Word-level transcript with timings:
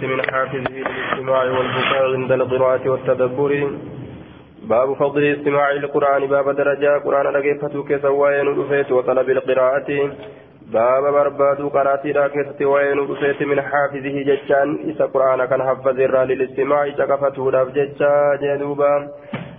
من 0.00 0.22
حافظه 0.30 0.70
للاستماع 0.70 1.42
والبكاء 1.42 2.12
عند 2.14 2.32
القراءة 2.32 2.88
والتدبر. 2.88 3.70
باب 4.62 4.92
فضل 4.92 5.22
الاستماع 5.22 5.72
للقرآن. 5.72 6.26
باب 6.26 6.56
درجة. 6.56 6.98
قرآن 6.98 7.26
لقيفة 7.34 7.82
كسوائن 7.88 8.46
رفيت 8.48 8.92
وطلب 8.92 9.30
القراءة. 9.30 10.10
باب 10.72 11.02
برباد 11.12 11.60
قراتي 11.76 12.12
راكست 12.12 12.62
وين 12.62 12.98
رفيت 12.98 13.42
من 13.42 13.60
حافظه 13.60 14.16
جتان 14.28 14.68
إسا 14.90 15.04
قرآن 15.04 15.44
كان 15.44 15.62
حفظ 15.62 16.00
الرا 16.00 16.24
للاستماع. 16.24 16.90
شكفته 16.98 17.50
راف 17.50 17.68
جتا 17.68 18.38
جدوبا. 18.42 19.08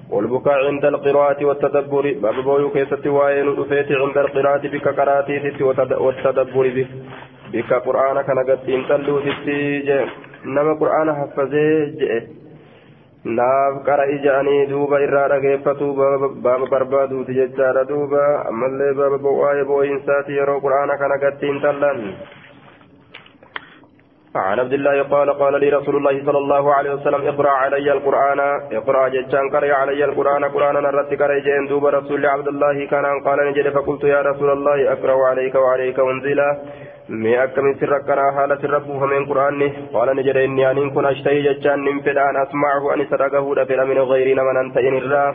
والبكاء 0.09 0.65
عند 0.68 0.86
القراءة 0.86 1.45
والتدبر. 1.45 2.15
باب 2.21 2.36
بويو 2.43 2.70
كيست 2.70 3.07
وين 3.07 3.47
رفيت 3.59 3.91
عند 3.91 4.18
القراءة 4.18 4.68
بك 4.68 4.88
قراتي 4.88 5.63
والتدبر 6.05 6.68
بك 6.77 6.88
bika 7.54 7.79
qur'aana 7.88 8.23
kana 8.29 8.43
gattiin 8.49 8.85
talluutitti 8.91 9.57
jee 9.89 10.03
nama 10.57 10.73
qur'aana 10.81 11.13
haffazee 11.21 11.73
je'e 12.02 12.20
naaf 13.39 13.75
qara 13.88 14.05
ija'anii 14.16 14.61
duuba 14.71 14.99
irraa 15.07 15.27
dhageeffatu 15.34 15.89
baaba 15.99 16.66
barbaaduuti 16.73 17.35
jechaadha 17.39 17.84
duuba 17.91 18.23
ammallee 18.52 18.94
baaba 19.02 19.35
waa'ee 19.41 19.66
boo'insaati 19.71 20.39
yeroo 20.39 20.59
qur'aana 20.66 20.97
kana 21.03 21.17
gattiin 21.25 21.61
tallan 21.67 22.02
عن 24.36 24.60
عبد 24.60 24.73
الله 24.73 25.04
قال 25.04 25.30
قال 25.34 25.60
لي 25.60 25.70
رسول 25.70 25.96
الله 25.96 26.26
صلى 26.26 26.38
الله 26.38 26.73
عليه 26.73 26.92
وسلم 26.94 27.28
اقرأ 27.28 27.50
علي 27.50 27.92
القرآن. 27.92 28.40
اقرأ 28.80 29.08
جتان 29.08 29.50
قرئ 29.50 29.72
علي 29.72 30.06
القرآن. 30.06 30.44
قرانا 30.44 30.80
نرت 30.80 31.14
قرئ 31.22 31.40
جين 31.42 31.68
دوب 31.70 31.86
رسول 31.86 32.26
عبد 32.26 32.48
الله 32.48 32.86
كان 32.86 33.06
قال 33.26 33.40
نجد 33.50 33.70
فقلت 33.70 34.04
يا 34.04 34.22
رسول 34.22 34.50
الله 34.52 34.94
اقرأ 34.94 35.18
عليك 35.30 35.56
وعليك 35.56 35.98
akkamiin 37.44 37.80
sirra 37.80 37.98
akkanaa 37.98 38.32
haala 38.32 38.56
sirra 38.62 38.80
buufameen 38.80 39.26
quraanni 39.28 39.68
qaala 39.94 40.14
ni 40.14 40.23
jedhe 40.28 40.44
inni 40.48 40.64
aniin 40.66 40.92
kun 40.95 41.06
ashtahii 41.06 41.44
jechaan 41.48 41.84
nin 41.84 42.00
fedhaan 42.06 42.40
asmaahu 42.44 42.92
ani 42.94 43.04
isa 43.04 43.20
dhagahuudha 43.22 43.66
fedha 43.72 43.86
min 43.86 44.00
gayrii 44.12 44.36
nama 44.40 44.53
nan 44.53 44.72
ta'in 44.72 44.95
irraa 45.02 45.30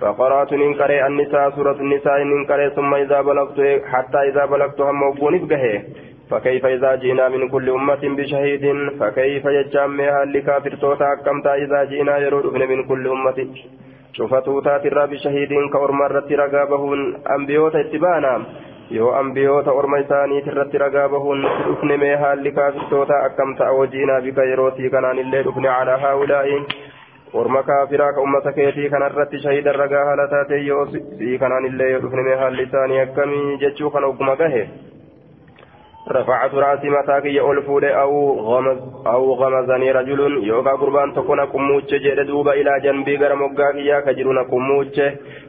فقرأت 0.00 0.52
ننكري 0.52 1.06
النساء 1.06 1.50
سورة 1.50 1.78
النساء 1.80 2.22
ننكري 2.22 2.70
ثم 2.76 2.94
إذا 2.94 3.20
بلغت 3.20 3.58
حتى 3.92 4.20
إذا 4.28 4.44
بلغت 4.44 4.80
هم 4.80 5.02
وبوني 5.02 5.38
بقه 5.38 5.82
فكيف 6.30 6.66
إذا 6.66 6.94
جئنا 7.02 7.28
من 7.28 7.48
كل 7.48 7.70
أمة 7.70 8.02
بشهيد 8.18 8.64
فكيف 9.00 9.44
يجامع 9.44 10.22
لكافر 10.34 10.72
توتا 10.82 11.14
كمتا 11.24 11.54
إذا 11.54 11.84
جئنا 11.84 12.18
يرود 12.18 12.46
من 12.72 12.84
كل 12.88 13.04
أمة 13.08 13.38
شوفتو 14.16 14.60
تاتر 14.60 15.06
بشهيد 15.06 15.52
كورمرة 15.72 16.28
رقابهن 16.42 17.00
أنبيوت 17.36 17.74
اتبانا 17.76 18.34
dhufne 21.66 21.96
mee 21.96 22.16
haalli 22.22 22.52
kaafirtoota 22.52 23.16
akkam 23.28 23.54
ta'a 23.56 23.72
hojiinaa 23.78 24.20
bika 24.20 24.44
yerootii 24.50 24.90
kanaan 24.90 25.18
illee 25.22 25.42
dhufne 25.46 25.68
calaa 25.68 25.96
haa'ulaa'i 26.02 26.58
orma 27.40 27.62
kaafiraa 27.62 28.12
ka 28.12 28.20
ummata 28.26 28.52
keetii 28.58 28.90
kanarratti 28.94 29.40
shahidan 29.44 29.78
ragaa 29.82 30.04
haala 30.08 30.26
taate 30.34 30.58
yoo 30.66 30.86
sii 30.92 31.38
kanaan 31.38 31.64
illee 31.70 31.90
yoo 31.92 32.02
dhufne 32.02 32.22
mee 32.28 32.36
haalli 32.42 32.62
isaanii 32.68 33.00
akkamii 33.06 33.56
jechuu 33.62 33.90
kana 33.90 34.06
ogguma 34.12 34.36
gahe 34.42 34.62
رفعت 36.11 36.53
رأسي 36.53 36.89
متاكي 36.89 37.41
ألفود 37.41 37.83
أو 37.83 38.39
غمز 38.39 38.77
أو 39.07 39.33
غمزني 39.33 39.91
رجل 39.91 40.43
يوكا 40.43 40.71
قربان 40.71 41.13
تكون 41.13 41.45
كموتش 41.45 41.93
جيد 41.93 42.19
دوبا 42.19 42.53
إلى 42.53 42.79
جنبي 42.83 43.15
غير 43.17 43.35
مقاكيا 43.35 43.99
كجرون 43.99 44.43
كموتش 44.51 45.01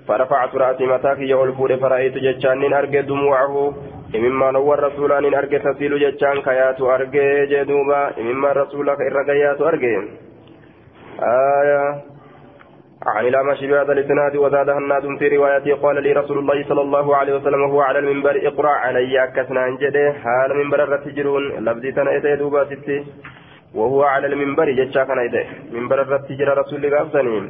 فرفعت 0.09 0.55
رأسي 0.55 0.87
متاكي 0.87 1.35
ألفود 1.35 1.75
فرأيت 1.77 2.15
جتشان 2.15 2.73
أرجى 2.73 3.03
دموعه 3.03 3.75
مما 4.15 4.51
نور 4.51 4.79
رسولان 4.87 5.35
أرجى 5.35 5.59
تسيل 5.59 5.93
جتشان 6.01 6.43
كيات 6.43 6.81
أرجى 6.81 7.47
جدوبا 7.47 8.01
مما 8.19 8.53
رسولك 8.53 8.99
إرقيات 9.01 9.61
أرجى 9.61 9.97
آية 11.23 12.03
عن 13.08 13.26
الأعمش 13.28 13.60
بهذا 13.62 13.92
الإسناد 13.94 14.36
وزاد 14.36 14.70
هناد 14.70 15.18
في 15.20 15.28
روايته 15.28 15.76
قال 15.76 16.04
لي 16.04 16.14
رسول 16.14 16.38
الله 16.40 16.64
صلى 16.70 16.82
الله 16.82 17.16
عليه 17.16 17.36
وسلم 17.36 17.62
وهو 17.62 17.82
على 17.82 18.00
المنبر 18.00 18.48
اقرأ 18.48 18.70
علي 18.70 19.24
أكسنا 19.24 19.68
أنجده 19.68 20.14
حال 20.24 20.58
منبر 20.58 20.84
الرتجرون 20.84 21.44
لفظي 21.66 21.92
تنأتي 21.92 22.36
دوبا 22.36 22.66
ستي 22.66 23.06
وهو 23.76 24.04
على 24.04 24.28
المنبر 24.28 24.72
جتشا 24.72 25.04
كان 25.04 25.20
منبر 25.74 26.02
الرتجر 26.02 26.58
رسول 26.58 26.86
الله 26.86 27.50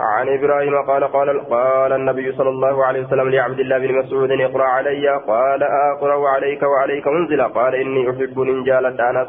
عن 0.00 0.28
إبراهيم 0.28 0.82
قال 0.82 1.04
قال 1.04 1.40
قال 1.50 1.92
النبي 1.92 2.32
صلى 2.32 2.48
الله 2.48 2.84
عليه 2.84 3.00
وسلم 3.06 3.28
لعبد 3.28 3.60
الله 3.60 3.78
بن 3.78 3.94
مسعود 3.94 4.30
اقرأ 4.30 4.64
علي 4.64 5.08
قال 5.26 5.62
أقرأ 5.62 6.28
عليك 6.28 6.62
وعليك 6.62 7.06
منزل 7.06 7.42
قال 7.42 7.74
إني 7.74 8.10
أحب 8.10 8.40
نجالة 8.40 9.10
أنا 9.10 9.26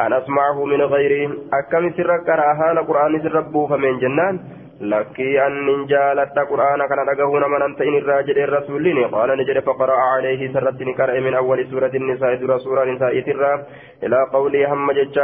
أن 0.00 0.12
أسمعه 0.12 0.64
من 0.64 0.82
غيره 0.82 1.30
أكم 1.52 1.92
سر 1.96 2.10
كراها 2.26 2.74
لقرآن 2.74 3.22
سر 3.22 3.34
ربه 3.34 3.66
فمن 3.66 3.98
جنان؟ 3.98 4.40
لكي 4.80 5.46
أن 5.46 5.66
نجالت 5.66 6.38
قرآن 6.38 6.86
كان 6.88 6.98
رقهون 7.08 7.50
من 7.50 7.62
أنتين 7.62 7.94
الراجل 7.98 8.38
الرسولين 8.38 9.04
قال 9.04 9.38
نجد 9.38 9.58
فقرأ 9.58 9.96
عليه 9.96 10.52
سرت 10.52 10.82
نكرأ 10.82 11.20
من 11.20 11.34
أول 11.34 11.66
سورة 11.70 11.90
النساء 11.94 12.34
در 12.34 12.58
سورة 12.58 12.82
النساء 12.82 13.20
ترى 13.20 13.62
إلى 14.02 14.16
قوله 14.32 14.72
هم 14.72 14.92
جج 14.92 15.18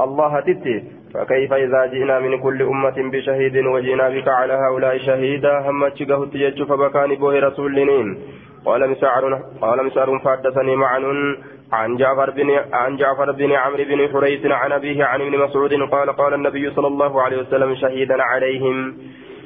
الله 0.00 0.40
تتي 0.40 0.84
فكيف 1.14 1.52
إذا 1.52 1.86
جئنا 1.86 2.20
من 2.20 2.38
كل 2.38 2.62
أمة 2.62 3.10
بشهيد 3.12 3.56
وجئنا 3.56 4.08
بك 4.08 4.28
على 4.28 4.52
هؤلاء 4.52 4.98
شهيدا؟ 4.98 5.58
هم 5.58 5.88
تشقه 5.88 6.24
تجج 6.24 6.62
فبكان 6.62 7.14
بوه 7.14 7.38
رسولين 7.38 8.18
قال 8.64 8.90
مسعر 8.90 9.42
قال 9.60 9.86
مسعر 9.86 10.18
فحدثني 10.18 10.76
معن. 10.76 11.36
عن 11.72 11.96
جعفر 11.96 12.30
بن 12.30 12.50
عن 12.72 12.96
جعفر 12.96 13.32
بن 13.32 13.52
عمرو 13.52 13.84
بن 13.84 14.08
حريث 14.12 14.46
عن 14.46 14.72
أبيه 14.72 15.04
عن 15.04 15.20
ابن 15.20 15.38
مسعود 15.38 15.74
قال 15.92 16.12
قال 16.16 16.34
النبي 16.34 16.70
صلى 16.70 16.86
الله 16.86 17.22
عليه 17.22 17.36
وسلم 17.36 17.74
شهيدا 17.74 18.22
عليهم. 18.22 18.94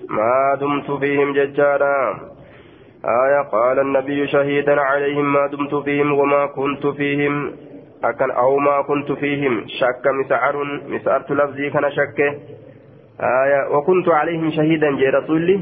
ما 0.09 0.59
دمت 0.61 0.91
فيهم 0.91 1.33
ججارا 1.33 2.21
آية 3.05 3.43
قال 3.53 3.79
النبي 3.79 4.27
شهيدا 4.27 4.81
عليهم 4.81 5.33
ما 5.33 5.47
دمت 5.47 5.75
فيهم 5.75 6.13
وما 6.13 6.47
كنت 6.47 6.87
فيهم. 6.87 7.53
أكن 8.05 8.31
أو 8.31 8.57
ما 8.59 8.83
كنت 8.83 9.13
فيهم. 9.13 9.65
شك 9.81 10.05
مسعر 10.25 10.65
مسعرت 10.89 11.31
لفظي 11.33 11.71
كان 11.71 11.91
شك. 11.91 12.21
آية 13.21 13.77
وكنت 13.77 14.09
عليهم 14.09 14.51
شهيدا 14.51 14.91
جي 14.97 15.07
رسولي 15.07 15.61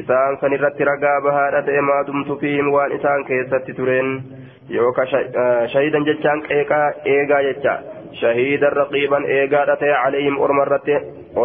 isaan 0.00 0.36
san 0.40 0.52
irratti 0.56 0.84
ragaa 0.88 1.20
bahaadha 1.26 1.62
ta'e 1.68 1.80
maadumtu 1.90 2.36
fiihim 2.42 2.70
waan 2.74 2.92
isaan 2.98 3.24
keessatti 3.30 3.74
tureen 3.78 4.08
yooka 4.76 5.04
shahidan 5.72 6.06
jechaan 6.08 6.42
qeeqaa 6.48 6.86
eegaa 7.14 7.42
jecha. 7.48 7.74
Shahidan 8.20 8.72
raqiiban 8.80 9.24
eegaadha 9.36 9.76
ta'e 9.82 9.94
calayhim 10.02 10.36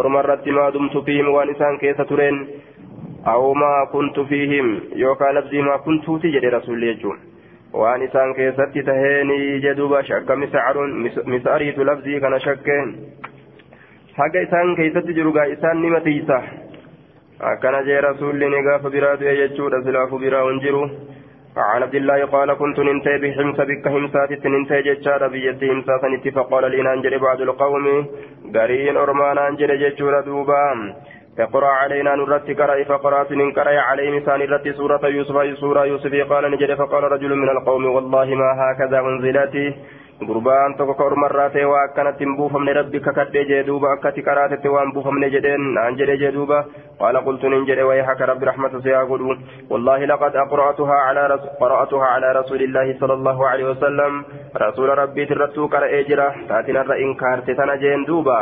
ormarratti 0.00 0.52
maadumtu 0.58 1.02
fiihim 1.08 1.32
waan 1.36 1.50
isaan 1.54 1.78
keessa 1.78 2.04
tureen 2.12 2.38
awomaa 3.34 3.86
kuntu 3.94 4.24
fiihim? 4.30 4.68
Yookaa 5.04 5.32
labzii 5.34 5.62
maa 5.62 5.78
kuntuuti 5.86 6.32
jedhe 6.36 6.50
rasulli 6.56 6.86
jechuun. 6.92 7.18
Waan 7.72 8.02
isaan 8.02 8.34
keessatti 8.34 8.82
taheeni 8.82 9.60
jedhuuba 9.66 10.02
shakka 10.02 10.36
misaaruun 10.36 10.94
misaariitu 11.26 11.84
labzii 11.86 12.20
kana 12.20 12.38
shakkeen. 12.46 12.94
Haga 14.16 14.40
isaan 14.46 14.74
keessatti 14.76 15.14
jiru 15.14 15.32
gaa 15.32 15.44
isaan 15.56 15.82
nima 15.82 16.00
tiisa. 16.00 16.40
Ni 18.50 18.62
gaafa 18.62 18.90
biraa 18.90 19.16
du'e 19.16 19.36
jechuudha 19.36 19.82
silaafu 19.82 20.18
biraa 20.18 20.44
hin 20.50 20.60
jiru. 20.60 20.84
عن 21.56 21.82
عبد 21.82 21.94
الله 21.94 22.24
قال 22.24 22.54
كنت 22.54 22.78
ننتهي 22.78 23.18
بحمص 23.18 23.58
بك 23.60 23.86
همسات 23.86 24.46
ننتهي 24.46 24.82
جتشار 24.82 25.28
بيت 25.28 25.64
همسات 25.64 26.28
فقال 26.34 26.70
لي 26.70 26.82
ننجري 26.82 27.18
بعض 27.18 27.40
القوم 27.40 28.06
قرين 28.54 28.96
أرمان 28.96 29.38
أنجري 29.38 29.76
جتشور 29.82 30.20
دوبا 30.20 30.94
اقرأ 31.38 31.66
علينا 31.66 32.14
نرتي 32.14 32.54
قرأ 32.54 32.84
فقرأت 32.84 33.32
من 33.32 33.52
عليه 33.58 34.10
مثال 34.16 34.40
رتي 34.52 34.72
سورة 34.72 35.06
يوسف 35.06 35.58
سورة 35.58 35.84
يوسف 35.84 36.14
قال 36.32 36.50
نجري 36.50 36.76
فقال 36.76 37.02
رجل 37.12 37.34
من 37.34 37.48
القوم 37.48 37.84
والله 37.86 38.34
ما 38.34 38.50
هكذا 38.60 38.98
أنزلت 39.00 39.54
gurbaan 40.28 40.74
tokko 40.78 40.94
ka 40.98 41.04
ormarraa 41.10 41.48
ta'e 41.54 41.64
waa 41.72 41.82
akkanatti 41.88 42.24
hin 42.24 42.36
buufamne 42.38 42.72
rabbi 42.78 43.00
kakadhee 43.06 43.44
jee 43.50 43.60
duuba 43.68 43.92
akkati 43.96 44.22
karaatetti 44.28 44.68
waan 44.74 44.92
buufamne 44.96 45.30
jedheen 45.34 45.62
naan 45.76 45.96
jedhe 46.00 46.16
jee 46.22 46.32
duuba 46.34 46.58
qaala 47.00 47.22
qultu 47.28 47.48
nin 47.52 47.64
jedhe 47.70 47.86
wayhaka 47.90 48.28
rabbi 48.30 48.48
rahmata 48.50 48.82
siyaa 48.86 49.04
godhu 49.12 49.36
wallaahi 49.70 50.10
laqad 50.12 50.36
qara'atuhaa 50.52 51.00
calaa 51.62 52.32
rasuulillaahi 52.40 52.98
sala 53.00 53.14
allahu 53.18 53.46
alehi 53.52 53.68
wasalam 53.70 54.20
rasuula 54.64 54.98
rabbiit 55.02 55.30
irrattuu 55.36 55.68
qara'ee 55.76 56.02
jira 56.10 56.28
taatinarra 56.52 57.00
inkaarte 57.06 57.54
tana 57.62 57.76
jeen 57.84 58.06
duuba 58.10 58.38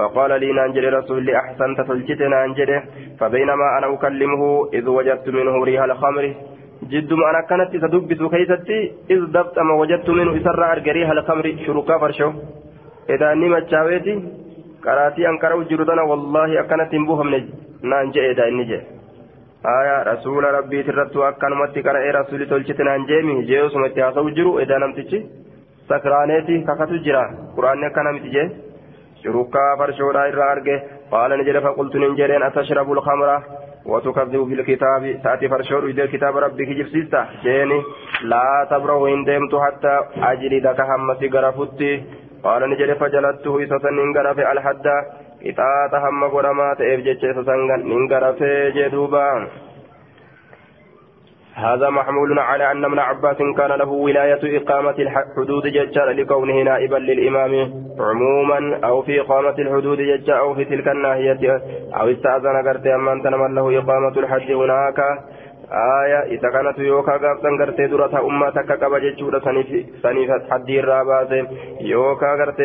faqaala 0.00 0.38
lii 0.44 0.52
naan 0.60 0.76
jedhe 0.78 0.90
rasuulli 0.98 1.36
axsanta 1.44 1.88
tolchite 1.92 2.28
naan 2.36 2.54
jedhe 2.60 2.78
فبينما 3.22 3.66
أنا 3.78 3.86
أكلمه 3.94 4.42
إذ 4.78 4.88
وجدت 4.96 5.26
منه 5.36 5.54
ريح 5.68 5.82
الخمر 5.82 6.24
جدما 6.90 7.30
أنا 7.30 7.40
كانت 7.48 7.76
تدبس 7.76 8.20
كيستي 8.32 8.78
إذ 9.10 9.20
دبت 9.34 9.58
ما 9.58 9.74
وجدت 9.74 10.08
منه 10.10 10.36
إسر 10.36 10.62
أرجريها 10.72 11.12
الخمر 11.12 11.46
شركا 11.66 11.98
فرشو. 11.98 12.30
إذا 13.10 13.34
نمت 13.34 13.68
شاويتي 13.70 14.14
كراتي 14.84 15.28
أن 15.28 15.38
كرو 15.38 15.62
جردنا 15.62 16.02
والله 16.02 16.60
أكنت 16.60 16.92
تنبوها 16.92 17.24
من 17.24 17.44
نانجي 17.90 18.30
إذا 18.30 18.44
إنجي 18.48 18.80
آية 19.78 19.96
رسول 20.12 20.44
ربي 20.44 20.82
ترتو 20.82 21.22
أكن 21.28 21.52
متي 21.60 21.82
كرا 21.82 22.20
رسول 22.20 22.40
تلشت 22.50 22.80
نانجيمي 22.80 23.42
جيوس 23.48 23.76
متي 23.76 24.02
أصو 24.08 24.28
جرو 24.36 24.58
إذا 24.62 24.76
نمتشي 24.82 25.18
quraanni 27.56 27.84
akkana 27.86 28.12
miti 28.12 28.30
jee 28.34 28.50
shurukkaa 29.22 29.76
farshoodhaa 29.76 30.28
irraa 30.30 30.50
arge 30.50 30.76
qaala 31.10 31.36
ni 31.36 31.44
jedhe 31.44 31.60
faqultu 31.66 31.98
nin 31.98 32.16
jedheen 32.16 32.42
atashrabu 32.42 32.94
lkamra 32.94 33.34
وتكذب 33.86 34.40
بالكتاب 34.50 35.20
تأتي 35.24 35.48
فرشور 35.48 35.86
إذا 35.86 36.06
كتاب 36.06 36.36
ربك 36.36 36.68
جبسيستا 36.68 37.26
جيني 37.42 37.82
لا 38.22 38.66
تبرو 38.70 39.06
إن 39.06 39.24
دمت 39.24 39.54
حتى 39.54 39.94
أجلدك 40.16 40.80
همتي 40.80 41.28
غرفتي 41.28 42.02
قال 42.44 42.70
نجد 42.70 42.92
فجلدته 42.92 43.62
إسسا 43.62 43.90
ننغرف 43.90 44.38
الحد. 44.38 44.86
إطاعة 45.50 46.08
هم 46.08 46.24
قرمات 46.24 46.80
إفجتش 46.80 47.24
إسسا 47.24 47.54
ننغرف 47.90 48.42
جدوبا. 48.76 49.28
هذا 51.54 51.90
محمول 51.90 52.38
على 52.38 52.70
أن 52.70 52.84
ابن 52.84 52.98
عباس 52.98 53.36
كان 53.36 53.70
له 53.78 53.88
ولاية 53.88 54.58
إقامة 54.58 54.94
الحدود 54.98 55.66
ججار 55.66 56.10
لكونه 56.10 56.62
نائبا 56.62 56.96
للإمام 56.96 57.52
عموما 58.00 58.80
أو 58.84 59.02
في 59.02 59.20
إقامة 59.20 59.54
الحدود 59.58 59.98
ججار 59.98 60.38
أو 60.38 60.54
في 60.54 60.64
تلك 60.64 60.88
الناحية 60.88 61.60
أو 61.94 62.08
استأذن 62.08 62.68
قرت 62.68 62.86
أمان 62.86 63.22
تنمى 63.22 63.48
له 63.48 63.78
إقامة 63.78 64.18
الحج 64.18 64.52
هناك. 64.52 64.98
آية 66.04 66.20
إذا 66.22 66.48
كانت 66.50 66.78
يوكا 66.78 67.12
قابتن 67.12 67.62
قرت 67.62 67.80
درتها 67.80 68.20
أمتك 68.20 68.84
قبل 68.84 69.12
ججور 69.12 69.40
سنيف 70.02 70.30
حدي 70.50 70.80
الرابات. 70.80 71.48
يوكا 71.80 72.30
قرت 72.40 72.60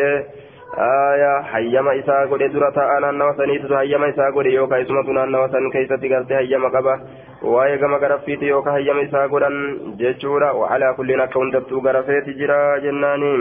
آية 0.74 1.42
حيما 1.42 1.98
إساء 1.98 2.26
قد 2.30 2.38
درتها 2.38 2.98
أنا 2.98 3.10
نوسنيت 3.10 3.72
حيما 3.72 4.08
إساء 4.08 4.30
قد 4.36 4.46
يوكا 4.46 4.82
اسمتنا 4.82 5.24
نوسن 5.24 5.70
كيست 5.70 6.04
قرت 6.12 6.32
حيما 6.32 6.68
قبل 6.68 7.00
waa'ee 7.42 7.78
gama 7.78 7.98
garaffiiti 8.02 8.48
yookaan 8.48 8.74
hayyama 8.74 9.02
isaa 9.02 9.28
godhan 9.28 9.56
jechuudha. 9.98 10.52
Wacalaa 10.52 10.94
kulliin 10.94 11.20
akka 11.20 11.38
hundattuu 11.38 11.80
garafeeti 11.80 12.34
jira 12.34 12.80
jennaani. 12.80 13.34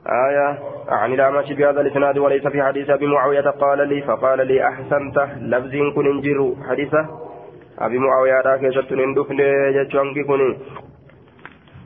آية 0.00 0.58
عن 0.88 1.12
الأعمش 1.12 1.52
بهذا 1.52 1.80
الإسناد 1.80 2.18
وليس 2.18 2.46
في 2.46 2.62
حديث 2.62 2.90
أبي 2.90 3.06
معاوية 3.06 3.40
قال 3.40 3.88
لي 3.88 4.02
فقال 4.02 4.46
لي 4.46 4.68
أحسنت 4.68 5.18
لفظ 5.40 5.74
كن 5.94 6.06
انجر 6.06 6.54
حديثة 6.68 7.08
أبي 7.78 7.98
معاوية 7.98 8.40
راكزة 8.40 9.04
اندفن 9.04 9.36
جتشانك 9.76 10.16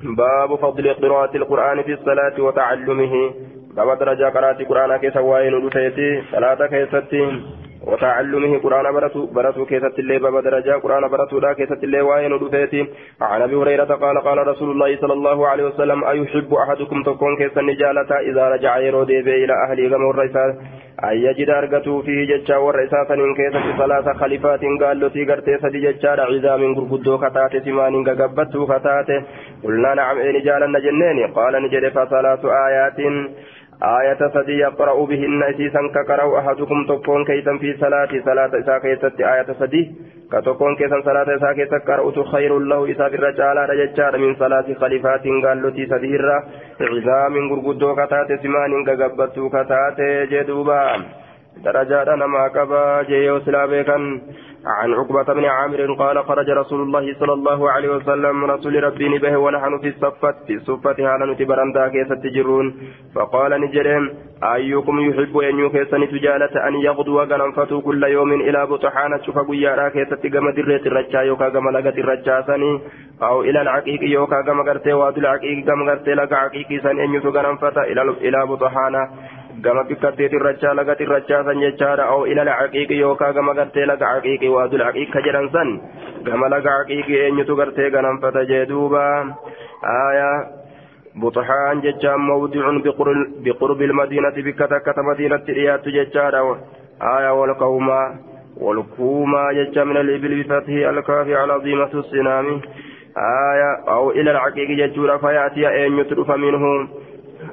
باب 0.02 0.54
فضل 0.54 0.94
قراءة 0.94 1.36
القرآن 1.36 1.82
في 1.82 1.92
الصلاة 1.92 2.40
وتعلمه 2.40 3.14
باب 3.76 3.98
درجة 3.98 4.24
قراءة 4.24 4.60
القرآن 4.60 4.96
كيس 4.96 5.16
وين 5.16 5.54
ودفيتي 5.54 6.22
صلاة 6.32 6.66
كيستي 6.66 7.40
وتعلمه 7.86 8.58
قرآن 8.58 8.92
برتو 8.94 9.26
برتو 9.26 9.64
كيست 9.64 9.98
اللي 9.98 10.18
باب 10.18 10.36
درجة 10.44 10.72
قرآن 10.72 11.08
برتو 11.08 11.38
لا 11.38 11.52
كيست 11.52 11.84
اللي 11.84 12.00
وين 12.00 12.32
ودفيتي 12.32 12.86
عن 13.20 13.42
أبي 13.42 13.54
هريرة 13.54 13.84
قال 13.84 14.18
قال 14.18 14.38
رسول 14.48 14.70
الله 14.70 14.96
صلى 14.96 15.12
الله 15.12 15.48
عليه 15.48 15.64
وسلم 15.64 16.04
أيحب 16.04 16.54
أحدكم 16.54 17.02
تكون 17.02 17.36
كيس 17.36 17.58
النجالة 17.58 18.10
إذا 18.30 18.48
رجع 18.48 18.78
يرودي 18.78 19.20
إلى 19.20 19.54
أهله 19.64 19.88
كما 19.88 20.10
الرئيسان 20.10 20.50
أن 21.04 21.16
يجد 21.16 21.50
أرقته 21.50 22.02
فيه 22.02 22.36
ججا 22.36 22.56
والرئيسان 22.56 23.18
من 23.18 23.34
كيست 23.34 23.78
ثلاث 23.78 24.16
خليفات 24.16 24.60
قال 24.82 25.00
له 25.00 25.08
تيغرتي 25.08 25.58
سدي 25.58 25.80
ججا 25.80 26.10
عزام 26.10 26.74
غرغدو 26.74 27.18
كتاتي 27.18 27.60
سمان 27.60 27.94
غغبتو 28.08 28.66
كتاتي 28.66 29.16
قلنا 29.64 29.94
نعم 29.94 30.18
إن 30.18 30.40
جالنا 30.46 30.78
جنين 30.78 31.18
قال 31.38 31.62
نجد 31.62 31.88
فثلاث 31.88 32.44
آيات 32.44 32.98
آية 33.82 34.28
سدي 34.34 34.58
يقرأ 34.58 35.06
بهن 35.06 35.42
إسيسا 35.42 35.80
كقرأ 35.94 36.38
أحدكم 36.38 36.86
تكون 36.88 37.24
كيسا 37.24 37.58
في 37.58 37.76
صلاة 37.80 38.08
صلاة 38.24 38.50
إسا 38.60 38.78
كيست 38.78 39.20
آية 39.20 39.46
سدي 39.60 39.92
كتكون 40.32 40.76
كيسا 40.76 41.00
صلاة 41.04 41.36
إسا 41.36 41.52
كيست 41.52 41.74
قرأت 41.88 42.18
خير 42.32 42.58
له 42.58 42.90
إسا 42.90 43.08
في 43.08 43.16
الرجال 43.16 43.56
رججار 43.70 44.18
من 44.18 44.34
صلاة 44.34 44.66
خليفات 44.80 45.24
قال 45.44 45.62
لتي 45.62 45.86
سديرا 45.86 46.44
عظام 46.80 47.34
غرغدو 47.52 47.94
كتات 47.94 48.28
سمان 48.42 48.72
غغبتو 48.88 49.48
كتات 49.48 50.00
جدوبا 50.32 50.82
درجات 51.64 52.08
نما 52.08 52.48
كبا 52.48 53.02
جيو 53.02 53.40
سلابيكا 53.40 54.20
عن 54.66 54.94
عقبة 54.94 55.34
بن 55.34 55.44
عامر 55.44 55.94
قال 55.94 56.24
خرج 56.24 56.50
رسول 56.50 56.80
الله 56.82 57.14
صلى 57.20 57.32
الله 57.32 57.70
عليه 57.70 57.88
وسلم 57.88 58.44
رسول 58.44 58.84
ربي 58.84 59.18
به 59.18 59.36
ونحن 59.36 59.78
في 59.78 59.88
الصفة 59.88 60.34
في 60.46 60.54
الصفة 60.54 60.96
هالا 60.98 61.32
نتبرندا 61.32 61.88
كيس 61.88 62.08
تجرون؟ 62.08 62.74
فقال 63.14 63.60
نجرهم 63.60 64.10
أيكم 64.54 65.00
يحب 65.00 65.38
أن 65.38 65.58
يكيسن 65.58 66.08
تجالة 66.08 66.68
أن 66.68 66.74
يغدو 66.74 67.20
غنمفتو 67.20 67.80
كل 67.80 68.04
يوم 68.04 68.32
إلى 68.32 68.66
بطحانة 68.66 69.18
شوف 69.26 69.38
قيارا 69.38 69.88
كيس 69.88 70.08
تقام 70.08 70.50
دريت 70.50 70.86
الرجا 70.86 71.20
يوكا 71.20 71.48
قام 71.48 71.70
لغت 71.70 71.98
الرجا 71.98 72.42
سني؟ 72.46 72.80
أو 73.22 73.42
إلى 73.42 73.62
العقيق 73.62 74.02
يوكا 74.02 74.42
قام 74.46 74.60
غرتي 74.60 74.92
وادو 74.92 75.20
العقيق 75.20 75.66
قام 75.68 75.88
غرتي 75.88 76.14
لغا 76.14 76.36
عقيق 76.36 76.68
سن 76.82 77.00
أن 77.00 77.14
يسو 77.14 77.30
إلى 78.26 78.46
بطحانة. 78.46 79.08
Gama 79.62 79.84
bikkatteeti 79.84 80.36
irrachaa 80.36 80.74
lagati 80.74 81.04
irrachaasan 81.06 81.60
jechaadha 81.64 82.08
oo 82.14 82.26
ilala 82.26 82.56
caqiiqi 82.60 82.98
yookaa 82.98 83.32
gama 83.32 83.54
gartee 83.54 83.86
laga 83.86 84.06
caqiiqi 84.14 84.48
waadul 84.56 84.84
caqiiqa 84.86 85.22
jedhan 85.26 85.48
san 85.54 85.70
gama 86.26 86.48
laga 86.48 86.76
caqiiqi 86.78 87.14
eenyutu 87.24 87.56
gartee 87.60 87.90
ganamfata 87.90 88.44
jee 88.50 88.66
duuba 88.72 89.04
aya 89.94 90.28
buxaan 91.22 91.82
jechaan 91.86 92.20
mawdicun 92.28 92.82
biqurbi 93.44 93.84
ilmadiinati 93.84 94.42
bikka 94.42 94.68
takkata 94.68 95.02
madiinatti 95.02 95.56
dhiyaattu 95.58 95.96
jechaadha 95.98 96.44
aya 97.16 97.34
walkawmaa 97.40 98.06
والكوما 98.54 99.50
يجا 99.50 99.84
من 99.84 99.96
الإبل 99.96 100.42
بفتح 100.42 100.68
الكاف 100.68 101.28
على 101.28 101.52
عظيمة 101.52 101.90
الصنام 101.94 102.46
آية 103.50 103.70
أو 103.88 104.10
إلى 104.10 104.30
العقيق 104.30 104.70
يجور 104.70 105.18
فيأتي 105.18 105.86
أن 105.86 105.98
يترف 105.98 106.30
منه 106.30 106.88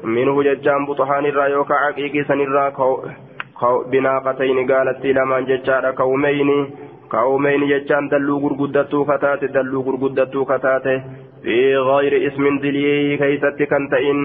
منه 0.03 0.43
ججان 0.43 0.85
بطحان 0.85 1.25
الرا 1.25 1.45
يوكا 1.45 1.75
عقيقي 1.75 2.23
سن 2.23 2.41
الرا 2.41 2.71
بناقتين 3.91 4.71
قالت 4.71 5.05
لمن 5.05 5.45
ججان 5.45 5.91
كومين 5.91 6.49
كومين 7.11 7.61
ججان 7.71 8.09
دلو 8.09 8.37
غرغدتو 8.43 9.05
كتات 9.05 9.43
دلو 9.55 9.81
غرغدتو 9.81 10.45
كتات 10.45 10.85
في 11.43 11.77
غير 11.77 12.13
اسم 12.27 12.59
دلي 12.63 13.17
كيست 13.17 13.59
كنتئن 13.71 14.19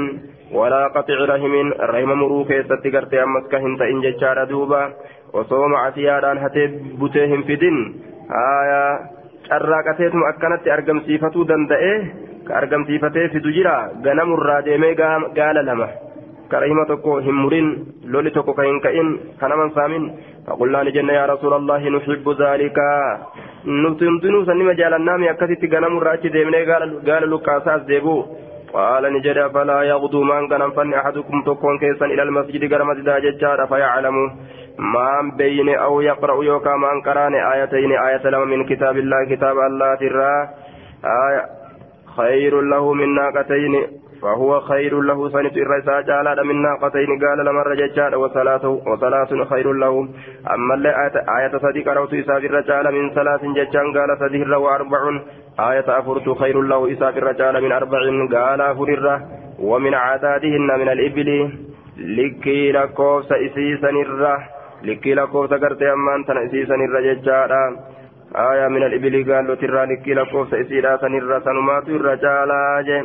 ولا 0.52 0.82
قطع 0.94 1.18
رحم 1.32 1.54
رحم 1.92 2.10
مرو 2.20 2.44
كيست 2.44 2.82
كرتي 2.92 3.22
أمس 3.22 3.44
كهن 3.52 3.72
تئن 3.78 4.00
ججان 4.00 4.48
دوبا 4.48 4.82
وصوم 5.34 5.74
عسياران 5.74 6.38
هتي 6.38 6.66
بتيهم 7.00 7.42
في 7.42 7.56
دين 7.56 7.76
آية 8.30 9.16
carraaqateetuma 9.48 10.28
akkanatti 10.28 10.70
argamsiifatuu 10.76 11.44
danda'e 11.48 11.90
ka 12.47 12.57
argamsiifatee 12.61 13.27
fidu 13.33 13.53
jira 13.57 13.75
ganamurraa 14.05 14.61
deemee 14.67 14.93
gaala 14.95 15.63
lama 15.69 15.87
karahima 16.51 16.85
tokko 16.91 17.19
hin 17.27 17.37
murin 17.43 17.69
loli 18.13 18.31
tokko 18.37 18.53
ka 18.59 18.67
hin 18.69 18.79
ka'in 18.85 19.09
kanaman 19.39 19.73
saamin 19.79 20.05
فقلنا 20.47 20.83
لجنة 20.83 21.13
يا 21.13 21.25
رسول 21.25 21.53
الله 21.53 21.81
نحب 21.89 22.25
ذلك 22.43 22.77
نتنتنو 23.83 24.45
سنما 24.49 24.73
جالنامي 24.73 25.29
أكثت 25.31 25.63
غنم 25.73 25.97
الرأي 25.97 26.29
ديمني 26.35 26.65
قال 26.71 27.23
لكاساس 27.31 27.81
ديبو 27.89 28.17
قال 28.73 29.03
نجد 29.13 29.37
فلا 29.53 29.79
يغدو 29.91 30.23
من 30.23 30.43
غنم 30.51 30.71
فن 30.71 30.93
أحدكم 30.93 31.37
تكون 31.47 31.75
كيسا 31.79 32.05
إلى 32.05 32.23
المسجد 32.23 32.63
غير 32.71 32.83
مسجد 32.83 33.09
ججار 33.25 33.67
فيعلم 33.67 34.15
ما 34.93 35.11
بين 35.37 35.69
أو 35.75 36.01
يقرأ 36.01 36.43
يوكا 36.43 36.75
من 36.83 37.01
قران 37.05 37.33
آيتين 37.53 37.91
آية 38.07 38.23
لما 38.33 38.45
من 38.45 38.65
كتاب 38.65 38.97
الله 38.97 39.19
كتاب 39.31 39.57
الله 39.69 39.95
ترى 39.95 40.33
آية 41.27 41.54
خير 42.16 42.60
له 42.60 42.92
من 42.92 43.14
ناقتين 43.14 43.74
فهو 44.22 44.60
خير 44.60 45.00
له. 45.00 45.28
سنة 45.28 45.56
الرساء 45.64 46.02
جعل 46.02 46.44
من 46.44 46.62
ناقتين 46.62 47.10
قال 47.24 47.38
لما 47.46 47.62
رججال 47.62 48.14
وثلاث 48.14 48.64
وثلاث 48.64 49.30
خير 49.50 49.72
له. 49.72 50.08
أما 50.54 50.74
اللي 50.74 50.90
آية 51.38 51.58
صديق 51.58 51.88
روت 51.88 52.14
إساف 52.14 52.44
الرجال 52.44 52.94
من 52.94 53.10
ثلاث 53.14 53.42
ججان 53.44 53.86
قال 53.96 54.18
صديق 54.18 54.58
وأربع 54.58 55.00
آية 55.60 55.98
أفرت 55.98 56.28
خير 56.38 56.62
له 56.62 56.92
إساف 56.92 57.16
الرجال 57.16 57.62
من 57.64 57.72
أربع 57.72 58.00
قال 58.36 58.60
فرر 58.76 59.20
ومن 59.58 59.94
عدادهن 59.94 60.70
من 60.80 60.88
الإبل 60.88 61.50
لكي 61.98 62.72
لكوس 62.72 63.32
إسيسا 63.32 63.90
الره 63.90 64.56
likkii 64.82 65.14
lakkoofsa 65.14 65.58
gartee 65.58 65.90
ammaan 65.90 66.24
tana 66.24 66.40
isii 66.40 66.66
sanirra 68.36 68.44
jechaadha 68.44 68.44
aayaa 68.44 68.70
min 68.70 68.82
al-ibili 68.82 69.24
gaallotirraa 69.24 69.86
likkii 69.86 70.14
lakkoofsa 70.14 70.56
isiidha 70.56 70.98
sanirra 70.98 71.40
sanumaatu 71.40 71.94
irra 71.94 72.16
caalaa 72.16 72.82
je 72.82 73.04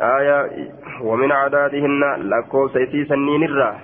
aayaa 0.00 0.44
wamin 1.04 1.30
cadaadihinna 1.30 2.18
lakkoofsa 2.18 2.78
isii 2.80 3.04
sanniinirra 3.04 3.74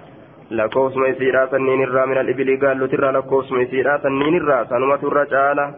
lakkoofsuma 0.51 1.07
isiidha 1.07 1.47
sanniinirra 1.47 2.07
min 2.07 2.19
al-ibili 2.19 2.57
gaallotirraa 2.57 3.13
lakkoofsuma 3.13 3.61
isiidha 3.63 3.99
sanniinirra 3.99 4.65
sanumatu 4.69 5.07
irra 5.07 5.27
caala 5.27 5.73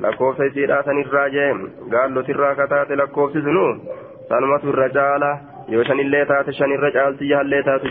lakkoofsa 0.00 0.44
isiidha 0.44 0.82
sanirraa 0.82 1.28
je 1.28 1.54
gaallotirraa 1.90 2.54
kataate 2.54 2.96
lakkoofsi 2.96 3.42
sunu 3.42 3.80
sanumatu 4.28 4.68
irra 4.68 4.88
caala 4.88 5.38
yoo 5.68 5.84
shanillee 5.84 6.26
taate 6.26 6.52
shanirra 6.52 6.90
caalti 6.90 7.28
jahallee 7.28 7.62
taatu 7.62 7.88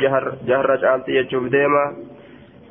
jaharra 0.48 0.78
caalti 0.78 1.14
jechuuf 1.14 1.52
deema 1.52 1.92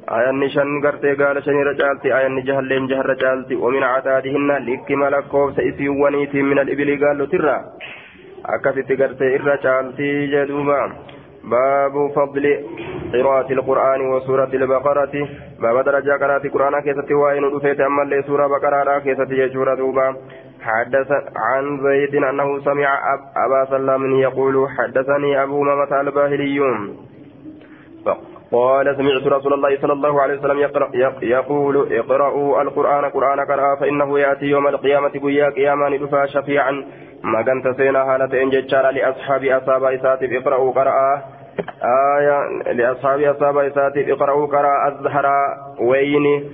ayanni 0.07 0.51
shan 0.51 0.81
gartee 0.81 1.15
gaala 1.17 1.43
shanirra 1.43 1.75
caalti 1.81 2.13
ayanni 2.13 2.43
jahalleen 2.49 2.89
jaharra 2.89 3.17
caalti 3.23 3.57
wamin 3.57 3.85
cadaadihinna 3.95 4.59
likkima 4.69 5.11
lakkoofsa 5.11 5.63
isiiwwaniitiin 5.63 6.47
min 6.47 6.59
alibili 6.59 6.97
gaallotirra 6.97 7.57
akkasitti 8.55 8.97
gartee 8.97 9.35
irra 9.39 9.57
caaltii 9.67 10.29
jedhuuba 10.35 10.81
باب 11.43 11.95
فضل 12.17 12.45
قراءة 13.13 13.53
القرآن 13.53 14.01
وسورة 14.01 14.51
البقرة 14.55 15.15
باب 15.63 15.85
درجة 15.85 16.13
قراءة 16.23 16.47
القرآن 16.47 16.81
كيسة 16.81 17.15
وين 17.15 17.45
رفيت 17.45 17.81
أما 17.81 18.03
اللي 18.03 18.23
سورة 18.23 18.47
بقرة 18.47 18.99
كيسة 18.99 19.27
يجور 19.31 19.75
دوبا 19.75 20.17
حدث 20.63 21.11
عن 21.37 21.65
زيد 21.83 22.15
أنه 22.15 22.61
سمع 22.61 22.89
أبا 23.37 23.65
سلام 23.71 24.03
يقول 24.21 24.71
حدثني 24.71 25.43
أبو 25.43 25.63
ممة 25.65 26.01
الباهليون 26.01 26.97
قال 28.53 28.97
سمعت 28.97 29.27
رسول 29.27 29.53
الله 29.53 29.79
صلى 29.81 29.93
الله 29.93 30.23
عليه 30.23 30.39
وسلم 30.39 30.59
يقرأ 30.59 30.91
يقول 31.23 31.93
اقرأوا 31.93 32.63
القرآن 32.63 33.05
قرآن 33.05 33.41
قرأ 33.41 33.77
فإنه 33.81 34.19
يأتي 34.19 34.45
يوم 34.45 34.69
القيامة 34.69 35.09
قيا 35.09 35.51
قياما 35.51 35.89
ندفع 35.89 36.27
شفيعا. 36.27 36.85
ما 37.25 37.43
كنت 37.43 37.77
سينا 37.77 38.05
حالة 38.05 38.43
إن 38.43 38.51
جتشار 38.51 38.91
لأصحاب 38.91 39.45
أصحاب 39.45 39.85
إساتف 39.85 40.29
اقرأوا 40.33 40.73
قرأ 40.73 41.23
آية 42.19 42.73
لأصحاب 42.73 43.21
أصحاب 43.21 43.59
إساتف 43.59 44.09
اقرأوا 44.09 44.47
قرأ 44.47 44.89
الزهراء 44.89 45.49
وين؟ 45.81 46.51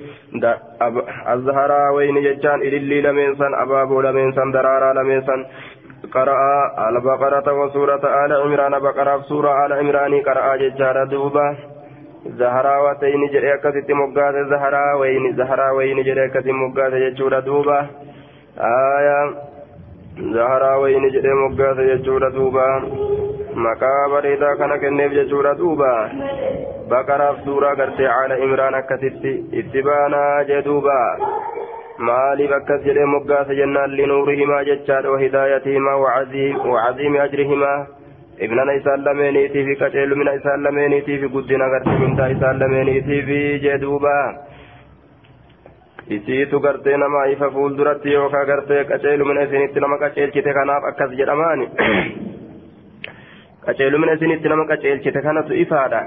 الزهراء 1.33 1.95
وين 1.95 2.23
جتشان؟ 2.23 2.61
إلي 2.61 3.01
لمنسان 3.01 3.55
أبابو 3.55 4.01
لمنسان 4.01 4.51
درارا 4.53 4.93
لمنسان 4.93 5.47
قرأ 6.15 6.39
البقرة 6.89 7.53
وسورة 7.53 8.25
آل 8.25 8.33
عمران 8.33 8.79
بقرة 8.79 9.21
سورة 9.23 9.67
آل 9.67 9.73
عمران 9.73 10.21
قرأ 10.21 10.57
جتشار 10.57 11.05
دوبا 11.05 11.78
zaharaawayni 14.51 15.33
zaharaawayni 15.41 16.05
jedhee 16.09 16.25
akkasitti 16.29 16.53
moggaase 16.63 17.01
jechuudha 17.05 17.41
duuba 17.49 17.79
aayaa 18.71 19.27
zaharaawayni 20.37 21.11
jedhee 21.17 21.35
moggaase 21.43 21.87
jechuudha 21.91 22.31
duuba 22.39 22.67
maqaa 23.67 24.09
bareedaa 24.15 24.55
kana 24.63 24.79
kenneef 24.85 25.13
jechuudha 25.19 25.55
duuba 25.61 25.91
baqaraaf 26.91 27.45
suuraa 27.45 27.75
gartee 27.83 28.09
caala 28.13 28.41
imraan 28.47 28.75
akkasitti 28.81 29.33
itti 29.63 29.83
baanaa 29.91 30.45
jee 30.51 30.63
duuba 30.71 30.97
maaliif 32.09 32.53
akkas 32.59 32.83
jedhee 32.89 33.07
moggaase 33.15 33.55
jennaan 33.61 33.97
linuurihimaa 34.01 34.65
jechaadha 34.71 35.11
wahidaayatihimaa 35.15 35.97
wacaziimi 36.05 37.19
ajrihimaa 37.27 37.79
ibnana 38.47 38.73
isaan 38.81 39.05
lameeniitii 39.09 39.65
fi 39.69 39.75
qaceelumina 39.83 40.33
isaan 40.41 40.63
lameeniitii 40.67 41.19
fi 41.23 41.29
guddina 41.37 41.69
gartee 41.75 41.99
mintaa 42.05 42.29
isaan 42.37 42.61
lameeniitii 42.63 43.23
fi 43.29 43.39
jee 43.65 43.79
duuba 43.85 44.15
isiitu 46.17 46.61
gartee 46.67 46.97
nama 47.05 47.25
ifa 47.35 47.51
fuulduratti 47.57 48.13
yookaan 48.19 48.47
gartee 48.53 48.85
qaceelumina 48.93 49.43
isinitti 49.49 49.81
nama 49.87 49.99
qaceelchite 50.05 50.53
kanaaf 50.61 50.85
akkas 50.91 51.17
jedhamaani 51.23 51.67
qaceelumina 53.67 54.13
isinitti 54.19 54.49
nama 54.55 54.65
qaceelchite 54.73 55.23
kanatu 55.29 55.59
ifaadha 55.65 56.03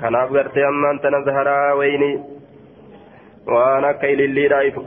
kanaaf 0.00 0.30
gartee 0.38 0.64
ammaan 0.70 1.00
tana 1.06 1.22
zaharaa 1.30 1.74
wayini 1.82 2.10
waan 3.54 3.84
akka 3.92 4.06
ililliidhaa 4.14 4.62
ifu 4.70 4.86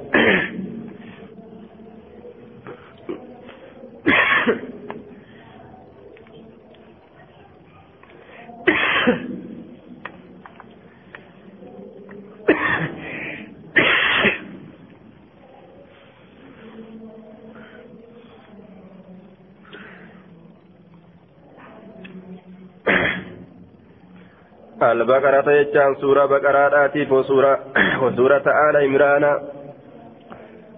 البقرة 24.92 25.52
يجان 25.52 25.96
سورة 25.96 26.26
بقراتي 26.26 27.08
وسورة 27.12 27.60
وسورة 28.02 28.46
آل 28.70 28.76
عمران. 28.78 29.24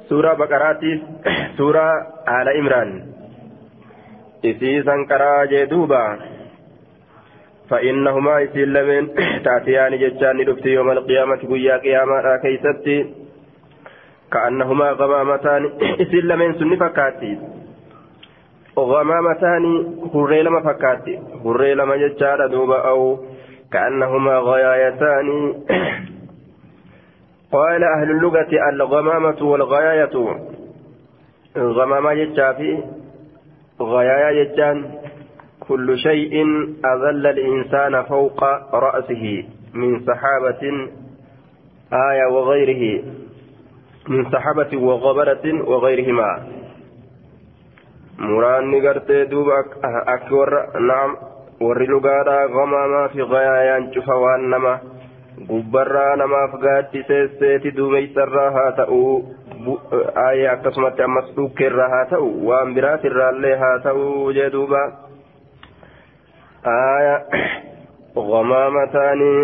سورة 0.09 0.33
بقراتي 0.33 1.03
سورة 1.57 1.87
آل 2.27 2.47
عمران. 2.57 2.89
إسيسا 4.45 4.95
كرا 5.09 5.45
جدوبا 5.45 6.38
فإنهما 7.70 8.40
يسلمين 8.40 9.04
تأتيان 9.44 9.98
ججان 9.98 10.36
لفتي 10.36 10.68
يوم 10.68 10.90
القيامة 10.90 11.36
قيا 11.36 11.76
قياما 11.76 12.36
كيستي 12.42 13.14
كأنهما 14.32 14.90
غمامتان 14.90 15.62
يسلمين 16.00 16.54
سن 16.54 16.76
فكاتي 16.76 17.38
غمامتان 18.78 19.64
هري 20.14 20.42
لما 20.42 20.60
فكاتي 20.60 21.18
هري 21.44 21.74
لما 21.74 21.96
ججان 21.96 22.50
دوبا 22.50 22.78
أو 22.88 23.18
كأنهما 23.72 24.38
غيايتان 24.38 25.54
قال 27.52 27.84
أهل 27.84 28.10
اللغة 28.10 28.48
الغمامة 28.72 29.42
والغياية 29.42 30.14
غمامة 31.56 32.14
ججافي 32.14 32.82
غيايا 33.80 34.44
ججان 34.44 34.90
كل 35.69 35.97
شيء 35.97 36.33
أذل 36.85 37.27
الإنسان 37.27 38.03
فوق 38.03 38.43
رأسه 38.73 39.43
من 39.73 39.99
سحابة 39.99 40.63
آية 41.93 42.25
وغيره 42.31 43.03
من 44.09 44.31
سحابة 44.31 44.77
وغبرة 44.77 45.45
وغيرهما 45.69 46.43
مران 48.19 48.87
قرتي 48.87 49.25
دوب 49.25 49.47
أكور 50.07 50.49
نعم 50.79 51.15
gamamaa 51.59 53.09
fi 53.11 53.19
gayaayaan 53.19 53.91
cufa 53.91 54.15
waan 54.15 54.49
nama 54.49 54.79
gubbarraa 55.47 56.15
namaaf 56.15 56.53
gaaddiseesseeti 56.61 57.75
duumeysarraa 57.75 58.51
haa 58.51 58.71
ta'u 58.79 59.01
aayee 60.23 60.47
akkasumatti 60.51 61.03
ammas 61.03 61.35
dhukkeerraa 61.35 61.89
haa 61.89 62.05
ta'u 62.15 62.47
waan 62.47 62.73
biraatirraallee 62.75 63.55
haa 63.63 63.79
ta'u 63.83 64.31
jee 64.37 64.49
duuba 64.55 65.08
aaya 66.71 67.15
gamaamataanii 68.15 69.39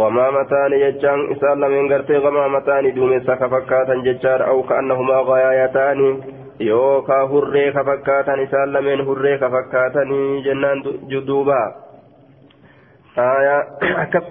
gamaamataanii 0.00 0.80
jechaan 0.84 1.20
isaan 1.36 1.60
lameen 1.60 1.88
gartee 1.92 2.20
gamaamataanii 2.26 2.92
duumessa 2.96 3.36
ka 3.36 3.48
fakkaatan 3.54 4.04
jechaadha 4.08 4.46
au 4.52 4.62
ka'annahumaa 4.70 5.24
gayaayataanii 5.30 6.12
yookaa 6.68 7.26
hurree 7.32 7.72
ka 7.72 7.84
fakkaatan 7.84 8.40
isaan 8.46 8.72
lameen 8.72 9.04
hurree 9.06 9.38
ka 9.38 9.50
fakkaatanii 9.50 10.42
jennaan 10.48 10.82
duuba 11.26 11.60
akkas 14.04 14.24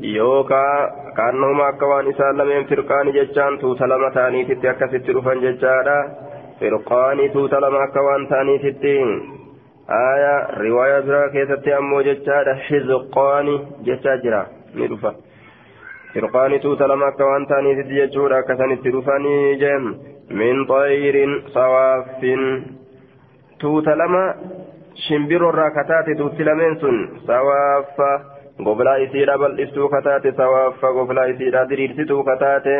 yookaan 0.00 0.90
kaannooma 1.14 1.66
akka 1.66 1.86
waan 1.88 2.08
isaan 2.10 2.38
lameen 2.38 2.66
firqaani 2.66 3.12
jechaan 3.12 3.58
tuuta 3.58 3.88
lama 3.88 4.10
ta'aniititti 4.10 4.68
akkasitti 4.68 5.14
dhufan 5.14 5.40
jechaadha. 5.40 5.96
Firqaanii 6.60 7.28
tuuta 7.28 7.60
lama 7.60 7.82
akka 7.82 8.02
waan 8.02 8.26
ta'aniititti. 8.26 8.94
Aaya 9.88 10.34
riwaayaa 10.58 11.02
biraa 11.02 11.28
keessatti 11.28 11.72
ammoo 11.72 12.02
jechaadha 12.02 12.54
hizqaani 12.68 13.56
jechaa 13.88 14.16
jira. 14.24 14.44
Ni 14.74 14.88
dhufa. 14.90 15.14
Firqaanii 16.12 16.58
tuuta 16.58 16.88
lama 16.88 17.06
akka 17.06 17.26
waan 17.26 17.46
ta'aniititti 17.46 18.00
jechuudha 18.02 18.38
akkasanitti 18.44 18.92
dhufanii 18.92 19.56
jeen 19.64 19.90
min 20.28 20.64
xayiriin 20.68 21.34
sawaaffin 21.54 22.46
tuuta 23.58 23.98
lama 23.98 24.24
shimbiroo 25.08 25.52
kataate 25.52 26.14
tuuti 26.14 26.44
lameen 26.44 26.80
sun 26.80 27.20
sawaaffa. 27.26 28.35
Goblaa 28.64 28.96
isiidha 28.96 29.38
bal'istuu 29.38 29.88
kataate 29.88 30.32
sawaaffa 30.36 30.92
goblaa 30.92 31.24
isiidha 31.32 31.64
diriirsituu 31.70 32.22
kataate 32.24 32.76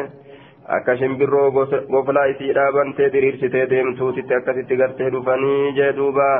akka 0.77 0.97
shimbirroo 0.97 1.51
goblaa 1.91 2.25
isiidha 2.35 2.73
bantee 2.73 3.13
diriirsitee 3.13 3.67
deemtuutitti 3.71 4.35
akkasitti 4.35 4.77
gartee 4.83 5.11
dhufanii 5.17 5.73
jee 5.81 5.93
duuba 6.01 6.31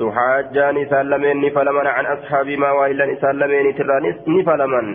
تحاجان 0.00 0.76
سالمين 0.90 1.40
نفلمن 1.44 1.86
عن 1.86 2.06
أصحاب 2.06 2.48
ما 2.48 2.70
وإلا 2.72 3.14
سالمين 3.20 3.74
ترانيس 3.78 4.16
نفلمن 4.28 4.86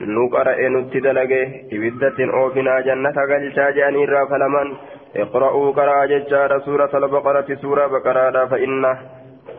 نقرأ 0.00 0.68
نتدلقه 0.68 1.48
إبدة 1.72 2.18
أوفنا 2.34 2.80
جنة 2.80 3.18
قل 3.30 3.52
شاجاني 3.56 4.04
را 4.04 4.24
فلمن 4.30 4.68
اقرأوا 5.16 5.72
قراء 5.72 6.06
ججار 6.06 6.60
سورة 6.60 6.90
البقرة 6.94 7.48
سورة 7.62 7.86
بقرة 7.86 8.46
فإن 8.46 8.84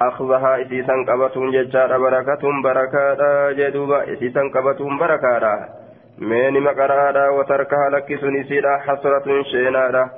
أخذها 0.02 0.62
إسيسا 0.62 0.94
قبتون 1.08 1.52
ججار 1.52 1.98
بركة 1.98 2.44
بركة 2.64 3.52
جدوبا 3.52 4.14
إسيسا 4.14 4.42
قبتون 4.56 4.98
بركة 4.98 5.70
مين 6.18 6.64
مقرأة 6.64 7.32
وتركها 7.32 7.90
لك 7.90 8.20
سنسيرا 8.22 8.78
حسرة 8.78 9.44
شينارا 9.52 10.10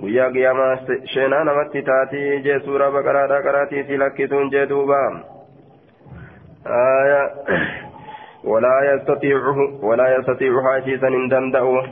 qiyaamaa 0.00 0.76
sheenaa 1.12 1.44
namatti 1.44 1.82
taatii 1.82 2.40
jee 2.44 2.60
suuraa 2.64 2.90
baqaraadhaa 2.90 3.42
qaraatii 3.46 3.84
si 3.88 3.98
lakkisuun 3.98 4.50
jee 4.50 4.66
duuba 4.68 5.00
ولا 8.44 8.94
يستطيعه 8.94 9.58
ولا 9.82 10.16
يستطيع 10.16 10.62
حاجزا 10.62 11.08
إن 11.08 11.28
دندأه 11.28 11.84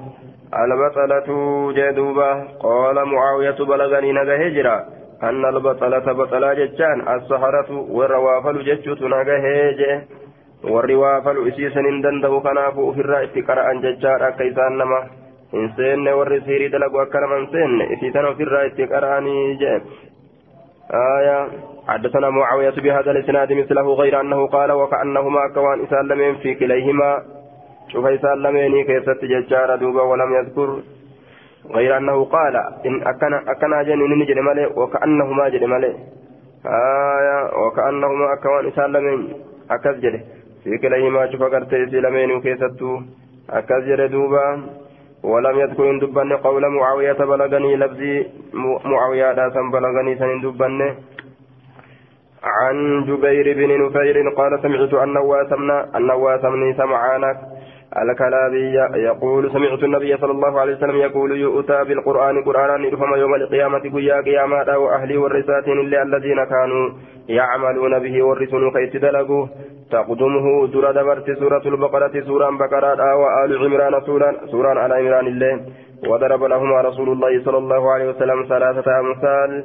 البطلة 0.64 1.28
جدوبة 1.72 2.44
قال 2.44 3.04
معاوية 3.04 3.58
بلغني 3.70 4.12
نجا 4.12 4.36
هجرة 4.46 4.86
أن 5.22 5.44
البطلة 5.44 6.12
بطلة 6.12 6.54
جتان 6.54 6.98
السحرة 7.08 7.70
والروافل 7.90 8.64
جتشوت 8.64 9.02
نجا 9.02 9.36
هجة 9.46 10.02
والروافل 10.64 11.48
إسيسا 11.48 11.80
إن 11.80 12.00
دندأه 12.00 12.40
كنافو 12.40 12.92
في 12.92 13.00
الرأي 13.00 13.40
قرأ 13.48 13.72
جتشار 13.72 14.30
كيسان 14.30 14.72
نما 14.78 15.00
إن 15.54 15.72
سين 15.76 16.08
والرسيري 16.08 16.68
دلقوا 16.68 17.02
أكرم 17.02 17.32
إن 17.32 17.46
سين 17.46 17.82
إسيسا 17.92 18.32
في 18.34 18.42
الرأي 18.42 18.84
قرأني 18.92 19.54
جه 19.54 19.82
آية 20.94 21.48
حدثنا 21.88 22.30
معاوية 22.30 22.70
بهذا 22.70 23.10
الإسناد 23.10 23.52
مثله 23.52 23.94
غير 23.94 24.20
أنه 24.20 24.46
قال 24.46 24.72
وكأنهما 24.72 25.48
كوان 25.54 25.82
إسلامين 25.84 26.34
في 26.34 26.54
كليهما. 26.54 27.22
شوف 27.92 28.06
إسلامين 28.06 28.84
كيست 28.84 29.24
ججار 29.24 29.76
دوبا 29.76 30.02
ولم 30.02 30.34
يذكر. 30.34 30.80
غير 31.74 31.96
أنه 31.96 32.24
قال 32.24 32.56
إن 32.86 33.06
أكن 33.06 33.34
أكن 33.34 33.72
جن 33.86 34.18
نجد 34.18 34.38
ملي 34.38 34.66
وكأنهما 34.66 35.48
جد 35.48 35.64
ملي 35.64 35.94
آية 36.66 37.38
وكأنهما 37.66 38.34
كوان 38.42 38.66
إسلامين 38.66 39.28
أكز 39.70 40.00
في 40.64 40.78
كليهما 40.78 41.32
شوف 41.32 41.42
قرت 41.42 41.74
إسلامين 41.74 42.40
كيست 42.40 42.82
أكز 43.50 43.82
جد 43.88 44.10
دوبا. 44.10 44.46
ولم 45.22 45.58
يذكر 45.60 45.90
إن 45.90 45.98
دبن 45.98 46.32
قول 46.32 46.68
معاوية 46.68 47.12
بلغني 47.12 47.76
لفظي 47.76 48.26
معاوية 48.84 49.32
لا 49.32 49.48
بلغني 49.72 50.18
سن 50.18 50.40
دبن 50.40 50.94
عن 52.44 53.04
جبير 53.04 53.46
بن 53.54 53.86
نفير 53.86 54.28
قال 54.36 54.62
سمعت 54.62 54.94
النواس 54.94 55.52
النواس 55.96 56.40
بن 56.40 56.74
سمعانك 56.76 57.38
الكلابي 57.96 58.74
يقول 58.96 59.52
سمعت 59.52 59.82
النبي 59.82 60.16
صلى 60.16 60.32
الله 60.32 60.60
عليه 60.60 60.76
وسلم 60.76 60.96
يقول 60.96 61.40
يؤتى 61.40 61.84
بالقرآن 61.84 62.42
قرآنا 62.44 62.86
يرفم 62.86 63.14
يوم 63.14 63.34
القيامة 63.34 63.78
قيا 63.78 64.20
قياما 64.20 64.76
وأهلي 64.76 65.16
والرسات 65.16 65.68
إلا 65.68 66.02
الذين 66.02 66.44
كانوا 66.44 66.90
يعملون 67.28 67.98
به 67.98 68.22
والرسول 68.22 68.72
كيس 68.72 68.96
دلقوا 69.02 69.46
تقدمه 69.90 70.66
درى 70.66 70.92
دبرت 70.92 71.30
سورة 71.38 71.62
البقرة 71.66 72.20
سورة 72.20 72.50
بقرة 72.50 73.16
وآل 73.16 73.58
عمران 73.58 74.00
سورة 74.00 74.34
سورة 74.50 74.80
على 74.80 74.94
عمران 74.94 75.26
الله 75.26 75.60
وضرب 76.08 76.42
لهما 76.44 76.80
رسول 76.80 77.08
الله 77.08 77.44
صلى 77.44 77.58
الله 77.58 77.92
عليه 77.92 78.08
وسلم 78.08 78.44
ثلاثة 78.48 79.00
أمثال. 79.00 79.64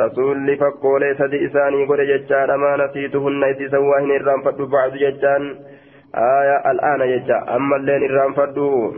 رسول 0.00 0.56
فقول 0.56 1.16
سدي 1.18 1.46
إساني 1.46 1.84
قد 1.86 2.00
ججان 2.00 2.54
ما 2.54 2.76
نسيتهن 2.76 3.44
إذ 3.44 3.70
سواهن 3.70 4.10
الرام 4.10 4.42
فدو 4.42 4.66
بعد 4.66 4.92
ججان 4.92 5.54
آية 6.14 6.70
الآن 6.70 7.00
ججا 7.10 7.38
أما 7.56 7.76
اللين 7.76 8.02
الرام 8.04 8.32
فدو 8.32 8.92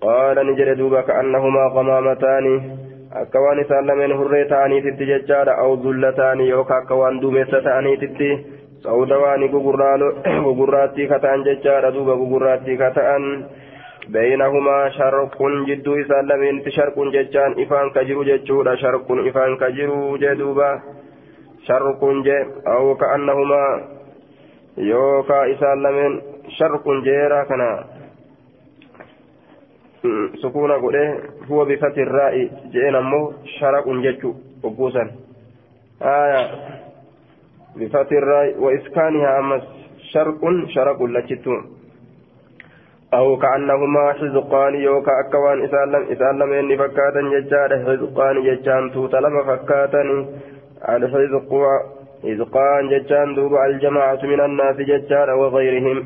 قال 0.00 0.36
نجر 0.46 0.74
دوبا 0.74 1.00
كأنهما 1.00 1.64
غمامتان. 1.74 2.46
أكوان 3.12 3.64
سالمين 3.68 4.12
هريتاني 4.12 4.80
تتي 4.80 5.04
ججان 5.04 5.48
أو 5.48 5.74
ذلتان. 5.74 6.40
يوكا 6.40 6.78
أكوان 6.78 7.20
دوميستاني 7.20 7.96
تتي. 7.96 8.30
سودواني 8.82 9.46
غقراتي 10.46 11.06
كتان 11.06 11.42
ججان 11.42 11.92
دوبا 11.92 12.14
غقراتي 12.20 12.76
كتان. 12.76 13.22
بينهما 14.08 14.88
شرق 14.88 15.38
جدو 15.68 15.92
إسان 16.00 16.24
لمن 16.28 16.70
شرق 16.70 16.96
ججان. 17.14 17.50
إفان 17.62 17.90
كجرو 17.90 18.22
ججودا 18.22 18.74
شرق 18.74 19.08
إفان 19.28 19.56
كجرو 19.56 20.16
جدوبا. 20.16 20.70
شرق 21.66 22.00
ج 22.26 22.28
أو 22.66 22.94
كأنهما. 22.94 23.64
يوكا 24.78 25.52
إسان 25.52 25.82
لمن 25.82 26.12
شرق 26.48 26.84
جيرا 27.04 27.44
كنا 27.44 27.84
سكون 30.42 30.72
قوله 30.72 31.18
هو 31.50 31.64
بفتح 31.64 31.96
الراء 31.98 32.50
جئنا 32.72 33.00
مو 33.00 33.32
شرق 33.60 33.88
ججو 33.88 34.34
وقوسا 34.62 35.10
آية 36.02 36.42
بفتح 37.76 38.12
الراء 38.12 38.58
وإسكانها 38.58 39.38
أمس 39.38 39.62
شرق 40.12 40.40
شرق 40.74 41.02
لجتون 41.02 41.78
أو 43.14 43.36
كأنهما 43.36 44.12
حزقان 44.12 44.74
يوكا 44.74 45.12
أكوان 45.20 45.64
إسالم 45.64 46.02
إسالم 46.12 46.52
إني 46.52 46.76
فكاتا 46.78 47.20
ججار 47.32 47.70
حزقان 47.86 48.42
ججان 48.42 48.92
توتا 48.92 49.16
لما 49.16 49.42
فكاتا 49.44 50.02
الحزق 50.88 51.50
حزقان 52.22 52.88
ججان 52.88 53.34
دوب 53.34 53.54
الجماعة 53.54 54.22
من 54.22 54.40
الناس 54.40 54.76
ججار 54.76 55.30
وغيرهم. 55.30 55.98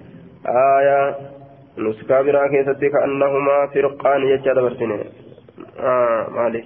آية 0.78 1.16
نسكا 1.78 2.22
برا 2.22 2.48
كيستي 2.48 2.88
كأنهما 2.88 3.66
فرقان 3.74 4.36
ججار 4.36 4.62
برسنين 4.62 5.04
آه 5.80 6.26
مالك. 6.30 6.64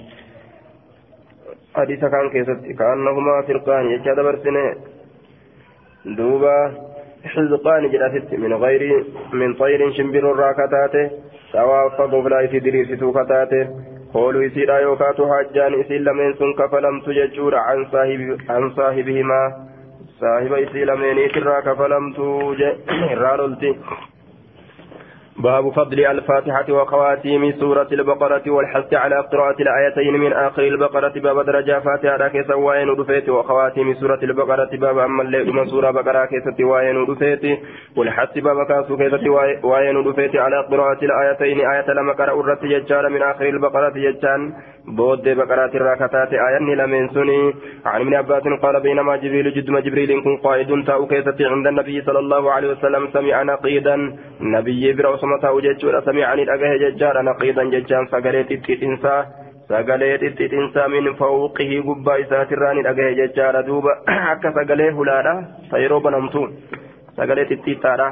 حديث 1.74 2.00
كان 2.00 2.28
كيستي 2.30 2.72
كأنهما 2.72 3.42
فرقان 3.42 3.84
ججار 3.96 4.22
برسنين 4.22 4.74
دوبا 6.04 6.56
حزقان 7.24 7.90
جلست 7.90 8.34
من 8.34 8.54
غير 8.54 9.04
من 9.32 9.54
طير 9.54 9.92
شمبر 9.92 10.32
الراكتات. 10.32 11.12
سواء 11.52 11.88
فضفلا 11.88 12.46
في 12.46 12.58
دريس 12.58 13.00
توكتات. 13.00 13.52
قولوا 14.14 14.42
يسير 14.42 14.80
يوكاتو 14.80 15.34
حجان 15.34 15.80
إسيل 15.80 16.04
لمن 16.04 16.34
سن 16.34 16.52
كفلم 16.58 17.00
تججور 17.00 17.54
عن 17.54 17.86
صاحب 17.92 18.38
عن 18.48 18.70
صاحبهما. 18.70 19.66
صاحب 20.20 20.52
إسيل 20.52 20.86
لمن 20.86 21.18
إسرا 21.18 21.60
كفلم 21.60 22.12
تججر 22.16 23.46
باب 25.38 25.70
فضل 25.70 26.06
الفاتحة 26.06 26.72
وخواتيم 26.72 27.52
سورة 27.52 27.88
البقرة 27.92 28.42
والحث 28.46 28.94
على 28.94 29.16
قراءة 29.32 29.56
الآيتين 29.60 30.14
من 30.14 30.32
آخر 30.32 30.62
البقرة. 30.62 31.12
باب 31.20 31.46
درجة 31.46 31.80
فاتحة 31.80 32.28
كيس 32.28 32.50
وين 32.50 32.88
رفيت 32.88 33.28
وخواتيم 33.28 33.94
سورة 33.94 34.18
البقرة. 34.22 34.70
باب 34.72 34.98
أما 34.98 35.22
الليل 35.22 35.68
سورة 35.68 35.90
بقرة 35.90 36.24
كيس 36.24 36.60
وين 36.60 36.96
رفيت 37.10 37.58
والحث 37.96 38.38
باب 38.38 38.66
كاسو 38.66 38.96
كيس 38.96 39.12
وين 39.64 39.96
رفيت 39.96 40.36
على 40.36 40.58
قراءة 40.70 41.04
الآيتين. 41.04 41.60
آية 41.60 41.90
لما 41.90 42.12
قرأ 42.12 42.40
الرت 42.40 42.62
من 43.12 43.22
آخر 43.22 43.48
البقرة 43.48 43.92
ججان 43.96 44.52
بود 44.86 45.28
بقرات 45.28 45.74
الراكتات 45.74 46.32
آية 46.32 46.58
لمن 46.58 47.08
سني. 47.08 47.54
عن 47.86 48.00
ابن 48.00 48.14
عباس 48.14 48.42
قال 48.62 48.80
بينما 48.80 49.16
جبريل 49.16 49.54
جدما 49.54 49.80
جبريل 49.80 50.22
كن 50.24 50.36
قائد. 50.36 50.84
تاو 50.86 51.08
عند 51.40 51.66
النبي 51.66 52.02
صلى 52.02 52.18
الله 52.18 52.52
عليه 52.52 52.68
وسلم 52.70 53.08
سمع 53.12 53.42
نقيدا. 53.42 53.96
نبي 54.40 54.92
برأسما 55.26 55.38
تاو 55.42 55.60
ججورا 55.60 56.00
سمعني 56.00 56.42
الأقه 56.42 56.76
ججارا 56.76 57.22
نقيدا 57.22 57.64
ججان 57.64 58.06
سقليت 58.06 58.50
التئنسا 58.50 59.26
sagalee 59.70 60.18
xixxitinsaa 60.22 60.88
min 60.88 61.06
fawqihi 61.18 61.82
gubbaa 61.86 62.16
isaatirraan 62.24 62.78
dhagahe 62.86 63.16
jechaadha 63.20 63.62
duuba 63.68 63.94
akka 64.32 64.52
sagalee 64.58 64.90
hulaadha 64.98 65.32
ta 65.70 65.80
yeroo 65.84 66.00
banamtu 66.04 66.42
sagalee 67.18 67.48
xixxiixaadha 67.50 68.08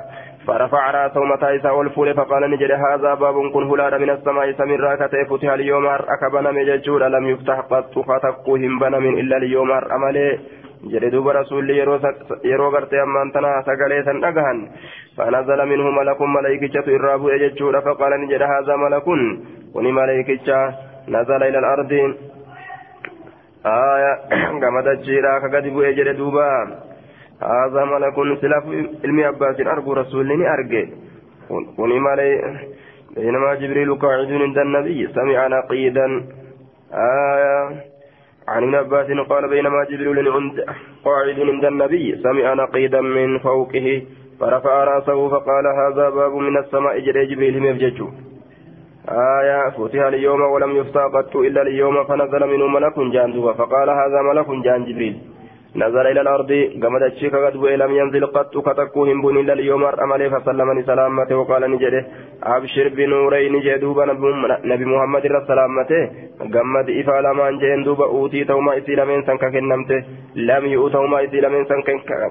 فرفع 0.47 0.91
راسه 0.91 1.25
متى 1.25 1.57
إساء 1.57 1.77
والفول 1.77 2.15
فقال 2.15 2.43
نجد 2.51 2.73
هذا 2.73 3.15
باب 3.15 3.37
كن 3.55 3.65
هلال 3.71 4.01
من 4.03 4.11
السماء 4.11 4.53
سمير 4.53 4.97
كتئ 5.01 5.25
فتح 5.31 5.53
اليوم 5.53 5.87
أكبنا 5.87 6.51
مججور 6.53 7.03
لم 7.09 7.25
يفتح 7.33 7.59
قط 7.71 7.95
فتقوهم 8.09 8.73
بنم 8.79 9.05
إلا 9.21 9.37
اليوم 9.37 9.71
أملي 9.73 10.29
jedhe 10.93 11.11
duuba 11.13 11.33
rasuulli 11.33 11.79
yeroo 11.79 12.71
gartee 12.75 13.01
ammaan 13.01 13.33
tana 13.33 13.63
sagalee 13.67 14.03
san 14.05 14.21
maleykichatu 15.17 16.91
irraa 16.91 17.19
bu'e 17.19 17.39
jechuudha 17.39 17.83
faqaala 17.83 18.19
ni 18.19 18.27
jedha 18.29 18.47
haazaa 18.47 18.77
malakun 18.77 19.23
kuni 19.73 19.93
maleykicha 19.93 20.75
nazala 21.09 21.49
ila 21.49 21.59
alardi 21.59 22.01
aya 23.65 24.19
gamadachiidha 24.61 25.41
ka 25.41 25.49
gadi 25.49 25.71
bu'e 25.71 25.95
jedhe 25.95 26.15
duuba 26.15 26.49
هذا 27.45 27.85
ملك 27.85 28.15
سلاف 28.41 28.65
علمي 29.05 29.25
عباس 29.25 29.61
أرجو 29.61 29.93
رسولني 29.93 30.53
أرجع 30.55 30.85
كوني 31.77 31.99
مالي 31.99 32.31
بينما 33.17 33.55
جبريل 33.55 33.95
قاعد 33.95 34.33
عند 34.33 34.59
النبي 34.59 35.09
سمع 35.15 35.47
نقيدا 35.47 36.07
آية 36.95 37.59
عن 38.49 38.63
ابن 38.63 38.75
عباس 38.75 39.07
قال 39.29 39.49
بينما 39.49 39.85
جبريل 39.85 40.29
قاعد 41.05 41.41
عند 41.41 41.65
النبي 41.65 42.07
سمع 42.23 42.55
نقيدا 42.55 43.01
من 43.01 43.39
فوقه 43.39 44.03
فرفع 44.41 44.85
رأسه 44.85 45.29
فقال 45.29 45.65
هذا 45.67 46.11
باب 46.11 46.35
من 46.35 46.57
السماء. 46.59 46.99
جري 46.99 47.27
جبريل 47.27 47.63
مفجج 47.63 47.99
آية 49.09 49.71
فتح 49.71 50.01
اليوم 50.01 50.41
ولم 50.41 50.77
يفتح 50.77 51.05
إلا 51.37 51.63
اليوم 51.63 52.05
فنزل 52.05 52.47
منه 52.47 52.67
ملك 52.67 52.99
جان 52.99 53.33
فقال 53.53 53.89
هذا 53.91 54.23
ملك 54.23 54.49
جان 54.65 54.85
جبريل. 54.85 55.34
نزل 55.77 56.07
إلى 56.07 56.21
الأرض 56.21 56.51
قمد 56.83 57.03
الشيك 57.03 57.35
قد 57.35 57.57
لم 57.57 57.93
ينزل 58.01 58.27
قط 58.27 58.55
كتكوهم 58.67 59.23
بن 59.23 59.37
إلا 59.41 59.53
اليوم 59.53 59.85
أملي 59.85 60.31
فسلمني 60.31 60.83
سلامته 60.83 61.37
وقال 61.37 61.71
نجده 61.71 62.07
أبشر 62.43 62.89
بنورين 62.89 63.61
جدوبا 63.67 64.05
نبي 64.71 64.85
محمد 64.85 65.25
سلامته 65.49 66.03
قمد 66.55 66.89
إفا 67.01 67.17
لما 67.27 67.51
جين 67.61 67.83
دوبا 67.87 68.05
أوتي 68.05 68.45
توما 68.45 68.79
إسي 68.79 68.95
لمن 68.95 69.23
سن 69.27 69.37
كنمته 69.37 69.99
لم 70.51 70.65
يؤتوما 70.67 71.25
إسي 71.25 71.41
لمن 71.41 71.65
سن 71.71 71.81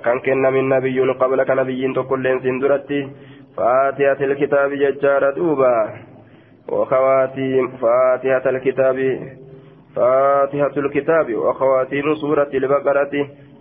كان 0.05 0.17
كنم 0.25 0.55
النبي 0.63 0.99
قبلك 1.21 1.49
نبي 1.59 1.93
تقول 1.93 2.25
سندرتي 2.43 2.99
فاتحة 3.57 4.19
الكتاب 4.27 4.69
ججار 4.81 5.23
دوبا 5.37 5.75
وخواتيم 6.69 7.67
فاتحة 7.81 8.49
الكتاب 8.49 8.97
فاتحة 9.95 10.75
الكتاب 10.77 11.35
وخواتيم 11.35 12.15
سورة 12.15 12.51
البقرة. 12.53 13.13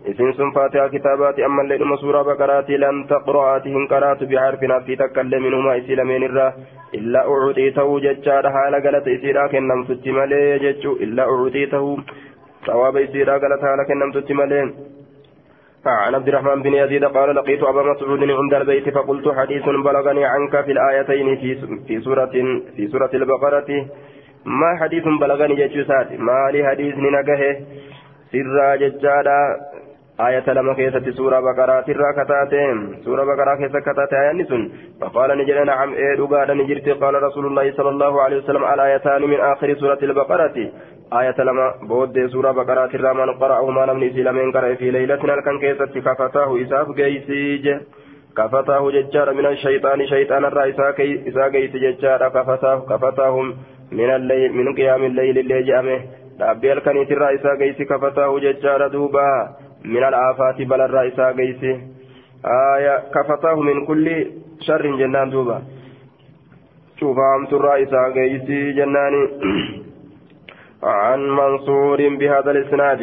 إذن 0.07 0.33
سن 0.33 0.51
فاتحة 0.51 0.89
كتابات 0.89 1.39
أما 1.41 1.63
الليل 1.63 1.99
سورة 1.99 2.23
بقرات 2.23 2.71
لم 2.71 3.05
تقرأتهم 3.05 3.87
قرأت 3.87 4.25
بعرف 4.25 4.61
في 4.87 4.97
تكلم 4.97 5.43
منهما 5.43 5.79
إسلامين 5.79 6.23
الرا. 6.23 6.53
إلا 6.95 7.21
أعطيته 7.29 8.01
ججار 8.01 8.45
حال 8.51 8.75
قالت 8.85 9.09
إسيرا 9.09 9.47
كنم 9.47 9.85
ستمالي 9.85 10.59
ججو. 10.59 10.93
إلا 10.93 11.23
أعطيته. 11.23 11.99
ثواب 12.67 12.97
إسيرا 12.97 13.33
قالت 13.33 13.63
حال 13.63 13.81
كنم 13.89 14.13
ستمالي 14.13 14.61
عن 15.87 16.15
عبد 16.15 16.29
الرحمن 16.29 16.63
بن 16.63 16.75
يزيد 16.75 17.05
قال 17.05 17.35
لقيت 17.35 17.63
أبا 17.63 17.83
مسعود 17.83 18.23
عند 18.23 18.55
البيت 18.55 18.89
فقلت 18.95 19.29
حديث 19.29 19.65
بلغني 19.65 20.25
عنك 20.25 20.65
في 20.65 20.73
الآيتين 20.73 21.37
في 21.87 22.01
سورة 22.01 22.35
في 22.77 22.89
سورة 22.93 23.11
البقرة. 23.15 23.87
ما 24.45 24.77
حديث 24.81 25.05
بلغني 25.21 25.55
جتشوسات 25.55 26.13
ما 26.13 26.51
لي 26.53 26.67
حديث 26.69 26.95
ننقه 26.95 27.43
سرا 28.33 28.77
ججادا. 28.77 29.41
آية 30.21 30.53
لما 30.53 30.75
كيست 30.75 31.09
سورة 31.11 31.41
بقرة. 31.41 31.83
سرا 31.87 32.13
كتاتين 32.13 32.77
سورة 33.05 33.25
بقرة 33.25 33.55
كيست 33.57 33.77
كتاتين 33.77 34.19
آية 34.19 34.33
نسن. 34.33 34.71
فقال 35.01 35.39
نجل 35.39 35.67
نعم 35.67 35.93
إيه 35.93 36.15
دقادا 36.17 36.55
نجرت 36.55 36.89
قال 36.89 37.23
رسول 37.23 37.47
الله 37.47 37.73
صلى 37.73 37.89
الله 37.89 38.23
عليه 38.23 38.37
وسلم 38.37 38.65
الآيتان 38.65 39.23
من 39.23 39.41
آخر 39.41 39.75
سورة 39.75 39.99
البقرة؟ 40.03 40.57
آية 41.13 41.39
لما 41.39 41.75
بود 41.89 42.27
سورة 42.27 42.51
بقرة. 42.51 42.91
الرحمن 42.95 43.31
قرأه 43.31 43.71
ما 43.71 43.87
نمني 43.87 44.11
سلمين 44.11 44.53
قرأ 44.53 44.75
في 44.75 44.91
ليلتنا 44.91 45.35
الكن 45.35 45.59
كيست 45.61 45.99
كفتاه 45.99 46.63
إساف 46.63 46.87
قيسيج 46.99 47.67
كفتاه 48.37 48.91
ججار 48.91 49.33
من 49.33 49.47
الشيطان. 49.47 50.07
شيطان 50.07 50.45
الرئيس 50.45 50.81
إسا 51.29 51.43
قيس 51.55 51.73
ججار 51.85 52.29
كفتاه 52.29 52.79
كفتاهم. 52.91 53.57
من 53.92 54.10
الليل 54.16 54.54
من 54.54 54.76
قيام 54.76 55.04
الليل 55.04 55.38
اللي 55.38 55.64
جامه 55.64 56.00
ربي 56.42 56.74
الكنيت 56.74 57.12
الرئيس 57.12 57.46
قيس 57.60 57.78
كفتاه 57.90 58.40
ججار 58.40 58.88
دوبا 58.88 59.30
من 59.86 60.04
الآفات 60.04 60.62
بل 60.62 60.82
الرئيس 60.82 61.20
قيس 61.20 61.62
آية 62.76 62.96
كفتاه 63.16 63.56
من 63.56 63.86
كل 63.86 64.06
شر 64.62 64.86
جنان 64.98 65.30
دوبا 65.30 65.62
شوف 67.00 67.18
أمت 67.36 67.54
الرئيس 67.54 67.90
قيس 68.16 68.48
جناني 68.78 69.24
عن 70.84 71.20
منصور 71.30 72.00
بهذا 72.20 72.52
الاسناد 72.52 73.02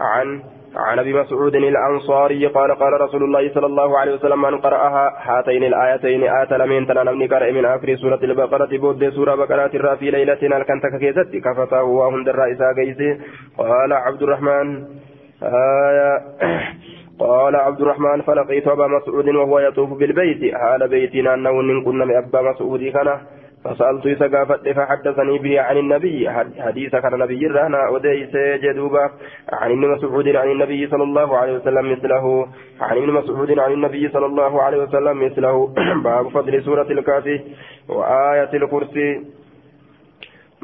عن 0.00 0.42
عن 0.75 0.99
أبي 0.99 1.13
مسعود 1.13 1.55
الأنصاري 1.55 2.47
قال 2.47 2.71
قال 2.75 3.01
رسول 3.01 3.23
الله 3.23 3.53
صلى 3.53 3.65
الله 3.65 3.99
عليه 3.99 4.13
وسلم 4.13 4.41
من 4.41 4.57
قرأها 4.57 5.13
هاتين 5.21 5.63
الآيتين 5.63 6.23
آت 6.23 6.53
لمن 6.53 6.87
تنمني 6.87 7.27
قرأ 7.27 7.51
من 7.51 7.65
آخر 7.65 7.95
سورة 7.95 8.19
البقرة 8.23 8.77
بود 8.77 9.09
سورة 9.09 9.35
بقره 9.35 9.95
في 9.95 10.11
ليلة 10.11 10.57
الكنتك 10.57 10.99
كيزت 10.99 11.35
كفتا 11.35 11.79
هو 11.79 12.07
هند 12.07 12.29
الرئيس 12.29 12.57
قال 13.57 13.93
عبد 13.93 14.23
الرحمن 14.23 14.83
آية 15.43 16.21
قال 17.19 17.55
عبد 17.55 17.81
الرحمن 17.81 18.21
فلقيت 18.21 18.67
أبا 18.67 18.87
مسعود 18.87 19.29
وهو 19.29 19.59
يطوف 19.59 19.89
بالبيت. 19.89 20.55
حال 20.55 20.87
بيتنا 20.87 21.33
انه 21.33 21.49
إن 21.49 21.83
كنا 21.83 22.19
أبا 22.19 22.41
مسعود 22.41 22.83
كان. 22.83 23.19
فسألت 23.65 24.05
إذا 24.05 24.37
قافت 24.37 24.69
فحدثني 24.69 25.37
به 25.39 25.61
عن 25.61 25.77
النبي. 25.77 26.29
حديث 26.59 26.95
كان 26.95 27.19
نبي 27.19 27.47
رهنا 27.47 27.89
وديس 27.89 28.35
جدوبا 28.63 29.09
عن 29.53 29.71
ابن 29.71 29.87
مسعود 29.87 30.27
عن 30.35 30.51
النبي 30.51 30.87
صلى 30.87 31.03
الله 31.03 31.37
عليه 31.37 31.53
وسلم 31.53 31.91
مثله. 31.91 32.47
عن 32.81 32.97
ابن 32.97 33.11
مسعود 33.11 33.59
عن 33.59 33.71
النبي 33.71 34.09
صلى 34.09 34.25
الله 34.25 34.61
عليه 34.61 34.77
وسلم 34.77 35.25
مثله. 35.25 35.73
باب 36.03 36.27
فضل 36.27 36.63
سورة 36.63 36.87
الكافي 36.91 37.39
وآية 37.89 38.53
الكرسي. 38.53 39.21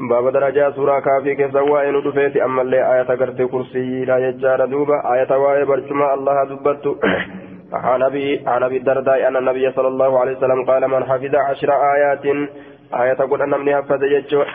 باب 0.10 0.34
درجة 0.34 0.72
سورة 0.72 1.00
كافي 1.00 1.36
كسوا 1.36 1.90
إن 1.90 2.04
دفيت 2.04 2.38
أما 2.38 2.62
اللي 2.62 2.94
آية 2.94 3.16
كرسي 3.16 3.46
كرسي 3.48 4.06
لا 4.06 4.18
يجار 4.18 4.66
دوبا 4.66 5.14
آية 5.14 5.38
واي 5.38 5.66
برجما 5.66 6.14
الله 6.14 6.44
دبت 6.44 6.86
عن 7.74 8.02
أبي 8.02 8.42
عن 8.48 8.64
أبي 8.64 8.78
الدرداء 8.78 9.28
أن 9.28 9.38
النبي 9.38 9.72
صلى 9.72 9.88
الله 9.88 10.20
عليه 10.20 10.38
وسلم 10.38 10.66
قال 10.66 10.88
من 10.88 11.04
حفظ 11.04 11.36
عشر 11.36 11.70
آيات 11.96 12.26
آية 12.94 13.14
قد 13.14 13.42
أنمني 13.42 13.76
حفظ 13.76 14.04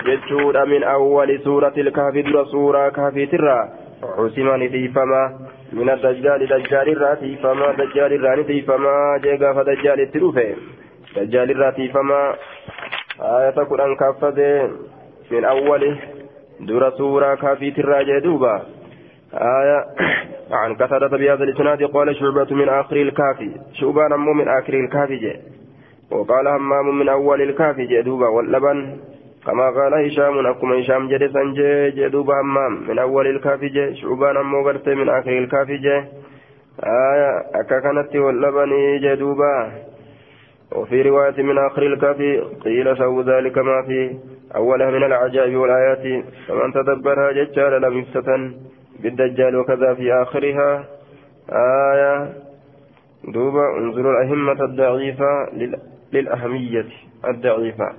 جتشود 0.07 0.57
من 0.57 0.83
أول 0.83 1.40
سورة 1.44 1.72
الكهف 1.77 2.14
در 2.14 2.44
سورة 2.44 2.88
كهف 2.88 3.14
ترى 3.14 3.68
عسما 4.18 4.57
نتيفما 4.57 5.38
من 5.72 5.90
الدجال 5.90 6.46
دجال 6.46 6.88
الراتي 6.88 7.37
فما 7.37 7.72
دجال 7.72 8.12
الراني 8.12 8.62
فما 8.62 9.18
جيغا 9.22 9.53
فدجال 9.53 10.01
التروفي 10.01 10.55
دجال 11.16 11.51
الراتي 11.51 11.88
فما 11.88 12.35
آية 13.20 13.51
قد 13.51 13.81
أن 13.81 13.96
كفذ 13.96 14.68
من 15.31 15.44
أول 15.44 15.96
در 16.61 16.90
سورة 16.90 17.35
كهف 17.35 17.59
ترى 17.77 18.05
جدوبا 18.05 18.62
آية 19.35 19.85
عن 20.51 20.75
كثرة 20.75 21.16
بهذا 21.16 21.44
الإسناد 21.44 21.83
قال 21.83 22.16
شعبة 22.16 22.55
من 22.55 22.68
آخر 22.68 22.96
الكافي 22.96 23.51
شعبان 23.72 24.20
من 24.20 24.49
آخر 24.49 24.75
الكافي 24.75 25.16
جي 25.16 25.56
وقال 26.11 26.49
همام 26.49 26.99
من 26.99 27.09
أول 27.09 27.42
الكافي 27.42 27.87
جدوبا 27.87 28.29
واللبن. 28.29 28.97
كما 29.47 29.71
قال 29.71 29.95
هشام 29.95 30.47
أكما 30.47 30.81
هشام 30.81 31.09
جد 31.09 31.33
سنجي 31.33 31.90
جدوبا 31.90 32.40
همام 32.40 32.88
من 32.88 32.99
أول 32.99 33.27
الكافي 33.27 33.69
جي 33.69 33.95
شعبان 33.95 34.37
أمو 34.37 34.64
قرت 34.66 34.88
من 34.88 35.09
آخر 35.09 35.38
الكافي 35.38 35.77
جي 35.77 36.05
آية 36.85 37.31
أكا 37.55 37.81
كانت 37.81 38.16
واللبن 38.16 38.71
جدوبا 39.03 39.73
وفي 40.73 41.03
رواية 41.03 41.42
من 41.42 41.59
آخر 41.59 41.83
الكافي 41.83 42.40
قيل 42.64 42.97
سووا 42.97 43.23
ذلك 43.23 43.59
ما 43.59 43.83
في 43.83 44.16
أولها 44.57 44.90
من 44.90 45.05
العجائب 45.05 45.57
والآيات. 45.57 46.25
فمن 46.49 46.73
تدبرها 46.73 47.33
ججال 47.33 47.83
لم 47.83 48.05
بالدجال 49.03 49.57
وكذا 49.57 49.95
في 49.95 50.12
آخرها. 50.12 50.85
آية 51.53 52.33
دوبا 53.29 53.79
انظروا 53.79 54.12
الأهمة 54.12 54.64
الضعيفة 54.64 55.47
للأهمية 56.12 56.87
الضعيفة. 57.25 57.92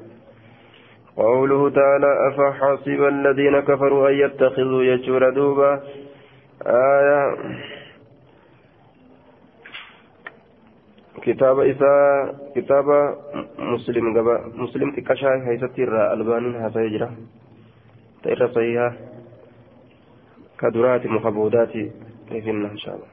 قوله 1.18 1.70
تعالى 1.70 2.28
أفحسب 2.28 3.04
الذين 3.04 3.60
كفروا 3.60 4.10
أن 4.10 4.14
يتخذوا 4.14 4.84
يجور 4.84 5.30
دوبا 5.30 5.84
آية. 6.68 7.38
كتاب 11.22 11.60
إساء 11.60 12.36
كتاب 12.56 12.86
مسلم 13.60 14.18
قبا 14.18 14.52
مسلم 14.56 14.92
تكشا 14.92 15.50
هيستير 15.50 16.14
ألبان 16.14 16.56
هذا 16.56 16.82
يجرى. 16.82 17.10
تير 18.24 18.48
صحيحة. 18.48 18.94
كدرات 20.60 21.06
مخبودات 21.06 21.72
كيفنا 22.30 22.72
إن 22.72 22.78
شاء 22.78 22.96
الله. 22.96 23.08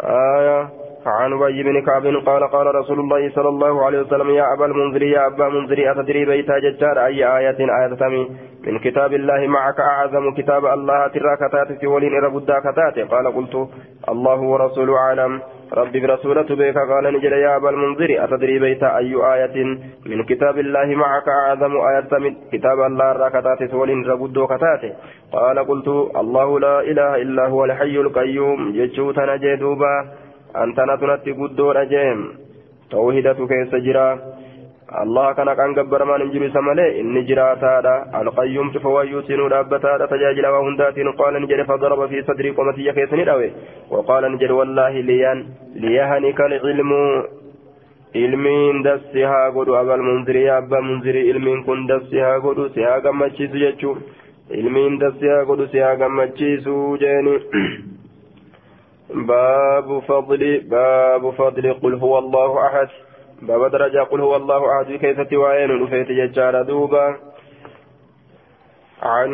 آية. 0.00 0.87
عن 1.06 1.32
أبي 1.32 1.62
بن 1.62 1.80
كعب 1.82 2.06
قال 2.26 2.50
قال 2.50 2.74
رسول 2.74 3.00
الله 3.00 3.30
صلى 3.30 3.48
الله 3.48 3.84
عليه 3.84 4.00
وسلم 4.00 4.30
يا 4.30 4.52
أبا 4.52 4.66
المنذر 4.66 5.02
يا 5.02 5.26
أبا 5.26 5.48
منذر 5.48 5.90
أتدري 5.90 6.24
بيتا 6.24 6.58
ججار 6.58 7.06
أي 7.06 7.38
آية 7.38 7.58
آية 7.60 7.94
تمي 7.94 8.30
من 8.66 8.78
كتاب 8.78 9.12
الله 9.14 9.46
معك 9.46 9.80
أعظم 9.80 10.34
كتاب 10.34 10.66
الله 10.66 11.06
ترى 11.06 11.36
كتات 11.36 11.84
ولين 11.84 12.14
إرى 12.14 12.30
كتات 12.40 12.98
قال 13.12 13.34
قلت 13.34 13.68
الله 14.08 14.40
ورسوله 14.40 14.96
أعلم. 14.96 15.40
ربي 15.72 16.00
برسولة 16.00 16.42
بك 16.42 16.78
قال 16.78 17.04
نجل 17.14 17.32
يا 17.32 17.56
أبا 17.56 17.70
المنذر 17.70 18.24
أتدري 18.24 18.58
بيتا 18.58 18.96
أي 18.96 19.14
آية؟ 19.14 19.64
من 20.06 20.24
كتاب 20.24 20.58
الله 20.58 20.86
معك 20.94 21.28
أعظم 21.28 21.76
آية 21.76 22.18
من 22.18 22.34
كتاب 22.52 22.80
الله 22.80 23.12
راكتات 23.12 23.74
ولين 23.74 24.06
ربدو 24.06 24.46
كتات 24.46 24.82
قال 25.32 25.58
قلت 25.58 25.88
الله 26.16 26.60
لا 26.60 26.80
إله 26.80 27.16
إلا 27.22 27.46
هو 27.46 27.64
الحي 27.64 27.96
القيوم 27.96 28.72
جتشوت 28.72 29.18
نجدوبا 29.18 29.94
أنت 30.56 30.80
نتنتي 30.80 31.32
قدور 31.32 31.82
أجيم. 31.82 32.20
توحيدة 32.90 33.38
كيس 33.50 33.74
جرا. 33.74 34.18
الله 35.02 35.32
كان 35.32 35.52
كان 35.54 35.74
جبر 35.74 36.04
ما 36.04 36.18
نجري 36.18 36.50
سمله 36.50 37.00
إن 37.00 37.16
جرا 37.26 37.54
تادا. 37.54 37.94
القيوم 38.20 38.70
فهو 38.70 39.02
يوسين 39.02 39.40
رابتا 39.40 40.06
تجاجل 40.06 40.46
وهندات 40.46 40.96
قال 41.18 41.42
نجري 41.42 41.64
فضرب 41.64 42.06
في 42.06 42.22
صدري 42.22 42.50
قمتي 42.50 42.92
كيس 42.92 43.12
ندوي. 43.12 43.50
وقال 43.90 44.32
نجري 44.32 44.52
والله 44.52 44.90
ليان 44.90 45.38
ليهنك 45.74 46.40
العلم. 46.40 46.92
ilmiin 48.14 48.84
dassi 48.84 49.22
haa 49.22 49.50
godhu 49.50 49.76
abal 49.76 50.02
munzirii 50.02 50.48
abba 50.50 50.80
munzirii 50.80 51.28
ilmiin 51.30 51.64
kun 51.64 51.86
dassi 51.88 52.18
haa 52.18 52.38
godhu 52.38 52.68
si 52.74 52.82
haa 52.82 53.00
gammachiisu 53.00 53.58
jechuun 53.58 53.98
ilmiin 54.60 54.98
dassi 55.00 55.28
haa 55.28 55.44
godhu 55.44 55.66
si 55.72 55.78
haa 55.78 55.94
gammachiisu 56.02 56.96
jeeni 57.02 57.34
باب 59.10 59.98
فضل 60.08 60.60
باب 60.70 61.30
فضل 61.30 61.74
قل 61.82 61.94
هو 61.94 62.18
الله 62.18 62.66
أحد. 62.66 62.88
باب 63.42 63.70
درجة 63.70 63.98
قل 63.98 64.20
هو 64.20 64.36
الله 64.36 64.72
أحد. 64.72 64.92
كيف 64.92 65.20
توائن 65.20 65.82
رفيت 65.82 66.08
ججار 66.08 66.62
دوبا. 66.62 67.16
عن 69.02 69.30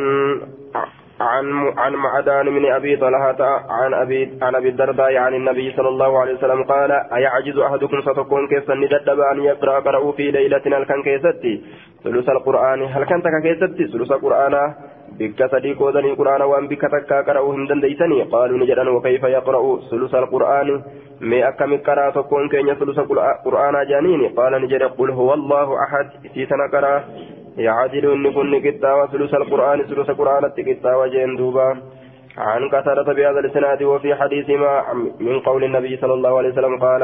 عن 1.20 1.72
عن 1.78 1.92
معدان 1.92 2.46
من 2.46 2.72
أبي 2.72 2.96
طلحة 2.96 3.42
عن 3.70 3.94
أبي 3.94 4.38
عن 4.42 4.54
أبي 4.54 4.68
الدرداء 4.68 5.16
عن 5.16 5.34
النبي 5.34 5.72
صلى 5.76 5.88
الله 5.88 6.18
عليه 6.18 6.34
وسلم 6.34 6.64
قال 6.64 6.92
أيعجز 6.92 7.58
أحدكم 7.58 8.00
ستكون 8.00 8.48
كيف 8.48 8.70
نددب 8.70 9.20
ان 9.20 9.42
يقرأ 9.42 9.80
قرأوا 9.80 10.12
في 10.12 10.30
ليلة 10.30 10.62
هل 10.66 10.84
كان 10.84 11.02
كيستي؟ 11.02 11.62
ثلث 12.04 12.28
القرآن 12.28 12.82
هل 12.82 13.04
كان 13.04 13.22
تك 13.22 13.42
كيستي؟ 13.42 13.86
ثلث 13.92 14.12
القرآن. 14.12 14.74
بك 15.18 15.40
صديق 15.52 15.82
ودني 15.82 16.12
قران 16.18 16.42
وان 16.42 16.68
بك 16.68 16.80
تكا 16.80 17.20
قرأوا 17.26 17.54
هندن 17.54 17.80
ديسني 17.80 18.22
قالوا 18.22 18.58
نجدن 18.58 18.88
وكيف 18.88 19.22
يقرأ 19.22 19.80
ثلث 19.90 20.14
القران 20.14 20.82
مي 21.20 21.48
أكم 21.48 21.76
قرأ 21.86 22.10
تكون 22.10 22.48
كين 22.48 22.74
ثلث 22.74 22.98
القران 22.98 23.74
جانيني 23.90 24.26
قال 24.28 24.52
نجد 24.62 24.82
قل 24.82 25.10
هو 25.10 25.34
الله 25.34 25.68
احد 25.84 26.06
سيتنا 26.34 26.66
قرأ 26.72 27.04
يعدل 27.58 28.04
إن 28.12 28.32
كن 28.32 28.52
كتاب 28.66 28.98
ثلث 29.12 29.34
القرآن 29.34 29.78
ثلث 29.82 30.10
القرآن 30.10 30.42
كتاب 30.68 30.96
وجين 31.00 31.36
دوبا 31.36 31.68
عن 32.38 32.68
كثرة 32.68 33.12
بهذا 33.12 33.38
الإسناد 33.40 33.82
وفي 33.82 34.14
حديث 34.14 34.50
ما 34.50 34.92
من 35.20 35.40
قول 35.40 35.64
النبي 35.64 35.96
صلى 35.96 36.14
الله 36.14 36.38
عليه 36.38 36.48
وسلم 36.48 36.78
قال 36.78 37.02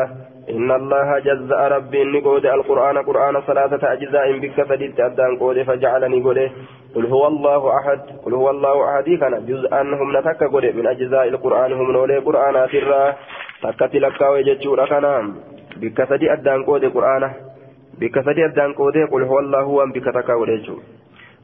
إن 0.50 0.70
الله 0.70 1.18
جزأ 1.18 1.68
ربي 1.68 2.02
إني 2.02 2.20
قود 2.20 2.46
القرآن 2.46 2.98
قرآن 2.98 3.40
ثلاثة 3.40 3.92
أجزاء 3.92 4.38
بك 4.38 4.62
فديت 4.62 5.00
أدان 5.00 5.36
قود 5.38 5.62
فجعلني 5.62 6.22
قود 6.22 6.50
قل 6.94 7.06
هو 7.06 7.26
الله 7.26 7.76
أحد. 7.78 8.00
قل 8.24 8.34
هو 8.34 8.50
الله 8.50 8.76
أحد. 8.88 9.08
كان 9.20 9.46
جزءا 9.46 9.82
هم 9.82 10.16
نتك 10.16 10.42
قود 10.44 10.66
من 10.66 10.86
أجزاء 10.86 11.28
القرآن 11.28 11.72
هم 11.72 11.90
نولي 11.92 12.18
قرآن 12.18 12.68
سرا 12.72 13.14
تكت 13.62 13.94
لك 13.94 14.20
وجدت 14.20 14.66
لك 14.66 14.92
بك 15.76 16.04
فدي 16.04 16.32
أدان 16.32 16.64
قود 16.64 16.84
قرآنه. 16.84 17.50
بك 18.00 18.20
سدي 18.20 18.44
أدان 18.44 18.72
قوده 18.72 19.06
قل 19.12 19.22
هو 19.22 19.38
الله 19.38 19.64
وأن 19.64 19.92
بك 19.92 20.04
تكاوليجو 20.04 20.76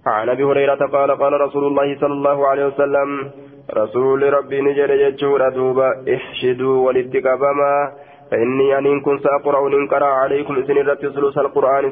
عن 0.07 0.29
أبي 0.29 0.44
هريرة 0.44 0.87
قال 0.87 1.11
قال 1.11 1.40
رسول 1.40 1.64
الله 1.64 1.99
صلى 2.01 2.12
الله 2.12 2.49
عليه 2.49 2.66
وسلم 2.66 3.31
رسول 3.74 4.33
ربي 4.33 4.61
نجر 4.61 4.90
يجور 4.90 5.48
دوبا 5.48 6.14
احشدوا 6.14 6.87
والاتقابما 6.87 7.92
فإني 8.31 8.79
أن 8.79 9.00
كنت 9.00 9.22
سأقرأ 9.22 9.68
ننقرأ 9.68 10.07
عليكم 10.07 10.57
إذن 10.57 10.79
الرب 10.79 10.98
ثلث 10.98 11.38
القرآن 11.38 11.90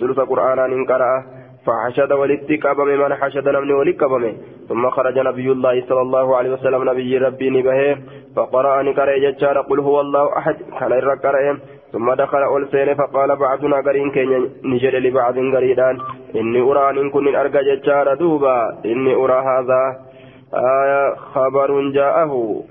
ثلث 0.00 0.20
قرآن 0.20 0.70
ننقرأ 0.70 1.24
فحشد 1.66 2.12
والاتقابم 2.12 2.86
من 2.86 3.14
حشد 3.14 3.48
نمني 3.48 3.72
ولقبم 3.72 4.36
ثم 4.68 4.90
خرج 4.90 5.18
نبي 5.18 5.52
الله 5.52 5.84
صلى 5.88 6.00
الله 6.00 6.36
عليه 6.36 6.50
وسلم 6.50 6.90
نبي 6.90 7.18
ربي 7.18 7.50
نبهه 7.50 7.98
فقرأ 8.36 8.82
نقرأ 8.82 9.18
ججار 9.18 9.60
قل 9.60 9.80
هو 9.80 10.00
الله 10.00 10.38
أحد 10.38 10.56
كان 10.80 10.92
الرقرأ 10.92 11.58
ثم 11.92 12.14
دخل 12.14 12.42
أول 12.42 12.68
سين 12.68 12.94
فقال 12.94 13.36
بعضنا 13.36 13.76
قرين 13.76 14.10
كين 14.10 14.50
نجد 14.64 14.94
لبعض 14.94 15.34
قريدان 15.38 15.98
إني 16.36 16.60
أرى 16.60 17.00
إن 17.00 17.10
كن 17.10 17.36
أرجى 17.36 17.58
ججار 17.58 18.14
دوبا 18.14 18.78
إني 18.84 19.14
أرى 19.14 19.38
هذا 19.50 20.05
آية 20.54 21.14
خبر 21.14 21.90
جاءه. 21.90 22.62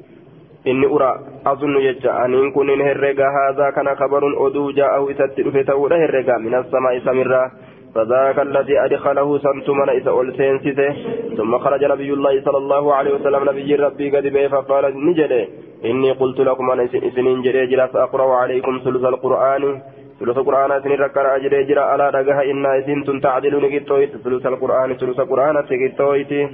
إني 0.68 0.86
أرى 0.86 1.20
أظن 1.48 1.78
يجا 1.78 2.26
أن 2.26 2.52
كن 2.52 2.82
هرقا 2.82 3.28
هذا 3.40 3.70
كان 3.70 3.96
خبر 3.96 4.48
أدو 4.48 4.72
جاءه. 4.72 5.12
إسات 5.12 5.40
رفتو 5.40 5.88
هرقا 5.88 6.38
من 6.38 6.56
السماء 6.56 7.00
سمرا. 7.00 7.52
فذاك 7.96 8.40
الذي 8.40 8.80
أدخله 8.80 9.38
سمت 9.38 9.70
من 9.70 9.90
إذا 9.90 10.12
ألسنسته 10.12 10.96
ثم 11.38 11.58
خرج 11.58 11.84
نبي 11.84 12.14
الله 12.14 12.42
صلى 12.46 12.58
الله 12.58 12.96
عليه 12.96 13.14
وسلم. 13.16 13.50
نبي 13.50 13.76
ربي 13.76 14.18
قد 14.18 14.48
فقال 14.52 15.06
نجده 15.06 15.48
إني 15.86 16.12
قلت 16.12 16.40
لكم 16.40 16.72
أنا 16.72 16.84
إسنين 16.84 17.42
جري 17.42 17.68
جرا 17.68 17.86
فأقرأ 17.86 18.36
عليكم 18.36 18.82
ثلث 18.86 19.06
القرآن. 19.06 19.82
ثلث 20.20 20.38
القرآن 20.38 20.82
سنين 20.84 21.00
ركر 21.00 21.36
أجري 21.36 21.64
جرأ. 21.64 21.82
على 21.82 22.10
رجها 22.10 22.42
إن 22.52 22.66
إسن 22.66 23.22
تعدل 23.22 23.54
نكتويت 23.64 24.12
ثلث 24.24 24.46
القرآن 24.46 24.94
ثلث 24.94 25.20
القرآن 25.20 25.56
تكتويت 25.66 26.50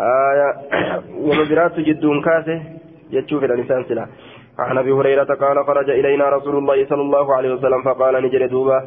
آية 0.00 0.48
ومبرات 1.20 1.80
جدون 1.80 2.22
كاسه 2.22 2.62
يتشوف 3.10 3.44
الإنسان 3.44 3.84
سلا. 3.84 4.06
عن 4.58 4.78
أبي 4.78 4.92
هريرة 4.92 5.34
قال 5.34 5.66
خرج 5.66 5.90
إلينا 5.90 6.28
رسول 6.28 6.56
الله 6.58 6.86
صلى 6.86 7.00
الله 7.00 7.34
عليه 7.36 7.54
وسلم 7.54 7.82
فقال 7.82 8.22
نجري 8.24 8.46
دوبا. 8.46 8.84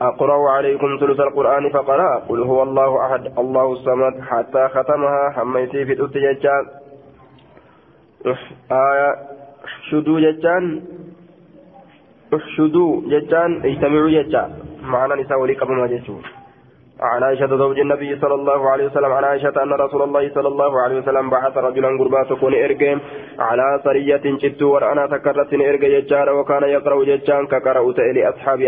أقرأ 0.00 0.50
عليكم 0.50 0.98
ثلث 1.00 1.20
القرآن 1.20 1.70
فقرأ 1.70 2.18
قل 2.28 2.42
هو 2.42 2.62
الله 2.62 3.06
أحد 3.06 3.38
الله 3.38 3.72
الصمد. 3.72 4.20
حتى 4.20 4.68
ختمها 4.68 5.30
حميتي 5.30 5.84
في 5.84 5.92
الأتجاج 5.92 6.46
آية 8.72 9.16
شدو 9.90 10.18
جتان 10.20 10.82
شدو 12.56 13.02
جتان 13.08 13.50
اجتمعوا 13.64 14.10
جتان 14.10 14.50
معنى 14.82 15.22
نساء 15.22 15.40
ولي 15.40 15.54
قبل 15.54 15.74
ما 15.74 15.86
جتشون 15.86 16.22
عن 17.02 17.22
عائشة 17.22 17.46
زوج 17.46 17.78
النبي 17.80 18.16
صلى 18.20 18.34
الله 18.34 18.70
عليه 18.70 18.86
وسلم 18.86 19.12
عن 19.12 19.24
عائشة 19.24 19.62
أن 19.62 19.72
رسول 19.72 20.02
الله 20.02 20.30
صلى 20.34 20.48
الله 20.48 20.80
عليه 20.80 20.96
وسلم 20.98 21.30
بعث 21.30 21.56
رجلا 21.58 21.88
قربا 21.98 22.22
تكون 22.30 22.54
إرقم 22.54 22.98
على 23.38 23.80
سرية 23.84 24.24
جت 24.42 24.62
ورأنا 24.62 25.06
تكرت 25.06 25.54
إرق 25.54 25.80
ججار 25.80 26.32
وكان 26.38 26.62
يقرأ 26.62 27.04
ججان 27.04 27.46
كقرأ 27.46 27.92
تألي 27.92 28.28
أصحاب 28.28 28.60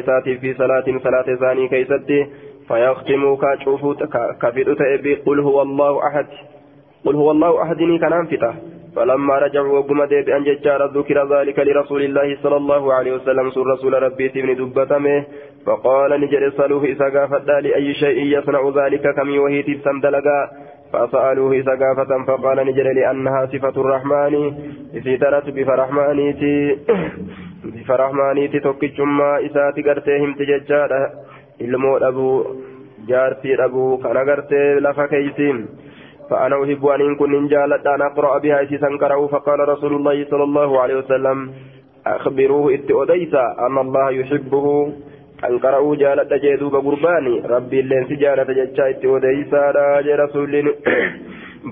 إساتي 0.00 0.38
في 0.38 0.54
صلاة 0.54 0.84
صلاة 1.04 1.28
ثاني 1.40 1.68
كيستي 1.68 2.26
فيختم 2.68 3.36
كاشوف 3.36 4.02
كفيت 4.42 4.68
تأبي 4.70 5.14
قل 5.14 5.40
هو 5.40 5.62
الله 5.62 6.06
أحد 6.06 6.26
قل 7.04 7.14
هو 7.14 7.30
الله 7.30 7.62
أحد 7.62 7.76
كان 7.76 8.12
أنفته 8.12 8.54
فلما 8.96 9.38
رجعوا 9.38 9.78
وقم 9.78 10.06
بأن 10.06 10.44
ججار 10.44 10.86
ذكر 10.86 11.36
ذلك 11.36 11.58
لرسول 11.58 12.02
الله 12.02 12.38
صلى 12.42 12.56
الله 12.56 12.92
عليه 12.94 13.12
وسلم 13.12 13.50
سر 13.50 13.66
رسول 13.66 14.02
ربي 14.02 14.28
بن 14.28 14.54
دبتمه 14.56 15.24
فقال 15.66 16.20
نجر 16.20 16.50
صلوه 16.58 16.84
إذا 16.84 17.08
قافت 17.18 17.48
لأي 17.48 17.94
شيء 17.94 18.18
يصنع 18.38 18.62
ذلك 18.76 19.14
كم 19.14 19.38
وهي 19.38 19.62
تبسم 19.62 20.00
دلقا 20.00 20.40
فسألوه 20.92 21.52
إذا 21.52 21.74
قافت 21.82 22.10
فقال 22.28 22.58
نجر 22.66 22.86
لأنها 22.92 23.46
صفة 23.46 23.76
الرحمن. 23.80 24.34
إذا 24.94 25.16
ترت 25.16 25.46
بفرحمانيتي 25.50 26.78
بفرحمانيتي 27.64 28.60
توكيشما 28.60 29.46
إساتي 29.46 29.82
قرتهم 29.82 30.34
تججار 30.34 30.92
ilmoo 31.62 31.98
dhabuu 32.00 32.46
jaartii 33.08 33.56
dhabuu 33.60 33.98
kana 34.02 34.24
gartee 34.24 34.80
lafa 34.80 35.08
keeysiin 35.08 35.66
فأنا 36.30 36.64
أحب 36.64 36.86
أن 36.86 37.00
إن 37.00 37.14
كن 37.16 37.48
جالت 37.48 37.86
أن 37.86 38.02
أقرأ 38.02 38.38
بها 38.38 38.62
إسيسا 38.62 38.88
قرأوا 39.00 39.28
فقال 39.28 39.68
رسول 39.68 39.92
الله 39.94 40.24
صلى 40.30 40.44
الله 40.44 40.80
عليه 40.80 40.96
وسلم 40.96 41.52
أخبروه 42.06 42.74
إت 42.74 42.90
أديسا 42.90 43.56
أن 43.66 43.78
الله 43.78 44.10
يحبه. 44.10 44.92
أن 45.44 45.58
قرأوا 45.58 45.96
جالت 45.96 46.32
جيدوب 46.34 46.74
قرباني 46.74 47.40
ربي 47.46 47.80
اللين 47.80 48.04
سجالة 48.08 48.42
جتشا 48.42 48.90
إت 48.90 49.04
أديسا 49.04 49.70
راج 49.70 50.08
رسول 50.08 50.74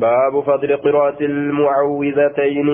باب 0.01 0.41
فضل 0.41 0.77
قراءة 0.77 1.21
المعوذتين 1.21 2.69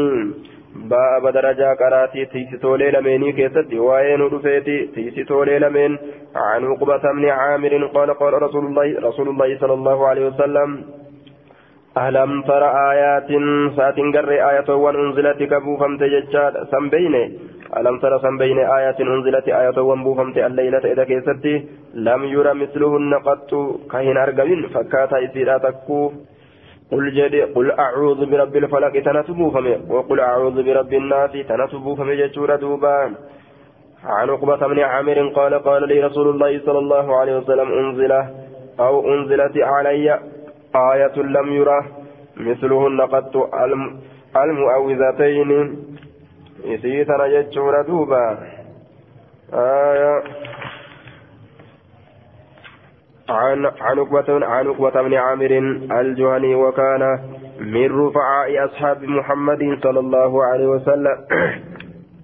باب 0.77 1.29
درجة 1.33 1.75
قراتي 1.75 2.25
تيسيتولي 2.25 2.91
لميني 2.91 3.33
كيست 3.33 3.73
وين 3.75 4.21
رفيتي 4.23 4.87
تيسيتولي 4.95 5.59
لمين 5.59 5.99
عن 6.37 6.65
عقبة 6.65 7.13
بن 7.13 7.25
عامر 7.29 7.87
قال 7.87 8.11
قال 8.15 8.43
رسول 8.43 8.65
الله 8.67 9.01
رسول 9.09 9.29
الله 9.29 9.59
صلى 9.59 9.73
الله 9.73 10.07
عليه 10.07 10.27
وسلم 10.27 10.85
ألم 11.97 12.43
تر 12.43 12.63
آيات 12.93 13.31
سات 13.77 13.99
قر 14.15 14.31
آية 14.51 14.69
وأنزلت 14.69 15.43
كبوفمت 15.43 16.03
ججاد 16.03 16.55
سنبين. 16.73 17.15
ألم 17.77 17.99
تر 17.99 18.19
سنبين 18.19 18.59
آيات 18.59 19.01
أنزلت 19.01 19.49
آية 19.49 19.79
وانبوفمت 19.79 20.37
الليلة 20.39 20.85
إذا 20.93 21.05
كيستي. 21.05 21.55
لم 21.95 22.25
يرى 22.25 22.53
مثلهن 22.55 23.15
قط 23.15 23.51
كهن 23.93 24.17
أرقبين 24.17 24.69
فكاتا 24.75 25.25
إسيرا 25.25 25.59
تكو. 25.59 26.13
قل 26.93 27.05
جدي 27.17 27.43
قل 27.43 27.71
أعوذ 27.71 28.21
برب 28.31 28.57
الفلق 28.57 28.95
تنسبو 29.07 29.51
فمي. 29.51 29.75
وقل 29.91 30.21
أعوذ 30.21 30.57
برب 30.67 30.93
الناس 30.93 31.33
تنسبو 31.49 31.95
فمي 31.95 32.17
جتشورا 32.17 32.57
دوبان 32.57 33.11
عن 34.05 34.31
عقبة 34.31 34.67
بن 34.67 34.79
عامر 34.81 35.19
قال 35.29 35.55
قال 35.55 35.89
لي 35.89 36.01
رسول 36.01 36.29
الله 36.29 36.61
صلى 36.67 36.79
الله 36.79 37.07
عليه 37.21 37.35
وسلم 37.37 37.69
أنزل 37.73 38.13
أو 38.81 38.95
أنزلت 39.15 39.57
علي 39.59 40.21
آية 40.75 41.17
لم 41.23 41.53
يرى 41.53 41.81
مثلهن 42.37 43.01
قد 43.01 43.37
المؤوذتين. 44.37 45.77
يسيتنا 46.65 47.27
يجور 47.27 47.83
دوبا. 47.83 48.39
آية. 49.55 50.23
عن 53.29 53.67
عن 53.81 53.99
عقبة 53.99 54.47
عن 54.47 54.67
عقبة 54.67 55.03
بن 55.03 55.15
عامر 55.15 55.51
الجهني 56.01 56.55
وكان 56.55 57.19
من 57.61 58.07
رفعاء 58.07 58.65
أصحاب 58.65 59.05
محمد 59.05 59.79
صلى 59.83 60.01
الله 60.01 60.45
عليه 60.45 60.67
وسلم. 60.67 61.17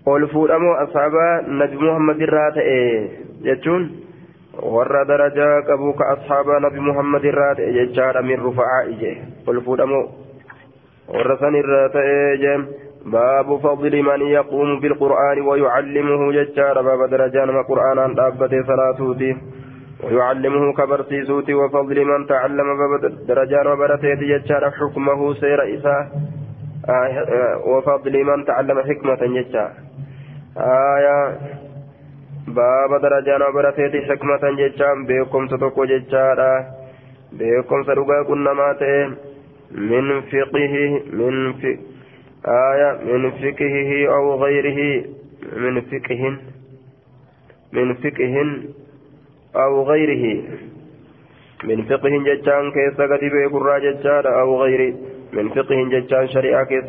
قل 0.07 0.29
فودموا 0.29 0.83
أصحاب 0.83 1.13
نبي 1.49 1.77
محمد 1.77 2.23
الراتئ. 2.23 2.69
يجون 3.43 3.91
warra 4.61 5.05
darajaa 5.05 5.63
qabu 5.71 5.95
ka 5.95 6.05
asxaabaa 6.15 6.61
nabi 6.61 6.81
muhammad 6.81 7.25
irraa 7.25 7.55
ta'e 7.55 7.73
jechaadha 7.73 8.23
min 8.23 8.37
rufa'aa 8.37 8.85
ije. 8.93 9.13
Ol 9.47 9.61
fuudhamoo 9.65 10.05
warra 11.09 11.37
san 11.41 11.55
irraa 11.55 11.89
ta'e 11.89 12.37
je 12.45 12.55
باب 13.07 13.59
فضل 13.59 14.03
من 14.03 14.21
يقوم 14.21 14.81
بالقرآن 14.81 15.41
ويعلمه 15.41 16.33
ججار 16.33 16.83
باب 16.83 17.11
درجان 17.11 17.51
ما 17.51 17.63
قرآن 17.63 18.15
دابته 18.15 18.63
صلاتوتي 18.63 19.37
ويعلمه 20.05 20.73
كبرسيسوتي 20.73 21.55
وفضل 21.55 22.05
من 22.05 22.27
تعلم 22.27 22.69
باب 22.79 22.93
درجان 23.27 23.67
وبرتيت 23.67 24.19
ججار 24.19 24.71
حكمه 24.71 25.35
سير 25.35 25.75
إساه 25.75 26.07
آه 26.89 27.59
وفضل 27.67 28.25
من 28.25 28.45
تعلم 28.45 28.79
حكمة 28.81 29.21
ججار 29.37 29.71
آية 30.57 31.37
درجان 33.03 33.43
وبرتيت 33.43 33.95
حكمة 34.11 34.43
ججار 34.59 34.95
بكم 35.09 35.49
تتوكو 35.49 35.85
ججار 35.85 36.41
بكم 37.33 37.85
سرقا 37.85 38.23
كنا 38.29 38.53
ماتين 38.53 39.15
من 39.71 40.21
فقه 40.21 40.75
من 41.13 41.53
فقه 41.53 41.93
آية 42.47 42.91
من 43.05 43.31
فقهه 43.31 44.15
أو 44.15 44.45
غيره 44.45 45.05
من 45.57 45.81
فقه 45.81 46.37
من 47.73 47.95
فقه 47.95 48.35
أو 49.57 49.83
غيره 49.83 50.43
من 51.65 51.83
فقه 51.83 52.11
جتان 52.27 52.71
كيس 52.73 53.01
قد 53.01 53.21
بيقرى 53.21 53.81
جتان 53.81 54.27
أو 54.27 54.63
غيره 54.63 54.95
من 55.33 55.49
فقه 55.49 55.89
جتان 55.93 56.29
شريعة 56.29 56.65
كيس 56.65 56.85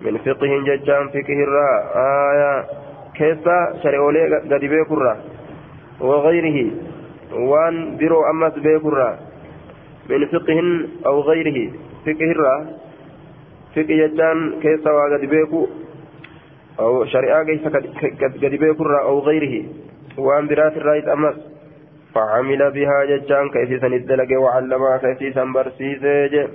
من 0.00 0.18
فقه 0.18 0.62
جتان 0.66 1.08
فقه 1.08 1.38
الراء 1.46 1.92
آية 1.96 2.87
كيس 3.18 3.46
شريعة 3.82 4.38
قد 4.50 4.60
بيقرى 4.72 5.14
وغيره 6.00 6.58
وان 7.50 7.96
برو 7.98 8.30
أمس 8.30 8.54
بيقرى 8.66 9.10
من 10.10 10.26
فقه 10.26 10.58
أو 11.06 11.20
غيره 11.20 11.58
فقه 12.06 12.30
الراء 12.36 12.62
fiqi 13.74 13.94
jechaan 14.00 14.38
keessa 14.62 14.90
waa 14.90 15.10
gadi 15.12 15.28
beeku 15.28 15.60
shari'aa 17.12 17.44
keessa 17.48 17.68
gadi 18.42 18.58
beekurraa 18.62 19.02
aw 19.10 19.16
gayrihi 19.28 19.60
waan 20.16 20.48
biraatirraa 20.50 21.04
ammas. 21.14 21.38
فعمل 22.14 22.70
بها 22.70 23.04
ججان 23.04 23.48
كيف 23.50 23.80
سندلق 23.80 24.40
وعلمها 24.40 24.96
كيف 24.96 25.34
سنبرسيسي 25.34 26.48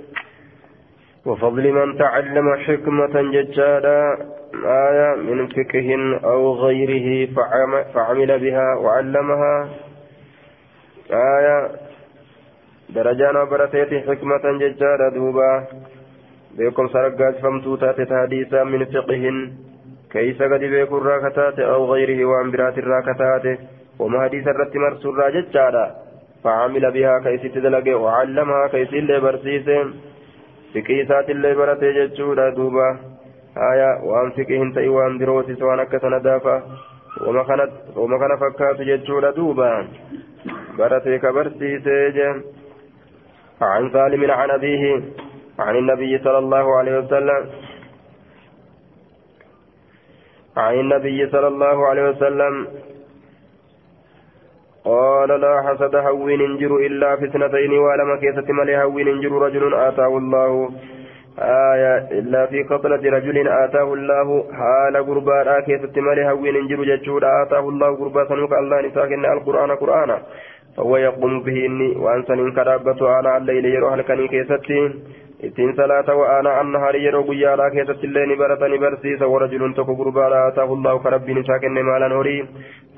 وفضل 1.26 1.72
من 1.72 1.98
تعلم 1.98 2.46
حكمة 2.54 3.14
ججالا 3.34 4.00
آية 4.64 5.14
من 5.14 5.46
فقه 5.46 6.18
أو 6.24 6.52
غيره 6.54 7.34
فعمل 7.94 8.38
بها 8.38 8.74
وعلمها 8.74 9.68
آية 11.10 11.70
درجان 12.88 13.44
برتيت 13.44 14.08
حكمة 14.08 14.44
ججالا 14.60 15.08
دوبا 15.14 15.64
raggaasifamtuu 16.56 17.76
taate 17.82 18.06
tahadiisaa 18.06 18.64
min 18.64 18.86
fiqihin 18.86 19.38
keeysa 20.12 20.48
gadi 20.48 20.68
beekurraa 20.74 21.18
kataate 21.24 21.64
aw 21.64 21.80
gayrihi 21.90 22.28
waan 22.30 22.52
biraatirraa 22.52 23.02
kataate 23.08 23.58
wama 23.98 24.22
hadiisa 24.24 24.54
irratti 24.54 24.78
marsuurraa 24.78 25.30
jechaadha 25.36 25.86
فعمل 26.44 26.90
بها 26.92 27.18
كيسيت 27.18 27.58
دلقي 27.58 27.94
وعلمها 27.94 28.66
كيسيت 28.66 29.04
لي 29.08 29.20
برسيسه 29.20 29.78
فقيسات 30.74 31.30
اللي 31.30 31.54
برتي 31.54 31.92
جتشودا 31.92 32.48
دوبا 32.48 33.13
آية 33.56 33.90
وأن 34.02 34.30
فقهن 34.30 34.72
تأي 34.74 34.88
وأن 34.88 35.18
دروسي 35.18 35.54
سوان 35.54 35.80
أكسن 35.80 36.22
دافا 36.22 36.62
وما 37.96 38.18
كان 38.18 38.36
فكات 38.40 38.80
جتشودا 38.80 39.30
دوبا. 39.30 39.88
برتي 40.78 41.18
كبرسيسه 41.18 42.42
عن 43.62 43.90
سالم 43.90 44.30
عن 44.30 44.50
أبيه 44.50 45.02
عن 45.58 45.76
النبي 45.76 46.18
صلى 46.18 46.38
الله 46.38 46.76
عليه 46.78 46.98
وسلم. 46.98 47.50
عن 50.56 50.74
النبي 50.74 51.30
صلى 51.30 51.46
الله 51.46 51.86
عليه 51.86 52.04
وسلم. 52.10 52.66
قال 54.84 55.28
لا 55.40 55.62
حسد 55.62 55.94
هوين 55.96 56.40
انجر 56.40 56.76
إلا 56.76 57.16
في 57.16 57.24
اثنتين 57.24 57.72
ولم 57.72 58.16
كيسة 58.20 58.52
ملي 58.52 58.82
هوين 58.82 59.08
انجر 59.08 59.32
رجل 59.32 59.74
آتاه 59.74 60.18
الله. 60.18 60.70
آية 61.38 61.96
إلا 62.18 62.46
في 62.46 62.62
قتلة 62.62 62.96
رجل 63.16 63.48
آتاه 63.48 63.92
الله 63.94 64.44
حال 64.52 64.96
قربا 65.06 65.60
كيسة 65.60 66.00
ملي 66.00 66.30
هوين 66.30 66.56
انجر 66.56 66.84
ججود 66.96 67.24
آتاه 67.24 67.68
الله 67.68 67.96
قربا 67.96 68.28
سنوك 68.28 68.52
الله 68.52 68.80
نساكن 68.80 69.24
القرآن 69.24 69.70
قرآنا 69.70 70.18
فهو 70.76 70.96
يقوم 70.96 71.42
به 71.42 71.66
إني 71.66 71.96
وأنسى 71.96 72.32
إن 72.32 72.52
كرابة 72.52 73.18
أنا 73.20 73.36
الليل 73.36 73.64
يروح 73.64 73.94
لكني 73.94 74.28
كيستي 74.28 74.80
ittiin 75.48 75.76
salaata 75.76 76.16
wa'aana 76.20 76.56
annahaari 76.60 77.04
yeroo 77.06 77.22
guyyaadhaa 77.30 77.70
keessatti 77.76 78.06
illee 78.10 78.26
ni 78.26 78.36
barata 78.42 78.68
ni 78.68 78.78
barsiisa. 78.78 79.32
Warajulun 79.34 79.74
tokko 79.74 79.96
gurbaadha 80.00 80.46
ataahu 80.46 80.78
allahu 80.78 81.02
ka 81.04 81.14
rabbiin 81.16 81.44
isaa 81.44 81.58
kenne 81.66 81.82
maalan 81.90 82.16
horii? 82.20 82.40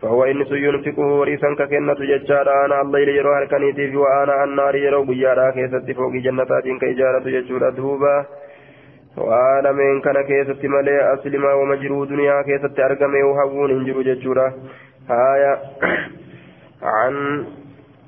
فهو 0.02 0.24
إن 0.24 0.44
سيون 0.44 0.82
فيكو 0.82 1.02
وريسا 1.02 1.54
ككنة 1.59 1.94
ججارة 1.94 2.64
أنا 2.64 2.80
الليل 2.80 3.09
يرو 3.09 3.32
هلكنيتي 3.32 3.90
في 3.90 3.96
وأنا 3.96 4.44
النار 4.44 4.74
يرو 4.76 5.04
بيارا 5.04 5.50
كيست 5.50 5.90
فوق 5.96 6.12
جنتات 6.12 6.66
كإجارة 6.80 7.24
ججورة 7.37 7.70
دوبا 7.70 8.26
وأنا 9.16 9.72
من 9.72 10.00
كان 10.00 10.22
كيست 10.28 10.64
ملي 10.64 11.14
أسلما 11.14 11.52
ومجرو 11.54 12.04
دنيا 12.04 12.42
كيست 12.42 12.80
أرقمي 12.80 13.22
وهون 13.22 13.70
انجرو 13.70 14.02
ججورة 14.02 14.54
هايا 15.11 15.52
عن 16.82 17.46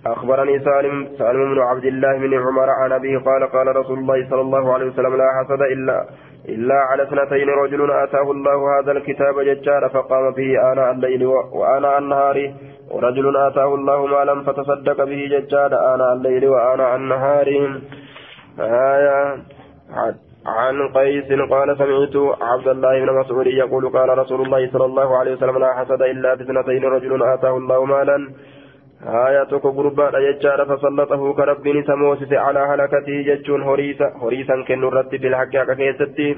أخبرني 0.07 0.59
سالم 0.59 1.09
سالم 1.19 1.55
بن 1.55 1.61
عبد 1.61 1.85
الله 1.85 2.19
بن 2.19 2.35
عمر 2.35 2.71
عن 2.71 2.93
أبيه 2.93 3.19
قال 3.19 3.43
قال 3.51 3.77
رسول 3.77 3.99
الله 3.99 4.31
صلى 4.31 4.41
الله 4.41 4.73
عليه 4.75 4.87
وسلم 4.87 5.17
لا 5.17 5.29
حسد 5.39 5.63
إلا 5.63 6.05
إلا 6.49 6.75
على 6.75 7.03
اثنتين 7.03 7.49
رجل 7.49 7.91
آتاه 7.91 8.31
الله 8.31 8.81
هذا 8.81 8.93
الكتاب 8.93 9.41
ججار 9.41 9.89
فقام 9.89 10.31
به 10.31 10.73
آناء 10.73 10.93
الليل 10.93 11.27
وآناء 11.27 11.99
النهار. 11.99 12.53
ورجل 12.91 13.37
آتاه 13.37 13.75
الله 13.75 14.07
مالا 14.07 14.43
فتصدق 14.43 15.05
به 15.05 15.29
ججار 15.33 15.95
آناء 15.95 16.13
الليل 16.13 16.49
وآناء 16.49 16.97
النهار. 16.97 17.49
آية 18.61 19.37
عن 20.47 20.89
قيس 20.89 21.29
قال 21.51 21.79
سمعت 21.79 22.17
عبد 22.43 22.69
الله 22.69 23.05
بن 23.05 23.13
مسعود 23.21 23.47
يقول 23.47 23.89
قال 23.89 24.19
رسول 24.19 24.41
الله 24.41 24.71
صلى 24.73 24.85
الله 24.85 25.19
عليه 25.19 25.33
وسلم 25.33 25.59
لا 25.59 25.75
حسد 25.75 26.03
إلا 26.03 26.37
في 26.37 26.43
اثنتين 26.43 26.85
رجل 26.85 27.23
آتاه 27.23 27.57
الله 27.57 27.85
مالا. 27.85 28.19
آية 29.07 29.45
توكو 29.45 29.69
غربا 29.69 30.19
يجار 30.19 30.65
فسلطه 30.65 31.35
كربين 31.35 31.85
سموسس 31.85 32.33
على 32.33 32.59
هلكته 32.59 33.23
ججون 33.29 33.63
هريسا 33.63 34.13
هريسا 34.23 34.65
كن 34.69 34.85
الرد 34.85 35.11
بالحق 35.11 35.73
كيستي 35.79 36.37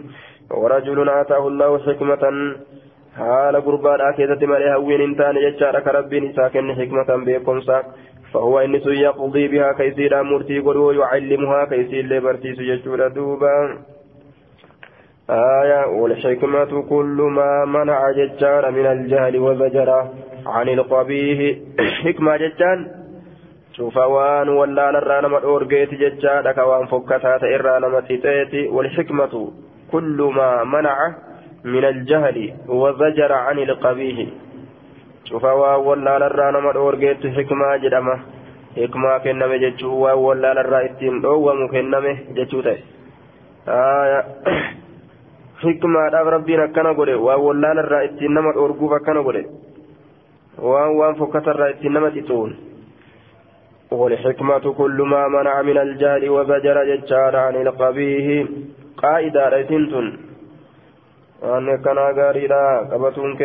ورجل 0.51 1.09
آتاه 1.09 1.49
الله 1.49 1.79
حكمة 1.79 2.25
حال 3.17 3.57
غربا 3.57 4.11
كيست 4.17 4.45
مالي 4.45 4.75
هوين 4.75 5.01
انتان 5.01 5.37
يجار 5.37 5.81
كربين 5.81 6.33
ساكن 6.37 6.75
حكمة 6.75 7.25
بيكمسا 7.25 7.79
فهو 8.33 8.59
إنس 8.61 8.87
يقضي 8.87 9.49
بها 9.49 9.73
كيسير 9.73 10.23
مرتي 10.23 10.59
قلو 10.59 10.91
يعلمها 10.91 11.65
كيسير 11.65 12.05
لبرتيس 12.07 12.59
ججور 12.59 13.09
دوبا 13.09 13.55
آية 15.31 15.87
والحكمة 15.87 16.83
كل 16.83 17.19
ما 17.37 17.65
منع 17.65 18.11
ججار 18.11 18.71
من 18.71 18.87
الجهل 18.87 19.39
وزجرة 19.39 20.13
عن 20.47 20.69
القبيح. 20.69 21.57
حكمة 22.05 22.37
جتان 22.37 22.89
شوف 23.73 23.97
وان 23.97 24.49
ولا 24.49 24.91
نرى 24.91 25.21
نما 25.23 25.43
أورجيت 25.43 25.95
جتان 25.95 26.45
لك 26.45 26.59
وان 26.59 26.87
فكتات 26.87 27.43
إرى 27.45 27.81
نما 27.81 28.01
تيتيتي 28.01 28.69
والحكمة 28.69 29.53
كل 29.93 30.33
ما 30.37 30.65
منع 30.65 31.15
من 31.65 31.85
الجهل 31.85 32.55
وزجر 32.69 33.33
عن 33.33 33.59
القبيح. 33.59 34.29
شوف 35.25 35.45
ولا 35.45 36.19
نرى 36.19 36.53
نما 36.53 36.73
أورجيت 36.75 37.27
حكمة 37.27 37.77
جدمة 37.77 38.17
حكمة 38.77 39.19
كنمي 39.19 39.59
جتشو 39.59 39.91
وان 39.95 40.15
ولا 40.15 40.55
نرى 40.55 40.85
إتين 40.85 41.25
أو 41.25 41.69
جتشو 42.37 42.61
تي 42.61 42.77
آية 43.69 44.25
ربنا 45.65 46.67
كان 46.67 46.87
قولي 46.97 47.15
وان 47.15 47.41
ولا 47.41 47.73
نرى 47.75 48.05
اتين 48.05 48.35
نما 48.35 48.55
أورجوفا 48.57 48.99
كان 48.99 49.19
قولي 49.19 49.45
waan 50.61 50.97
waan 50.97 51.15
fokkatarraa 51.17 51.69
ittiin 51.69 51.93
namatti 51.93 52.23
tuun 52.23 52.53
والحكمة 53.91 54.73
كل 54.73 54.99
ما 55.03 55.29
منع 55.29 55.63
من 55.63 55.79
الجهل 55.79 56.31
وزجر 56.31 56.85
ججار 56.85 57.37
عن 57.37 57.57
القبيه 57.57 58.47
قائدة 58.97 59.49
ريتنتن 59.49 60.07
وأن 61.43 61.83
كان 61.83 61.99
غاريرا 61.99 62.79
قبتنك 62.91 63.43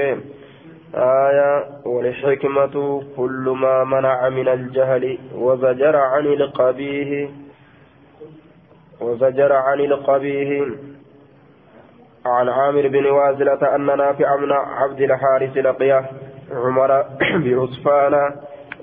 آية 0.96 1.52
والحكمة 1.86 3.04
كل 3.18 3.46
ما 3.62 3.84
منع 3.84 4.30
من 4.30 4.48
الجهل 4.48 5.18
وزجر 5.36 5.96
عن 5.96 6.26
القبيه 6.26 7.30
وزجر 9.02 9.52
عن 9.54 9.80
القبيه 9.80 10.66
عن 12.26 12.50
عامر 12.50 12.88
بن 12.88 13.06
وازلة 13.06 13.76
أن 13.76 13.86
نافع 13.86 14.36
من 14.36 14.52
عبد 14.52 15.02
الحارث 15.02 15.58
لقيه 15.58 16.06
عمر 16.52 17.06
بعصفان 17.44 18.14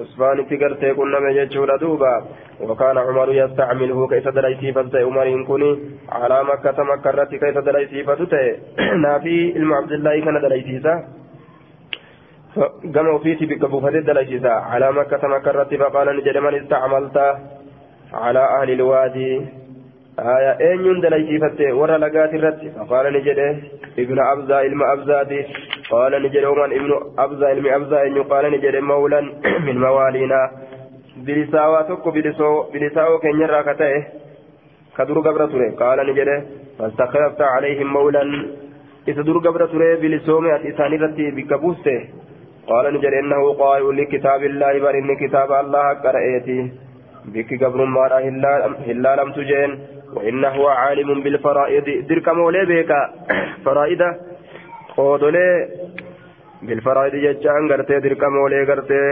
عثمان 0.01 0.49
تقرتي 0.49 0.95
كنا 0.95 1.19
مججور 1.21 1.77
دوبا. 1.77 2.25
وكان 2.61 2.99
عمر 2.99 3.33
يستعمله 3.33 4.09
كيف 4.09 4.29
دليسي 4.29 4.73
فتة 4.73 4.99
عمر 5.07 5.45
كوني 5.47 5.71
على 6.09 6.45
مكة 6.45 6.83
مكرت 6.83 7.31
كيف 7.35 7.59
دليسي 7.59 8.05
فتة 8.05 8.43
نافي 9.05 9.53
علم 9.57 9.73
عبد 9.75 9.93
الله 9.93 10.25
كان 10.25 10.41
دليسي 10.41 10.79
قام 12.95 13.09
وفيتي 13.15 13.47
بكبوفة 13.47 13.91
دليسي 13.91 14.49
على 14.49 14.93
مكة 14.93 15.29
مكرت 15.29 15.75
فقال 15.75 16.17
نجد 16.17 16.37
من 16.39 16.55
استعملت 16.55 17.17
على 18.13 18.43
أهل 18.57 18.71
الوادي. 18.71 19.62
آية 20.19 20.61
أين 20.61 21.01
دليسي 21.01 21.39
فتة 21.39 21.73
ورا 21.73 21.99
لقات 21.99 22.35
الرت 22.35 22.61
فقال 22.77 23.13
نجد 23.13 23.39
ابن 23.99 24.19
أبزا 24.19 24.57
علم 24.57 24.83
أبزادي 24.83 25.47
قال 25.91 26.23
نجد 26.23 26.45
ومن 26.45 26.73
ابن 26.79 26.91
أبزا 27.19 27.47
علم 27.47 27.67
أبزا 27.67 28.07
إن 28.07 28.23
قال 28.23 28.53
نجد 28.53 28.77
مولا 28.77 29.21
من 29.67 29.79
موالينا 29.79 30.51
bilisaawaa 31.27 31.85
tokko 31.85 32.13
bilisaawoo 32.13 33.19
keenyarraa 33.19 33.63
ka 33.63 33.75
ta'e 33.75 33.99
ka 34.97 35.05
dur 35.09 35.23
gabra 35.23 35.47
ture 35.49 35.67
qaala 35.81 36.05
ni 36.05 36.15
jedhe 36.19 36.37
fastakhlafta 36.79 37.51
calayhim 37.55 37.89
mawlan 37.97 38.31
isa 39.07 39.23
dur 39.23 39.41
gabra 39.41 39.67
ture 39.73 39.97
bilisoome 39.97 40.53
ati 40.55 40.69
isaan 40.73 40.93
irratti 40.99 41.31
bikka 41.39 41.59
buuste 41.65 41.95
qaala 42.71 42.91
ni 42.91 43.03
jedhe 43.05 43.21
innahu 43.25 43.53
qaa'i'un 43.63 43.97
likitaabillaahi 44.01 44.81
bar 44.87 44.95
inni 45.01 45.17
kitaaba 45.23 45.59
allah 45.59 45.85
qara'eeti 46.05 46.59
bikki 47.35 47.59
وإنه 50.13 50.69
عالم 50.71 51.23
بالفرائض 51.23 52.07
درك 52.09 52.29
مولي 52.29 52.65
بيكا 52.65 53.01
فرائدة 53.65 54.17
قودولي 54.97 55.69
بالفرائض 56.63 57.15
جتشان 57.17 57.73
قرتي 57.73 58.01
درك 58.01 58.25
مولي 58.25 58.65
قرتي 58.65 59.03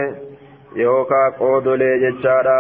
yookaan 0.76 1.32
qoodolee 1.38 1.94
jechaadha 2.02 2.56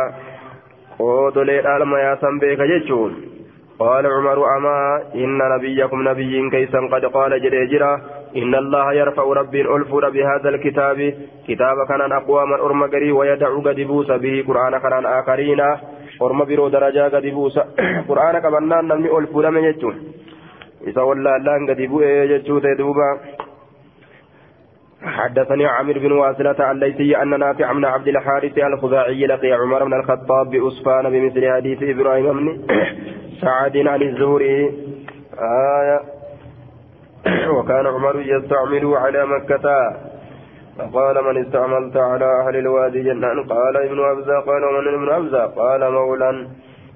qoodolee 0.98 1.62
dhaalma 1.66 1.98
yaasan 2.06 2.40
beeka 2.40 2.66
jechuun 2.74 3.12
قال 3.80 4.06
عمر 4.06 4.56
أما 4.56 5.02
إن 5.14 5.38
نبيكم 5.38 6.08
نبي 6.08 6.50
كيسا 6.50 6.80
قد 6.92 7.04
قال 7.04 7.42
جريجرا 7.42 8.00
إن 8.36 8.54
الله 8.54 8.92
يرفع 8.92 9.22
رب 9.22 9.54
ألفر 9.54 10.10
بهذا 10.10 10.48
الكتاب. 10.48 11.14
كتاب 11.48 11.76
كان 11.88 12.12
أقواما 12.12 12.54
أرم 12.54 12.82
قري 12.84 13.12
ويدع 13.12 13.48
قد 13.66 13.80
به 14.22 14.44
قرآن 14.48 14.78
كان 14.78 15.06
آخرين. 15.06 15.60
أرم 16.22 16.44
برو 16.44 16.68
درجة 16.68 17.08
قد 17.14 17.26
بوس 17.26 17.58
قرآن 18.08 18.38
كبنان 18.38 18.84
نمني 18.88 19.18
ألفر 19.18 19.50
من 19.50 19.64
يجون 19.64 19.96
إذا 20.86 21.02
والله 21.02 21.36
لأن 21.36 21.70
قد 21.70 21.80
بوئ 21.90 22.06
يجون 22.06 22.76
دوبا 22.78 23.10
حدثني 25.02 25.66
عامر 25.66 25.98
بن 25.98 26.12
واصلة 26.12 26.70
الليثي 26.70 27.22
أن 27.22 27.38
نافع 27.40 27.72
بن 27.72 27.84
عبد 27.84 28.08
الحارث 28.08 28.58
الخزاعي 28.58 29.26
لقي 29.26 29.52
عمر 29.52 29.84
بن 29.84 29.94
الخطاب 29.94 30.50
بأسفان 30.50 31.10
بمثل 31.10 31.52
حديث 31.52 31.82
إبراهيم 31.82 32.32
بن 32.32 32.60
سعد 33.40 33.76
عن 33.76 34.02
الزهري. 34.02 34.72
آية. 35.38 36.00
وكان 37.56 37.86
عمر 37.86 38.20
يستعمل 38.20 38.94
على 38.94 39.26
مكة. 39.26 39.96
فقال 40.80 41.24
من 41.24 41.44
استعملت 41.44 41.96
على 41.96 42.24
أهل 42.24 42.56
الوادي 42.56 43.02
جنان؟ 43.02 43.44
قال 43.44 43.76
ابن 43.76 44.00
أبزة 44.04 44.40
قال 44.40 44.64
ومن 44.64 44.94
ابن 44.94 45.12
أبزة؟ 45.12 45.46
قال 45.46 45.92
مولا 45.92 46.48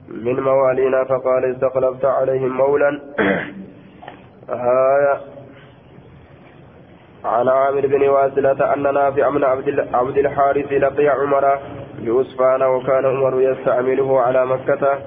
من 0.08 0.40
موالينا 0.40 1.04
فقال 1.04 1.44
استخلفت 1.44 2.04
عليهم 2.04 2.56
مولا. 2.56 3.00
آية 4.50 5.20
عن 7.24 7.48
عامر 7.48 7.86
بن 7.86 8.08
واسلة 8.08 8.74
أن 8.74 8.94
نافع 8.94 9.30
من 9.30 9.44
عبد 9.94 10.18
الحارث 10.18 10.72
لقي 10.72 11.08
عمر 11.08 11.58
بأسفان 11.98 12.62
وكان 12.62 13.04
عمر 13.06 13.40
يستعمله 13.40 14.20
على 14.20 14.46
مكة. 14.46 14.98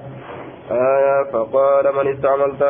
آية 0.70 1.30
فقال 1.32 1.84
من 1.96 2.12
استعملت 2.12 2.62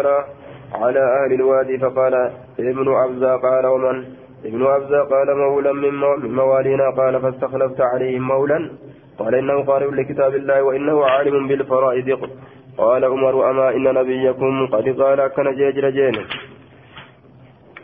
على 0.75 1.01
أهل 1.01 1.33
الوادي؟ 1.33 1.79
فقال 1.79 2.15
ابن 2.59 2.95
أبزة 3.05 3.37
قال 3.37 3.67
ومن؟ 3.67 4.18
ابن 4.45 4.66
أبزة 4.66 5.03
قال 5.03 5.36
مولا 5.36 5.72
من 5.72 5.95
موالينا 6.34 6.91
قال 6.91 7.20
فاستخلفت 7.22 7.80
عليهم 7.80 8.22
مولا. 8.22 8.70
قال 9.18 9.34
إنه 9.34 9.64
قارئ 9.64 9.91
لكتاب 9.91 10.34
الله 10.34 10.62
وإنه 10.62 11.05
عالم 11.05 11.49
بالفرائض. 11.49 12.30
قال 12.78 13.05
عمر 13.05 13.51
أما 13.51 13.70
إن 13.70 13.95
نبيكم 13.95 14.66
قد 14.66 14.89
قال 15.03 15.26
كان 15.26 15.55
جيجر 15.55 15.91
جين 15.91 16.16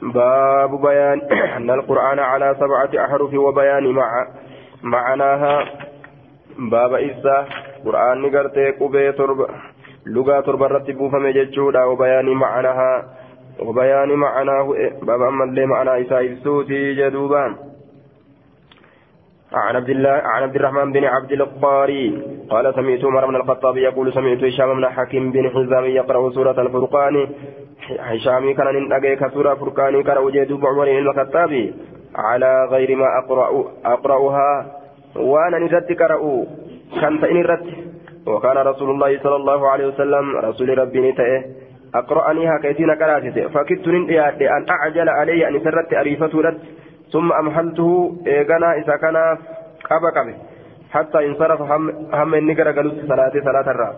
باب 0.03 0.83
بيان 0.83 1.21
أن 1.57 1.71
القرآن 1.71 2.19
على 2.19 2.57
سبعة 2.61 3.05
أحرف 3.05 3.35
وبيان 3.35 3.87
مع 3.87 4.27
معناها. 4.83 5.65
باب 6.59 6.95
إسا 6.95 7.47
قرآن 7.85 8.23
نقرتي 8.23 8.71
قبي 8.71 9.13
ترب 9.13 9.47
لغة 10.07 10.41
ترب 10.41 10.63
رتبو 10.63 11.11
فمججودا 11.11 11.85
وبيان 11.85 12.27
معناها. 12.27 13.05
وبيان 13.59 14.09
معناه 14.09 14.75
باب 15.03 15.23
أما 15.23 15.45
اللي 15.45 15.67
معنى 15.67 16.01
إسا 16.01 16.21
إبسوتي 16.21 16.95
جدوبان. 16.95 17.57
عن 19.55 19.77
عبد 19.77 19.91
الله 19.91 20.11
عن 20.11 20.43
عبد 20.43 20.57
الرحمن 20.57 20.93
بن 20.93 21.05
عبد 21.05 21.33
القاري 21.33 22.23
قال 22.51 22.75
سمعت 22.75 23.05
عمر 23.05 23.27
بن 23.27 23.37
الخطاب 23.37 23.77
يقول 23.77 24.13
سمعت 24.13 24.45
هشام 24.45 24.75
بن 24.75 24.89
حكيم 24.89 25.33
بن 25.33 25.51
حزام 25.51 25.85
يقرأ 25.85 26.31
سورة 26.31 26.61
الفرقان. 26.63 27.29
هشامي 27.99 28.55
كان 28.55 28.67
ننتقي 28.75 29.17
كسورة 29.17 29.55
فرقاني 29.55 30.03
كان 30.03 30.19
وجد 30.19 30.53
عمر 30.53 30.85
بن 30.85 30.99
الخطاب. 30.99 31.73
على 32.15 32.69
غير 32.71 32.97
ما 32.97 33.07
أقرأ 33.19 33.65
أقرأها 33.85 34.51
وأنا 35.17 35.59
نرد 35.59 35.93
قرأوا 36.01 36.45
كان 37.01 37.25
إن 37.25 37.43
رد. 37.43 37.67
وكان 38.27 38.57
رسول 38.57 38.91
الله 38.91 39.19
صلى 39.23 39.37
الله 39.37 39.69
عليه 39.71 39.87
وسلم 39.87 40.37
رسول 40.37 40.79
ربي 40.79 41.11
نتأه. 41.11 41.45
أقرأنيها 41.95 42.59
كيتين 42.59 42.91
قراتي 42.91 43.49
فكدت 43.55 43.87
أن 44.57 44.65
أعجل 44.71 45.09
علي 45.09 45.49
أن 45.49 45.61
سرت 45.65 45.95
أريفة 45.95 46.33
رد 46.47 46.59
ثم 47.13 47.33
أمهلته 47.33 48.17
إيغانا 48.27 48.71
إذا 48.79 48.97
كان 48.97 49.17
قبا 49.91 50.35
حتى 50.95 51.27
انصرف 51.27 51.61
هم, 51.63 51.83
هم 52.13 52.35
النقر 52.35 52.69
قلت 52.79 53.07
صلاة 53.11 53.35
صلاة 53.49 53.67
الرا 53.75 53.91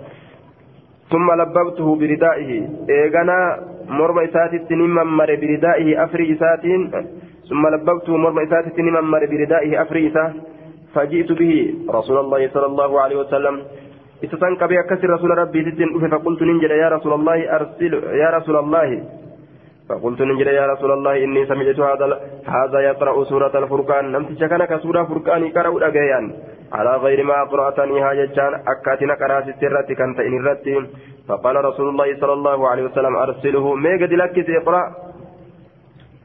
ثم 1.12 1.28
لببته 1.40 1.96
بردائه. 1.96 2.50
إيغانا 2.90 3.38
مرمى 3.88 4.24
إساتي 4.24 4.74
ممر 4.74 5.30
بردائه 5.42 6.04
أفري 6.04 6.32
إساتين 6.32 6.80
ثم 7.48 7.62
لببته 7.74 8.16
مرمى 8.16 8.42
إساتي 8.42 8.82
ممر 8.82 9.26
بردائه 9.32 9.82
أفري 9.82 10.08
إسا 10.08 10.24
فجئت 10.94 11.32
به 11.32 11.74
رسول 11.90 12.18
الله 12.18 12.48
صلى 12.54 12.66
الله 12.66 12.90
عليه 13.00 13.16
وسلم. 13.16 13.56
إستنك 14.24 14.64
بها 14.64 14.82
كسر 14.90 15.10
رسول 15.10 15.30
ربي 15.38 15.70
ستين 15.70 16.08
فقلت 16.08 16.42
ننجل 16.42 16.70
يا 16.70 16.88
رسول 16.88 17.12
الله 17.12 17.56
أرسل 17.56 17.92
يا 18.22 18.28
رسول 18.36 18.56
الله. 18.56 19.02
فقلت 19.88 20.20
نجري 20.22 20.54
يا 20.54 20.66
رسول 20.66 20.90
الله 20.92 21.24
إني 21.24 21.46
سمعت 21.46 21.78
هذا 21.80 22.06
هذا 22.46 22.78
يقرأ 22.80 23.24
سورة 23.24 23.54
الفرقان. 23.58 24.12
لم 24.12 24.24
تشكنك 24.24 24.76
سورة 24.82 25.04
فرقان 25.04 25.42
قرأ 25.56 25.88
أجيان. 25.88 26.24
على 26.72 26.96
غير 26.96 27.24
ما 27.24 27.44
قرأتني 27.44 28.00
هاجتان 28.00 28.52
أكاتنا 28.72 29.14
قرأت 29.14 29.48
السرة 29.48 29.88
كانت 29.98 30.18
إن 30.20 30.34
الرتي 30.40 30.74
فقال 31.28 31.64
رسول 31.64 31.88
الله 31.88 32.08
صلى 32.20 32.32
الله 32.32 32.68
عليه 32.68 32.82
وسلم 32.82 33.16
أرسله. 33.16 33.74
ميقد 33.74 34.12
لك 34.12 34.36
اقرأ. 34.50 34.82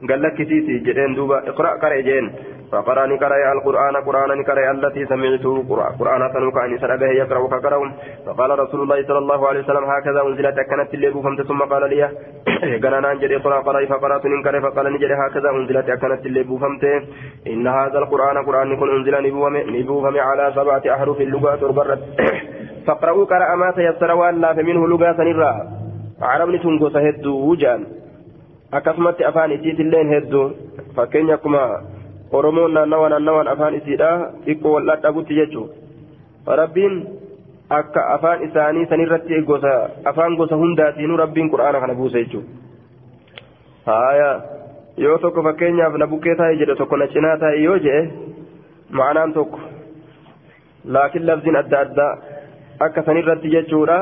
قال 0.08 0.22
لك 0.22 0.36
سيتي 0.36 0.78
جدين 0.86 1.14
دوبا 1.14 1.38
اقرأ 1.48 1.70
قرأ 1.82 2.00
فقرأ 2.72 3.06
نقرأ 3.06 3.52
القرآن 3.52 3.96
قرآن 3.96 4.38
نقرأ 4.38 4.70
التي 4.70 5.06
سمعته 5.06 5.54
قرآن 6.00 6.22
سنوك 6.32 6.56
أن 6.58 6.78
سنبه 6.78 7.06
يقرأ 7.06 7.48
فقرأ 7.48 7.92
فقال 8.26 8.58
رسول 8.58 8.80
الله 8.82 8.98
صلى 9.08 9.18
الله 9.18 9.48
عليه 9.48 9.60
وسلم 9.60 9.84
هكذا 9.84 10.20
أنزلت 10.28 10.58
كانت 10.70 10.94
اللي 10.94 11.10
فهمت 11.10 11.40
ثم 11.42 11.60
قال 11.72 11.90
لي 11.90 12.02
قال 12.82 12.94
نجري 13.16 13.36
قرأ 13.36 13.58
قرأ 13.60 13.86
فقرأت 13.86 14.26
ننكر 14.26 14.54
فقال 14.60 14.92
نجري 14.92 15.14
هكذا 15.14 15.50
أنزلت 15.50 15.86
كانت 16.02 16.26
اللي 16.26 16.44
فهمت 16.44 16.84
إن 17.46 17.66
هذا 17.66 17.98
القرآن 17.98 18.36
قرآن 18.46 18.72
يكون 18.72 18.90
أنزل 18.96 19.14
نبوهم 19.76 20.14
على 20.28 20.52
سبعة 20.56 20.82
أحرف 20.94 21.20
اللغة 21.20 21.56
تربرت. 21.56 22.00
فاقرأوا 22.86 23.24
قرأ 23.24 23.54
ما 23.54 23.70
تيسر 23.70 24.10
وألا 24.12 24.54
فمنه 24.54 24.88
لغة 24.88 25.12
سنرا 25.18 25.52
عربني 26.22 26.58
تنقو 26.58 26.88
سهدو 26.88 27.32
وجان. 27.50 27.82
akkasumatti 28.72 29.24
afaan 29.28 29.52
isiitilleen 29.52 30.08
hedduu 30.08 30.44
fakkeenya 30.96 31.34
akkuma 31.34 31.64
oromoon 32.38 32.72
naannawan 32.76 33.10
naannawan 33.14 33.48
afaan 33.54 33.74
isiidha. 33.80 34.10
Xiqqoo 34.46 34.72
wal 34.74 34.86
dhadhabutti 34.90 35.34
jechuudha 35.40 36.56
rabbiin 36.62 36.94
akka 37.78 38.00
afaan 38.14 38.42
isaanii 38.48 38.86
sanirratti 38.92 39.42
gosa 39.50 39.72
afaan 40.12 40.36
gosa 40.40 40.56
hundaatiinuu 40.62 41.16
rabbiin 41.22 41.50
quraana 41.54 41.80
kana 41.84 41.94
buuse 42.00 42.18
jechuudha 42.24 42.48
haaya 43.86 44.30
yoo 45.04 45.18
tokko 45.18 45.42
fakkeenyaaf 45.48 45.94
na 46.02 46.06
bukkee 46.12 46.34
taa'e 46.40 46.56
jedhe 46.62 46.76
tokko 46.82 46.96
na 46.96 47.06
cinaa 47.14 47.36
taa'e 47.44 47.62
yoo 47.64 47.78
jedhe 47.86 48.02
ma'anaan 48.90 49.32
tokko. 49.38 49.60
Laakiin 50.84 51.26
labsiin 51.26 51.56
adda 51.62 51.80
addaa 51.86 52.12
akka 52.86 53.02
sanirratti 53.08 53.54
jechuudha. 53.56 53.98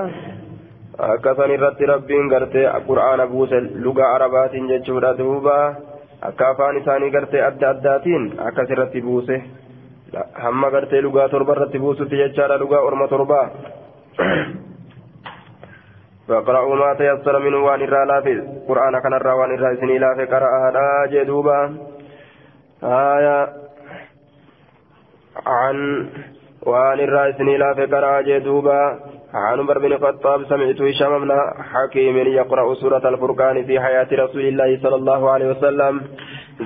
akka 0.99 1.35
san 1.37 1.51
irratti 1.51 1.87
rabbiin 1.89 2.29
gartee 2.29 2.67
qur'aana 2.89 3.27
buuse 3.33 3.59
lugaa 3.85 4.09
arabaatiin 4.15 4.67
jechuudha 4.73 5.13
duuba 5.19 5.55
akka 6.22 6.50
afaan 6.50 6.78
isaanii 6.78 7.12
gartee 7.12 7.42
adda 7.50 7.70
addaatiin 7.70 8.34
akkas 8.50 8.70
irratti 8.70 9.02
buuse 9.02 9.42
hamma 10.44 10.70
gartee 10.72 11.02
lugaa 11.02 11.30
torba 11.30 11.58
irratti 11.58 11.80
buusutti 11.80 12.22
jechaadha 12.24 12.58
lugaa 12.58 12.86
orma 12.90 13.08
torbaa 13.08 13.48
فاقرأوا 16.28 16.76
ما 16.76 16.94
تيسر 16.94 17.40
منه 17.40 17.58
وان 17.58 17.82
الرا 17.82 18.22
في 18.22 18.34
قرآن 18.68 19.00
كان 19.00 19.14
الرا 19.14 19.34
وان 19.34 19.54
الرا 19.54 19.76
سني 19.76 19.98
لا 19.98 20.16
في 20.16 20.26
قرأها 20.26 21.06
جدوبا 21.06 21.78
آية 22.84 23.54
عن 25.46 25.78
وان 26.62 27.00
الرا 27.00 27.32
سني 27.32 27.58
لا 27.58 27.74
في 27.74 27.86
قرأها 27.86 28.22
جدوبا 28.22 29.00
عن 29.35 29.59
عمر 29.61 29.79
بن 29.79 29.93
الخطاب 29.93 30.45
سمعت 30.45 30.81
هشام 30.83 31.19
بن 31.19 31.31
حكيم 31.73 32.17
يقرأ 32.17 32.75
سورة 32.75 33.09
الفرقان 33.09 33.65
في 33.65 33.81
حياة 33.81 34.09
رسول 34.13 34.41
الله 34.41 34.79
صلى 34.83 34.95
الله 34.95 35.31
عليه 35.31 35.51
وسلم. 35.51 36.01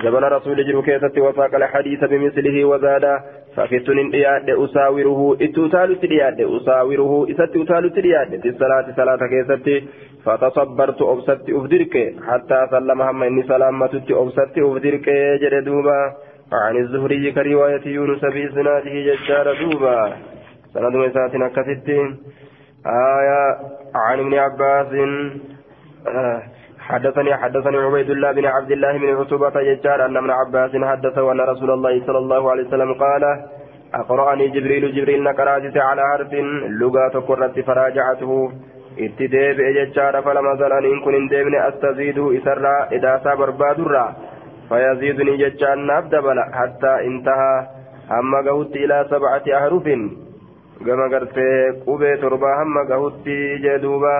زمن 0.03 0.23
رسول 0.23 0.67
جرو 0.67 0.81
كيست 0.81 1.17
وساق 1.17 1.55
الحديث 1.55 2.03
بمثله 2.03 2.65
وزاد 2.65 3.05
فكتن 3.55 4.09
دياد 4.09 4.49
أساوره 4.49 5.37
إتوتال 5.41 5.99
تدياد 6.01 6.41
أساوره 6.41 7.27
إست 7.31 7.55
أتال 7.55 7.91
في 8.41 8.49
الصلاة 8.49 8.85
صلاة 8.95 9.19
كيست 9.33 9.83
فتصبرت 10.25 11.01
أبسطت 11.01 11.49
أفدرك 11.49 11.95
حتى 12.27 12.67
سلم 12.71 13.01
هم 13.01 13.23
إني 13.23 13.43
سلامتت 13.43 14.11
أبسطت 14.11 14.57
أفدرك 14.57 15.09
جردوبا 15.41 15.99
عن 16.53 16.77
الزهري 16.77 17.31
كرواية 17.31 17.85
يونس 17.85 18.21
بإسناده 18.21 18.95
ججار 19.07 19.47
دوبا. 19.61 20.13
سند 20.73 20.95
مساتنا 20.95 21.47
كثتين 21.55 22.17
آية 22.85 23.57
عن 23.95 24.19
ابن 24.19 24.33
عباس 24.33 24.93
آه 26.07 26.41
حدثني 26.79 27.35
حدثني 27.35 27.77
عبيد 27.77 28.09
الله 28.09 28.31
بن 28.31 28.45
عبد 28.45 28.71
الله 28.71 28.97
بن 28.97 29.17
عتبة 29.19 29.61
يجار 29.61 30.05
أن 30.05 30.17
ابن 30.17 30.29
عباس 30.29 30.71
حدثه 30.75 31.31
أن 31.31 31.41
رسول 31.41 31.71
الله 31.71 32.05
صلى 32.05 32.17
الله 32.17 32.51
عليه 32.51 32.67
وسلم 32.67 32.93
قال 32.93 33.23
أقرأني 33.93 34.47
جبريل 34.47 34.95
جبريل 34.95 35.23
نقراتي 35.23 35.79
على 35.79 36.01
حرف 36.01 36.33
لغة 36.81 37.19
قرت 37.27 37.59
فراجعته. 37.59 38.51
اتداب 38.99 39.59
يجار 39.59 40.21
فلما 40.21 40.55
زال 40.55 40.73
إن 40.85 40.99
كن 41.05 41.27
ديبن 41.27 41.55
أستزيد 41.55 42.19
إسرى 42.19 42.75
إذا 42.91 43.21
سابر 43.23 43.49
بادرا 43.49 44.15
فيزيدني 44.69 45.37
ججار 45.37 45.77
نبدبل 45.79 46.37
حتى 46.53 46.93
انتهى. 47.07 47.67
أما 48.11 48.49
قوت 48.49 48.75
إلى 48.75 49.05
سبعة 49.09 49.43
أحرف 49.57 49.87
gama 50.86 51.08
gartee 51.08 51.72
qubee 51.86 52.16
torbaa 52.22 52.56
hamma 52.60 52.84
gahutti 52.84 53.36
jee 53.64 53.78
duuba 53.82 54.14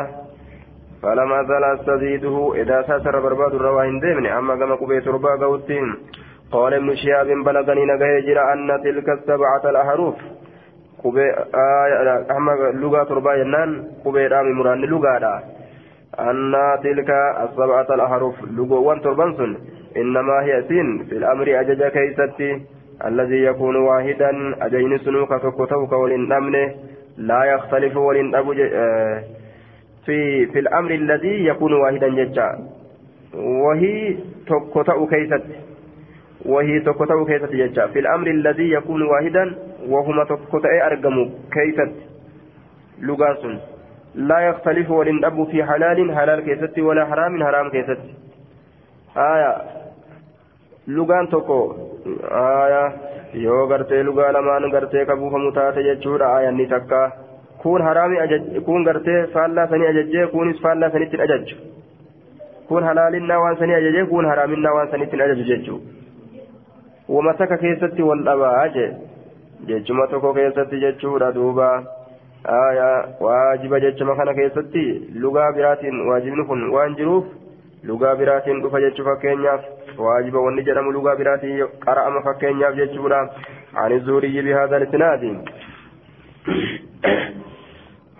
فلما 1.02 1.42
زال 1.42 1.64
استزيده 1.64 2.52
إذا 2.54 2.82
ساتر 2.82 3.20
برباد 3.20 3.54
الرواهن 3.54 4.00
ديمني 4.00 4.38
أما 4.38 4.54
كما 4.56 4.74
قبي 4.74 5.00
تربا 5.00 5.36
قوتين 5.40 5.94
قال 6.52 6.74
ابن 6.74 6.94
شهاب 6.96 7.26
بلغني 7.26 7.84
نجاي 7.84 8.38
أن 8.52 8.68
تلك 8.84 9.08
السبعة 9.08 9.64
الأحرف 9.70 10.14
قبي 11.04 11.26
آه 11.54 12.26
أما 12.36 12.52
لغة 12.82 13.02
تربا 13.04 13.34
ينان 13.34 13.70
قبي 14.04 14.26
رامي 14.26 14.52
مران 14.52 14.80
لغة 14.80 15.42
أن 16.18 16.52
تلك 16.84 17.10
السبعة 17.44 17.88
الأحرف 17.96 18.34
لغة 18.56 18.78
وان 18.78 19.00
تربانسون 19.00 19.56
إنما 19.96 20.36
هي 20.42 20.64
سين 20.68 21.04
في 21.08 21.12
الأمر 21.16 21.60
أجج 21.60 21.82
كيستي 21.96 22.50
الذي 23.05 23.43
يكون 23.43 23.75
واحدا 23.75 24.31
أجين 24.65 24.97
سنوك 24.97 25.29
تكتوك 25.29 25.91
ولن 25.91 26.29
لا 27.17 27.43
يختلف 27.43 27.97
ولن 27.97 28.35
أبو 28.35 28.53
آه 28.53 29.23
في 30.05 30.45
في 30.45 30.59
الأمر 30.59 30.91
الذي 30.91 31.45
يكون 31.45 31.73
واحدا 31.73 32.07
ججا. 32.07 32.59
وهي 33.33 34.17
تكتو 34.47 35.07
كيست. 35.07 35.43
وهي 36.45 36.79
تكتو 36.79 37.25
كيست 37.25 37.51
ججا. 37.51 37.87
في 37.87 37.99
الأمر 37.99 38.27
الذي 38.27 38.71
يكون 38.71 39.01
واحدا 39.01 39.55
وهما 39.89 40.23
تكتو 40.23 40.59
أرقم 40.87 41.29
كيست. 41.51 41.93
لغاس 43.01 43.45
لا 44.15 44.39
يختلف 44.39 44.91
ولن 44.91 45.25
أبو 45.25 45.45
في 45.45 45.63
حلال 45.63 46.15
حلال 46.15 46.39
كيست 46.39 46.79
ولا 46.79 47.05
حرام 47.05 47.43
حرام 47.43 47.69
كيست. 47.69 47.99
آية. 49.17 49.84
lugaan 50.87 51.27
tokko 51.27 51.59
aya 52.31 52.81
yoo 53.33 53.67
gartee 53.67 54.03
lugaa 54.03 54.31
lamaan 54.33 54.69
gartee 54.71 55.05
kabuufamu 55.05 55.51
taate 55.51 55.83
jechuudha 55.83 56.35
ayanni 56.35 56.67
takka. 56.67 57.11
Kun 57.61 57.81
haraami 57.81 58.17
kun 58.65 58.83
gartee 58.83 59.27
faallaa 59.33 59.67
sanii 59.67 59.87
ajajjee 59.87 60.27
kunis 60.27 60.61
faallaa 60.61 60.89
sanittiin 60.91 61.21
ajajju. 61.21 61.55
Kun 62.67 62.83
halaalinnaa 62.83 63.39
waan 63.39 63.57
sanii 63.57 63.75
ajajee 63.75 64.05
kun 64.05 64.25
haraaminnaa 64.25 64.73
waan 64.73 64.91
sanittiin 64.91 65.21
ajaju 65.21 65.43
jechuu. 65.43 65.81
Wama 67.09 67.33
takka 67.33 67.57
keessatti 67.57 68.03
wal 68.03 68.23
dhabaa 68.25 68.67
jee? 68.75 68.91
Jechuma 69.67 70.07
tokko 70.07 70.33
keessatti 70.33 70.79
jechuudha 70.79 71.31
duuba. 71.35 71.83
Aya 72.45 73.07
waajiba 73.19 73.79
jechuma 73.79 74.15
kana 74.15 74.33
keessatti 74.33 74.85
lugaa 75.19 75.51
biraatiin 75.53 76.07
waajibni 76.07 76.45
kun 76.45 76.69
waan 76.73 76.95
jiruuf 76.95 77.25
lugaa 77.83 78.15
biraatiin 78.15 78.61
dhufa 78.61 78.81
jechuu 78.81 79.05
fakkeenyaaf. 79.05 79.61
Waajiba 79.97 80.45
wanni 80.47 80.65
jedhamu 80.69 80.95
lugaa 80.97 81.15
biraatiin 81.15 81.77
qara'ama 81.85 82.25
fakkeenyaaf 82.29 82.81
jechuudha. 82.81 83.21
عن 83.75 83.91
الزهري 83.91 84.41
بهذا 84.41 84.77
الاسناد 84.77 85.23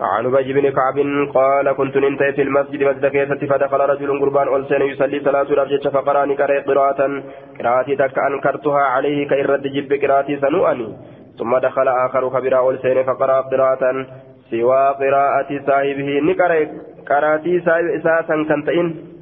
عن 0.00 0.26
أبي 0.26 0.52
بن 0.52 0.70
كعب 0.70 0.98
قال 1.34 1.72
كنت 1.72 1.96
ننتهي 1.96 2.32
في 2.32 2.42
المسجد 2.42 2.82
مسجد 2.82 3.06
كيسة 3.06 3.46
فدخل 3.46 3.80
رجل 3.80 4.20
قربان 4.20 4.48
ألسن 4.56 4.82
يصلي 4.82 5.20
صلاة 5.20 5.42
الأبجد 5.42 5.88
فقراني 5.88 6.34
كري 6.34 6.58
قراءة 6.58 7.22
قراءتي 7.58 7.96
تك 7.96 8.18
أنكرتها 8.18 8.82
عليه 8.94 9.28
كإرد 9.28 9.62
جب 9.62 9.92
قراءتي 10.02 10.36
سنؤني 10.36 10.96
ثم 11.38 11.58
دخل 11.58 11.88
آخر 11.88 12.30
خبر 12.30 12.70
ألسن 12.70 13.02
فقرأ 13.02 13.40
قراءة 13.40 14.06
سوى 14.50 14.84
قراءة 15.00 15.50
صاحبه 15.66 16.08
نكري 16.28 16.68
قراءتي 17.08 17.60
صاحب 17.60 17.84
إساسا 17.84 18.36
كنتئن 18.48 19.15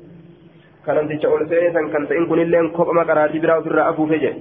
كنمتش 0.87 1.25
ألسن 1.27 1.87
كنتئن 1.93 2.27
كن 2.27 2.39
اللين 2.39 2.71
كوكما 2.77 3.03
قراءتي 3.03 3.39
براء 3.39 3.61
في 3.63 3.67
الرأفو 3.67 4.07
فجأة 4.07 4.35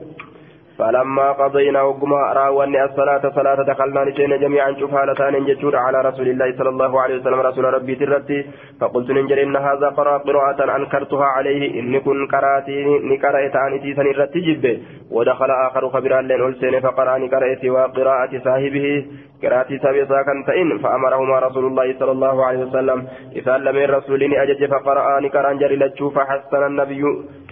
فلما 0.79 1.31
قضينا 1.31 1.81
وقما 1.81 2.33
راوني 2.33 2.83
الصلاة 2.83 3.21
صلاة 3.35 3.63
دخلنا 3.63 4.03
نشينا 4.03 4.37
جميعا 4.37 4.73
شوف 4.79 4.93
هالتان 4.93 5.45
جتشور 5.45 5.75
على 5.75 6.01
رسول 6.01 6.27
الله 6.27 6.57
صلى 6.57 6.69
الله 6.69 7.01
عليه 7.01 7.15
وسلم 7.15 7.39
رسول 7.39 7.65
ربي 7.73 7.95
ترتي. 7.95 8.45
فقلت 8.81 9.11
ننجر 9.11 9.43
إن 9.43 9.55
هذا 9.55 9.87
قرأ 9.89 10.17
قراءة 10.17 10.75
أنكرتها 10.77 11.25
عليه. 11.25 11.79
إن 11.79 11.99
كن 11.99 12.27
قراتي 12.27 12.85
نقرأت 12.85 13.55
عن 13.55 13.73
إتيسا 13.73 14.01
الرتي 14.01 14.39
جبه. 14.39 14.79
ودخل 15.11 15.51
آخر 15.67 15.89
خبرا 15.89 16.21
لين 16.21 16.41
ألسين 16.47 16.79
فقرأ 16.79 17.17
نقرأت 17.17 17.65
وقراءة 17.65 18.33
صاحبه. 18.43 19.05
قراءة 19.43 19.69
سابقا 19.83 20.23
كان 20.27 20.43
فإن 20.47 20.77
فأمرهما 20.77 21.39
رسول 21.39 21.65
الله 21.65 21.87
صلى 21.99 22.11
الله 22.11 22.45
عليه 22.45 22.59
وسلم. 22.65 23.07
إذا 23.35 23.57
لم 23.57 23.77
الرسول 23.77 24.21
أجج 24.33 24.61
فقرأ 24.73 25.19
نقرأ 25.19 25.53
جري 25.53 25.75
لتشوف 25.75 26.15
فحسن 26.15 26.63
النبي 26.65 27.03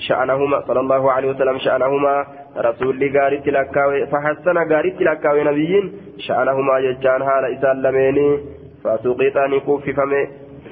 شأنهما 0.08 0.62
صلى 0.68 0.80
الله 0.80 1.12
عليه 1.12 1.30
وسلم 1.30 1.58
شأنهما. 1.58 2.26
رسول 2.57 3.19
غارت 3.19 3.47
لكاوي 3.49 4.07
فحسن 4.07 4.57
غارت 4.73 5.01
لكاوي 5.03 5.45
نبيين 5.45 5.93
شأنهما 6.19 6.81
ججان 6.81 7.25
حال 7.25 7.45
إسان 7.55 7.83
لميني 7.83 8.39
فسقطان 8.85 9.53
كففمي 9.67 10.23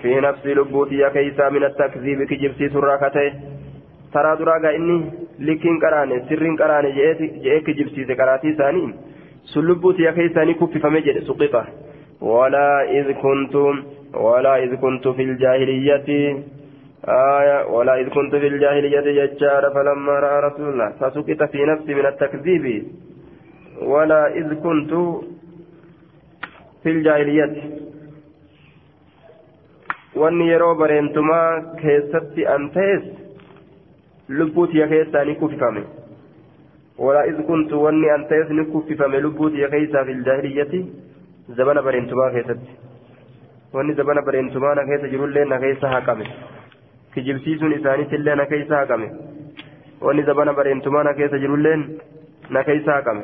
في 0.02 0.20
نفس 0.20 0.46
لبوتي 0.46 1.11
كيسا 1.11 1.48
من 1.48 1.64
التكذيب 1.64 2.22
كجبسي 2.22 2.68
سراكته 2.68 3.32
ترى 4.14 4.36
دراغا 4.38 4.70
إني 4.76 4.98
لكين 5.38 5.78
قراني 5.82 6.16
سرين 6.28 6.57
قراني 6.57 6.90
جئك 6.96 7.64
كجبسي 7.66 8.14
قراتي 8.14 8.52
ثاني 8.59 8.94
سلبوتي 9.52 10.12
كيسا 10.12 10.44
كففمي 10.61 11.00
جئ 11.07 11.20
سقطه 11.28 11.64
ولا 12.20 12.68
إذ 12.96 13.12
كنتم 13.12 13.74
ولا 14.14 14.64
إذ 14.64 14.74
كنت 14.74 15.09
في 15.09 15.22
الجاهلية 15.22 16.09
آية 17.10 17.66
ولا 17.66 17.99
إذ 18.01 18.10
كنت 18.10 18.36
في 18.36 18.47
الجاهلية 18.47 19.26
ججار 19.26 19.72
فلما 19.74 20.12
رأى 20.12 20.39
رسول 20.47 20.70
الله 20.70 20.89
فسكت 20.89 21.43
في 21.43 21.66
نفسي 21.66 21.93
من 21.93 22.05
التكذيب 22.05 22.88
ولا 23.82 24.28
إذ 24.28 24.53
كنت 24.53 24.91
في 26.84 26.89
الجاهلية 26.89 27.80
bareentumaa 30.80 31.62
keessatti 31.82 32.45
an 32.47 32.70
ta'es 32.76 33.03
lubbuutiya 34.30 34.88
keessaa 34.88 35.24
ni 35.26 35.36
kuffifame 35.36 35.84
walaa 36.97 37.24
iz 37.32 37.38
kuntu 37.47 37.84
wanni 37.84 38.10
an 38.10 38.26
ta'es 38.32 38.49
ni 38.49 38.66
kuffifame 38.66 39.20
lubbuutiya 39.20 39.70
keessaa 39.70 40.05
fi 40.05 40.12
iljaahiliyyati 40.12 40.80
zabana 41.57 41.82
bareentumaa 41.82 42.32
keessatti 42.32 42.72
wanni 43.74 43.93
zabana 43.93 44.22
bareentumaa 44.22 44.76
na 44.76 44.86
keessa 44.86 45.07
jirullee 45.07 45.45
na 45.45 45.60
keessa 45.60 45.93
haqame 45.95 46.28
kijibsiisuun 47.14 47.74
isaaniitillee 47.80 48.36
na 48.36 48.45
keessa 48.45 48.76
haqame 48.82 49.07
wanni 50.01 50.24
zabana 50.24 50.53
bareentumaa 50.53 51.03
na 51.03 51.14
keessa 51.14 51.38
jirulleen 51.43 51.84
na 52.49 52.64
keessa 52.64 52.93
haqame 52.97 53.24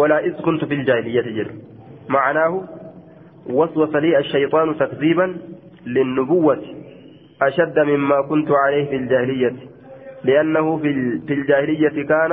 walaa 0.00 0.20
iz 0.30 0.36
kuntu 0.48 0.66
fi 0.66 0.74
iljaahiliyyati 0.74 1.32
jedhu. 1.40 1.54
معناه 2.08 2.62
وسوس 3.46 3.94
لي 3.96 4.18
الشيطان 4.18 4.76
تكذيبا 4.78 5.36
للنبوة 5.86 6.62
أشد 7.42 7.78
مما 7.78 8.22
كنت 8.22 8.48
عليه 8.50 8.84
في 8.90 8.96
الجاهلية 8.96 9.54
لأنه 10.24 10.76
في 11.26 11.32
الجاهلية 11.34 12.06
كان 12.06 12.32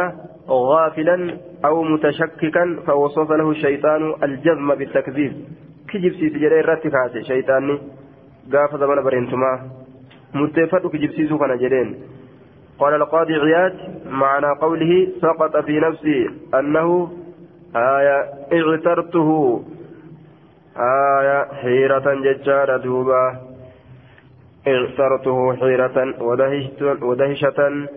غافلا 0.50 1.38
أو 1.66 1.84
متشككا 1.84 2.80
فوصف 2.88 3.32
له 3.32 3.52
الشيطان 3.52 4.14
الجزم 4.24 4.76
بالتكذيب 4.76 5.34
كجب 5.90 6.12
سيس 6.20 6.34
جري 6.34 6.62
رتكات 6.62 7.14
شيطاني 7.22 7.76
قاف 8.54 8.76
زمن 8.76 9.04
برينتما 9.04 9.52
كجب 10.90 11.12
سيسو 11.12 11.38
كان 11.38 11.58
جرين 11.58 11.96
قال 12.80 12.94
القاضي 12.94 13.34
عياد 13.36 13.74
معنى 14.10 14.48
قوله 14.62 15.08
سقط 15.22 15.58
في 15.58 15.80
نفسي 15.80 16.30
أنه 16.60 17.12
آية 17.76 18.18
اغترته. 18.54 19.64
آية 20.78 21.54
حيرة 21.62 22.14
ججارة 22.14 22.78
دوبا 22.78 23.38
اغترته 24.68 25.56
حيرة 25.56 25.98
ودهشة. 27.02 27.88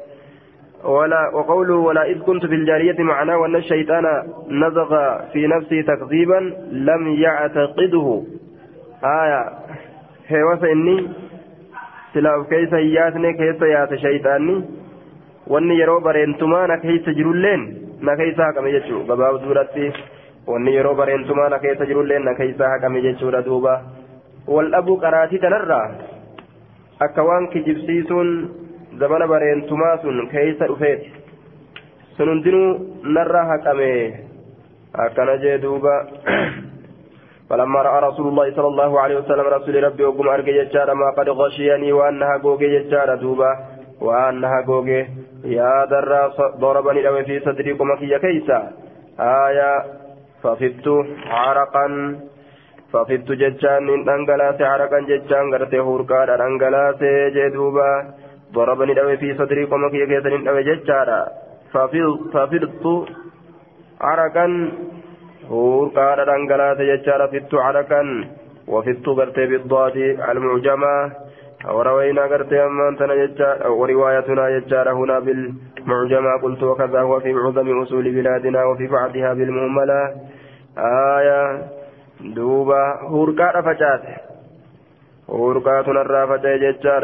ولا 0.84 1.30
وقوله 1.34 1.74
ولا 1.74 2.02
إذ 2.10 2.18
كنت 2.18 2.46
في 2.46 2.54
الجارية 2.54 3.02
معناه 3.02 3.46
أن 3.46 3.56
الشيطان 3.56 4.04
نزغ 4.50 5.18
في 5.32 5.46
نفسي 5.46 5.82
تكذيبا 5.82 6.40
لم 6.70 7.08
يعتقده. 7.08 8.22
آية 9.04 9.52
هيوس 12.16 12.46
إني 12.46 12.46
سلاف 12.46 12.48
كيس 12.50 12.72
ياتني 12.72 13.32
كيس 13.32 13.62
يات 13.62 13.94
شيطاني 13.94 14.64
wanni 15.46 15.78
yeroo 15.78 16.00
bareentumaa 16.00 16.66
na 16.66 16.76
keessa 16.76 17.12
jirulleen 17.14 17.76
na 18.00 18.16
keessa 18.16 18.44
haqame 18.46 18.72
jechuu 18.72 19.04
gabaabduudhatti 19.08 19.92
wanni 20.46 20.74
yeroo 20.74 20.94
bareentumaa 20.94 21.48
na 21.48 21.58
keessa 21.58 21.86
jirulleen 21.86 22.24
na 22.24 22.34
keessa 22.34 22.68
haqame 22.68 23.02
jechuudha 23.02 23.42
duuba 23.42 23.82
wal 24.48 24.70
dhabuu 24.70 24.96
qaraatii 24.96 25.38
tanarraa 25.38 25.90
akka 27.06 27.22
waan 27.28 27.48
kijibsiisuun 27.48 28.50
zabana 28.98 29.26
bareentumaa 29.26 29.98
sun 30.02 30.28
keeysa 30.28 30.66
dhufeeti 30.66 31.12
sun 32.16 32.28
hundinuu 32.28 32.70
narraa 33.02 33.44
haqame 33.44 33.90
akkana 35.06 35.36
jee 35.36 35.58
duuba 35.58 35.94
فلما 37.50 37.82
رأى 37.82 37.98
رسول 38.08 38.26
الله 38.28 38.46
صلى 38.56 38.66
الله 38.66 39.00
عليه 39.00 39.16
وسلم 39.16 39.46
رسول 39.56 39.84
ربي 39.84 40.04
وقم 40.04 40.28
أرجع 40.28 40.52
ججارة 40.62 40.94
ما 40.94 41.10
قد 41.18 41.28
غشيني 41.28 41.92
وأنها 41.92 42.36
جوجي 42.36 42.78
ججارة 42.78 43.14
دوبا 43.14 43.50
وأنها 44.00 44.60
جوجي 44.60 45.06
يا 45.44 45.84
درا 45.90 46.22
ضربني 46.60 47.02
لو 47.02 47.22
في 47.22 47.40
صدري 47.40 47.72
قمكية 47.72 48.16
كيسا. 48.16 48.58
آية 49.20 49.72
ففدت 50.42 50.86
عرقا 51.26 51.86
ففدت 52.92 53.28
ججان 53.42 53.88
أنجلاس 54.08 54.60
عرقا 54.60 54.98
ججان 55.10 55.44
قرتي 55.54 55.78
هوركا 55.78 56.46
أنجلاس 56.46 57.00
جدوبا 57.36 57.90
ضربني 58.54 58.94
لو 58.94 59.16
في 59.16 59.28
صدري 59.38 59.64
قمكية 59.64 60.04
كيسا 60.04 60.28
لو 60.28 60.60
ججارا 60.68 61.20
ففدت 62.32 62.84
عرقا 64.00 64.46
هوركا 65.50 66.34
أنجلاس 66.36 66.78
ججارا 66.78 67.26
فدت 67.26 67.54
عرقا 67.54 68.02
وفدت 68.68 69.06
قرتي 69.06 69.46
بالضاد 69.46 69.96
المعجمة 70.30 71.12
وروينا 71.64 72.22
قرتي 72.22 72.64
أمان 72.64 72.96
تنا 72.96 73.14
وروايتنا 73.68 74.48
يجار 74.48 74.92
هنا 74.92 75.18
بالمعجمة 75.18 76.32
قلت 76.42 76.62
وكذا 76.62 77.00
هو 77.00 77.20
في 77.20 77.32
معظم 77.32 77.82
أصول 77.82 78.04
بلادنا 78.14 78.64
وفي 78.64 78.86
بعضها 78.86 79.34
بالمهملة 79.34 80.14
آية 81.18 81.62
دوبا 82.20 82.82
هوركا 83.02 83.50
رفجات 83.50 84.02
هوركا 85.30 85.82
تنرى 85.82 86.26
فتاة 86.26 86.54
يجار 86.68 87.02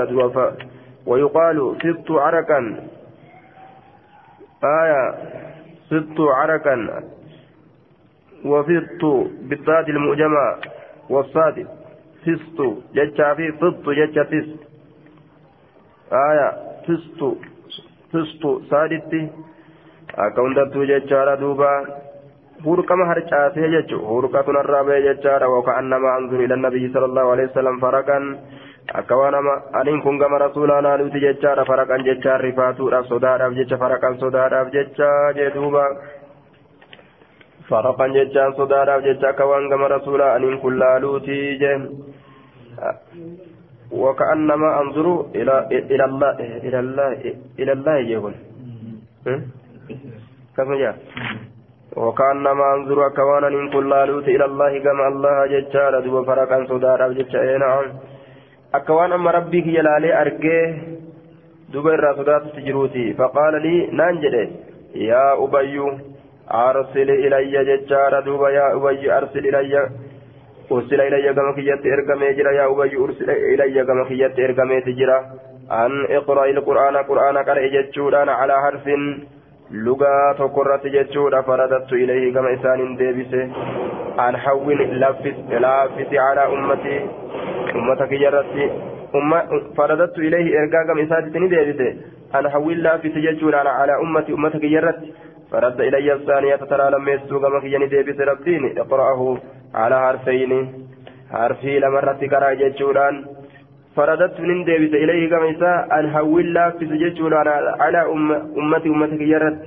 ويقال 1.06 1.76
ست 1.82 2.10
عركا 2.10 2.60
آية 4.64 5.14
ست 5.86 6.18
عركا 6.20 7.02
وفط 8.44 9.02
بالضاد 9.48 9.88
المعجمة 9.88 10.56
والصاد 11.10 11.66
فسط 12.24 12.58
جتشا 12.94 13.34
في 13.34 13.52
فط 13.52 13.88
جتشا 13.88 14.24
فسط 14.24 14.60
آية 16.12 16.48
فسط 16.86 17.20
فسط 18.12 18.42
سادتي 18.70 19.28
أكونتو 20.14 20.84
جتشا 20.84 21.34
دوبا. 21.34 21.72
هوركما 22.66 23.04
هرچاسه 23.10 23.66
جچو 23.74 23.98
هوركا 24.10 24.42
تنرابه 24.42 24.98
جچارا 25.06 25.46
وكأنما 25.46 26.18
أنظر 26.18 26.38
إلى 26.44 26.54
النبي 26.54 26.92
صلى 26.94 27.04
الله 27.04 27.30
عليه 27.30 27.46
وسلم 27.50 27.80
فرقا. 27.80 28.18
akkawaanama 28.94 29.62
aniin 29.72 30.02
kun 30.02 30.18
gama 30.18 30.38
rasuulaa 30.38 30.82
naaluuti 30.82 31.20
jechaadha 31.20 31.64
faraqan 31.64 32.04
jechaan 32.04 32.40
rifaatuudhaaf 32.40 33.06
sodaadhaaf 33.06 33.54
jecha 33.58 33.78
faraqan 33.82 34.18
sodaadhaaf 34.22 34.72
jecha 34.74 35.10
jee 35.36 35.50
duuba 35.54 35.84
jecha 39.04 39.28
akka 39.32 39.46
waan 39.46 39.68
gama 39.68 39.88
rasuulaa 39.96 40.34
aniin 40.36 40.58
kun 40.60 40.78
laaluuti 40.78 41.58
jee 41.62 41.78
وكأنما 43.92 44.80
أنظر 44.80 45.26
إلى 45.34 45.54
إلى 45.92 46.04
الله 46.04 46.30
إلى 46.66 46.78
الله 46.80 47.12
إلى 47.58 47.72
الله 47.72 47.96
يقول 47.98 48.34
كم 50.56 50.74
جاء 50.74 50.96
وكأنما 51.96 52.74
أنظر 52.74 53.08
كوانا 53.16 53.48
إن 53.48 53.70
كل 53.70 53.88
لالوت 53.90 54.28
إلى 54.28 54.44
الله 54.44 54.78
كما 54.78 55.08
الله 55.08 55.46
ججار 55.46 56.00
دوب 56.00 56.26
فرقا 56.26 56.58
صدارا 56.70 57.08
ججار 57.18 57.58
نعم 57.58 57.84
أكوان 58.74 59.12
أما 59.12 59.30
ربك 59.30 59.66
يلالي 59.66 60.20
أرقيه 60.22 60.66
دوب 61.72 61.88
الرا 61.88 62.16
صدات 62.16 62.42
تجروتي 62.56 63.14
فقال 63.18 63.54
لي 63.62 63.74
نانجل 63.98 64.34
يا 64.94 65.26
أبي 65.44 65.76
أرسل 66.51 67.09
إلي 67.09 67.63
ججار 67.69 68.19
دوب 68.19 68.43
يا 68.57 68.65
أبي 68.75 69.17
أرسل 69.17 69.43
إلي 69.55 69.89
أرسل 70.71 71.01
إلي 71.01 71.33
كما 71.33 71.51
كيت 71.55 71.85
إرقمي 71.85 72.33
جرا 72.33 72.51
يا 72.51 72.65
أبي 72.71 72.97
أرسل 73.03 73.29
إلي 73.29 73.83
كما 73.83 74.03
كيت 74.09 74.39
إرقمي 74.39 74.81
تجرا 74.81 75.19
أن 75.71 75.91
اقرأ 76.17 76.45
القرآن 76.45 76.97
قرآن 76.97 77.37
قرأ 77.37 77.67
ججوران 77.67 78.29
على 78.29 78.53
حرف 78.63 78.85
lugaa 79.71 80.33
tokkorratti 80.37 80.89
jechuudha 80.89 81.43
faradattu 81.43 81.97
ilayhi 81.99 82.31
gama 82.31 82.51
isaanin 82.51 82.97
deebise 82.99 83.41
an 84.25 84.35
hawwin 84.35 84.99
laaffisi 84.99 85.41
calaa 86.09 86.47
ummati 86.57 86.93
ummata 87.75 88.07
kiyyarratti 88.07 88.69
faradattu 89.75 90.21
ilayhi 90.21 90.53
ergaa 90.61 90.83
gama 90.83 91.01
isaatitti 91.01 91.39
ni 91.39 91.49
deebise 91.49 91.97
an 92.39 92.49
hawwin 92.53 92.81
laaffisi 92.83 93.21
jechuudha 93.27 93.63
calaa 93.63 93.99
ummati 94.05 94.33
ummata 94.33 94.59
kiyyarratti 94.59 95.13
فرد 95.51 95.81
إلي 95.81 96.13
الثانية 96.13 96.55
ترى 96.55 96.91
لما 96.91 97.11
يسوق 97.11 97.43
مكيني 97.55 97.87
ديبس 97.87 98.19
ربين 98.19 98.77
اقرأه 98.77 99.37
على 99.81 99.95
حرفين 99.99 100.51
حرفي 101.31 101.79
لمرة 101.79 102.21
كرا 102.31 102.53
جتشوران 102.53 103.15
فرددت 103.95 104.39
من 104.39 104.63
ديبس 104.63 104.93
إليه 105.03 105.29
كما 105.29 105.51
إساء 105.51 105.99
أن 105.99 106.05
هول 106.15 106.53
لا 106.53 106.69
في 106.69 106.85
سجدون 106.91 107.33
على 107.83 108.01
أم 108.15 108.31
أمتي 108.59 108.89
أمتك 108.89 109.21
يرد 109.33 109.59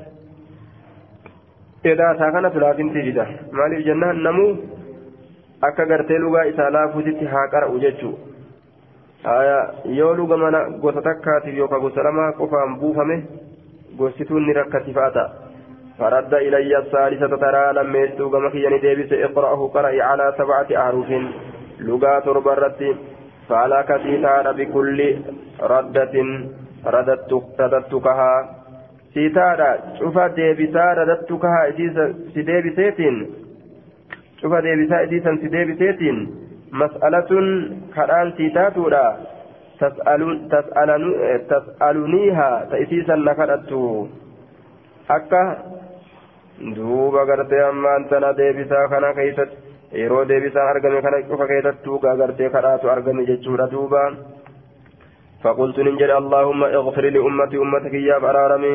إذا 1.86 2.08
ساكن 2.18 2.48
ثلاثين 2.48 2.88
تجدا 2.94 3.26
مالي 3.56 3.76
الجنة 3.76 4.12
نمو 4.12 4.46
akka 5.62 5.84
gartee 5.86 6.18
lugaa 6.18 6.44
isaa 6.50 6.70
laafuutitti 6.70 7.24
haa 7.24 7.48
qara'u 7.52 7.80
jechuu 7.80 8.14
yoo 9.96 10.14
luga 10.20 10.36
mana 10.42 10.60
gosa 10.84 11.02
takkaatiif 11.02 11.56
yookaan 11.58 11.82
gosa 11.82 12.04
lamaa 12.06 12.32
qofaan 12.38 12.76
buufame 12.80 13.16
gostituun 13.98 14.46
ni 14.46 14.52
rakkatiifaa 14.58 15.10
ta'a 15.16 15.43
فرد 15.99 16.33
إلي 16.33 16.77
الثالثة 16.77 17.37
ترى 17.37 17.73
لما 17.73 17.99
يسوق 17.99 18.35
مكيني 18.35 18.77
ديبس 18.77 19.13
إقرأه 19.13 19.67
قرأي 19.73 20.01
على 20.01 20.33
سبعة 20.37 20.67
أحرف 20.81 21.09
لغات 21.79 22.27
ربرتي 22.27 22.95
فعلى 23.49 23.79
كثيرا 23.89 24.51
بكل 24.51 24.99
ردة 25.61 26.15
رددتكها. 26.85 28.33
سيتارا 29.13 29.71
شوف 29.99 30.17
ديبسا 30.19 30.93
رددتكها 30.93 31.71
سيديبسيتين. 32.33 33.15
شوف 34.41 34.53
ديبسا 34.55 35.01
إديسا 35.01 35.31
سيديبسيتين. 35.41 36.17
مسألة 36.71 37.31
كران 37.95 38.31
سيتاتورا. 38.37 39.17
تسألون 39.79 40.49
تسألون 40.51 41.13
تسألونيها 41.49 42.49
تأسيسا 42.71 43.15
نكرتو. 43.15 44.07
akka 45.07 45.41
duuba 46.76 47.24
gartee 47.26 47.62
ammaan 47.68 48.08
tana 48.10 48.36
deebisaa 48.42 48.88
kana 48.88 49.14
keessatti 49.14 50.00
yeroo 50.02 50.28
deebisaan 50.28 50.68
argame 50.72 51.02
kana 51.02 51.22
cufa 51.30 51.46
keessattuu 51.52 51.98
gartee 52.04 52.50
kadhaatu 52.50 52.94
argame 52.96 53.26
jechuudha 53.32 53.70
duuba 53.76 54.04
فقلت 55.44 55.78
ننجل 55.78 56.10
اللهم 56.10 56.64
اغفر 56.64 57.04
لأمتي 57.04 57.56
أمتك 57.56 57.94
يا 57.94 58.18
برارمي 58.18 58.74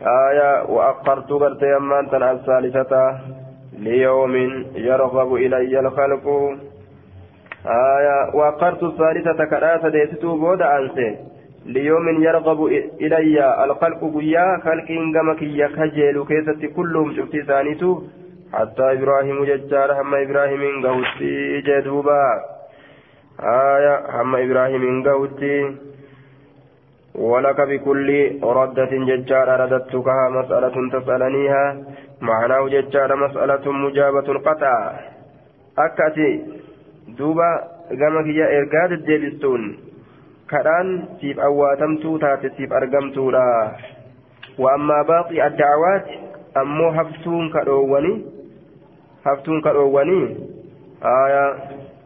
آية 0.00 0.50
وأقرت 0.74 1.30
قرت 1.32 1.62
يمان 1.62 2.10
تنع 2.10 2.30
الثالثة 2.30 2.92
ليوم 3.78 4.34
يرغب 4.88 5.34
إلي 5.34 5.80
الخلق 5.80 6.26
آية 7.96 8.18
وأقرت 8.34 8.82
الثالثة 8.82 9.44
كراسة 9.44 9.88
ديستو 9.88 10.36
بود 10.36 10.62
أنسي 10.62 11.08
ليوم 11.66 12.22
يرغب 12.22 12.60
إلي 13.00 13.64
الخلق 13.64 14.00
قيا 14.16 14.46
خلق 14.64 14.88
قمك 15.14 15.42
يكجل 15.42 16.16
كيست 16.28 16.62
كلهم 16.76 17.08
شفت 17.16 17.34
ثانيتو 17.48 17.90
حتى 18.52 18.84
إبراهيم 18.96 19.44
ججار 19.44 19.90
هم 20.00 20.14
إبراهيم 20.14 20.62
قوتي 20.86 21.60
جدوبا 21.66 22.22
آية 23.40 23.94
هم 24.22 24.34
إبراهيم 24.36 25.02
قوتي 25.08 25.56
ولك 27.14 27.60
بكل 27.60 28.08
ردة 28.42 28.90
ججار 29.10 29.48
رددتكها 29.60 30.24
مسألة 30.38 30.76
تسألنيها 30.94 31.64
معناه 32.20 32.68
ججار 32.68 33.16
مسألة 33.16 33.72
مجابة 33.72 34.26
القطع 34.34 34.74
أكاتي 35.78 36.30
دوبا 37.18 37.50
قمك 38.00 38.26
يا 38.26 38.46
إرقاد 38.58 38.92
الديبستون 38.92 39.62
kadhaan 40.51 40.93
siif 41.19 41.39
awwaatamtuu 41.49 42.19
taate 42.25 42.55
siif 42.57 42.77
argamtuudha. 42.81 43.47
وأما 44.59 45.01
باقي 45.01 45.47
الدعوات 45.47 46.05
أمو 46.57 46.89
هفتون 46.89 47.49
كدووني 47.49 48.21
هفتون 49.25 49.61
كدووني 49.61 50.37
آية 51.03 51.55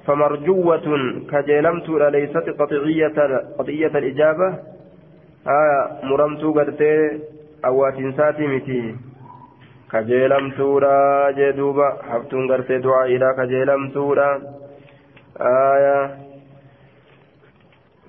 فمرجوة 0.08 0.88
كجيلمت 1.32 1.90
ليست 1.90 2.50
قطعية 2.60 3.18
قطعية 3.60 3.88
الإجابة 3.88 4.48
آية 5.48 5.80
مرمت 6.04 6.44
قرتي 6.44 7.22
أوات 7.66 7.98
ساتي 8.18 8.48
متي 8.48 8.96
كجيلمت 9.92 10.60
لا 10.60 11.34
جدوبة 11.38 11.88
هفتون 11.88 12.52
قرتي 12.52 12.78
دعاء 12.78 13.06
إلى 13.06 13.34
كجيلمت 13.38 13.98
آية 15.42 16.25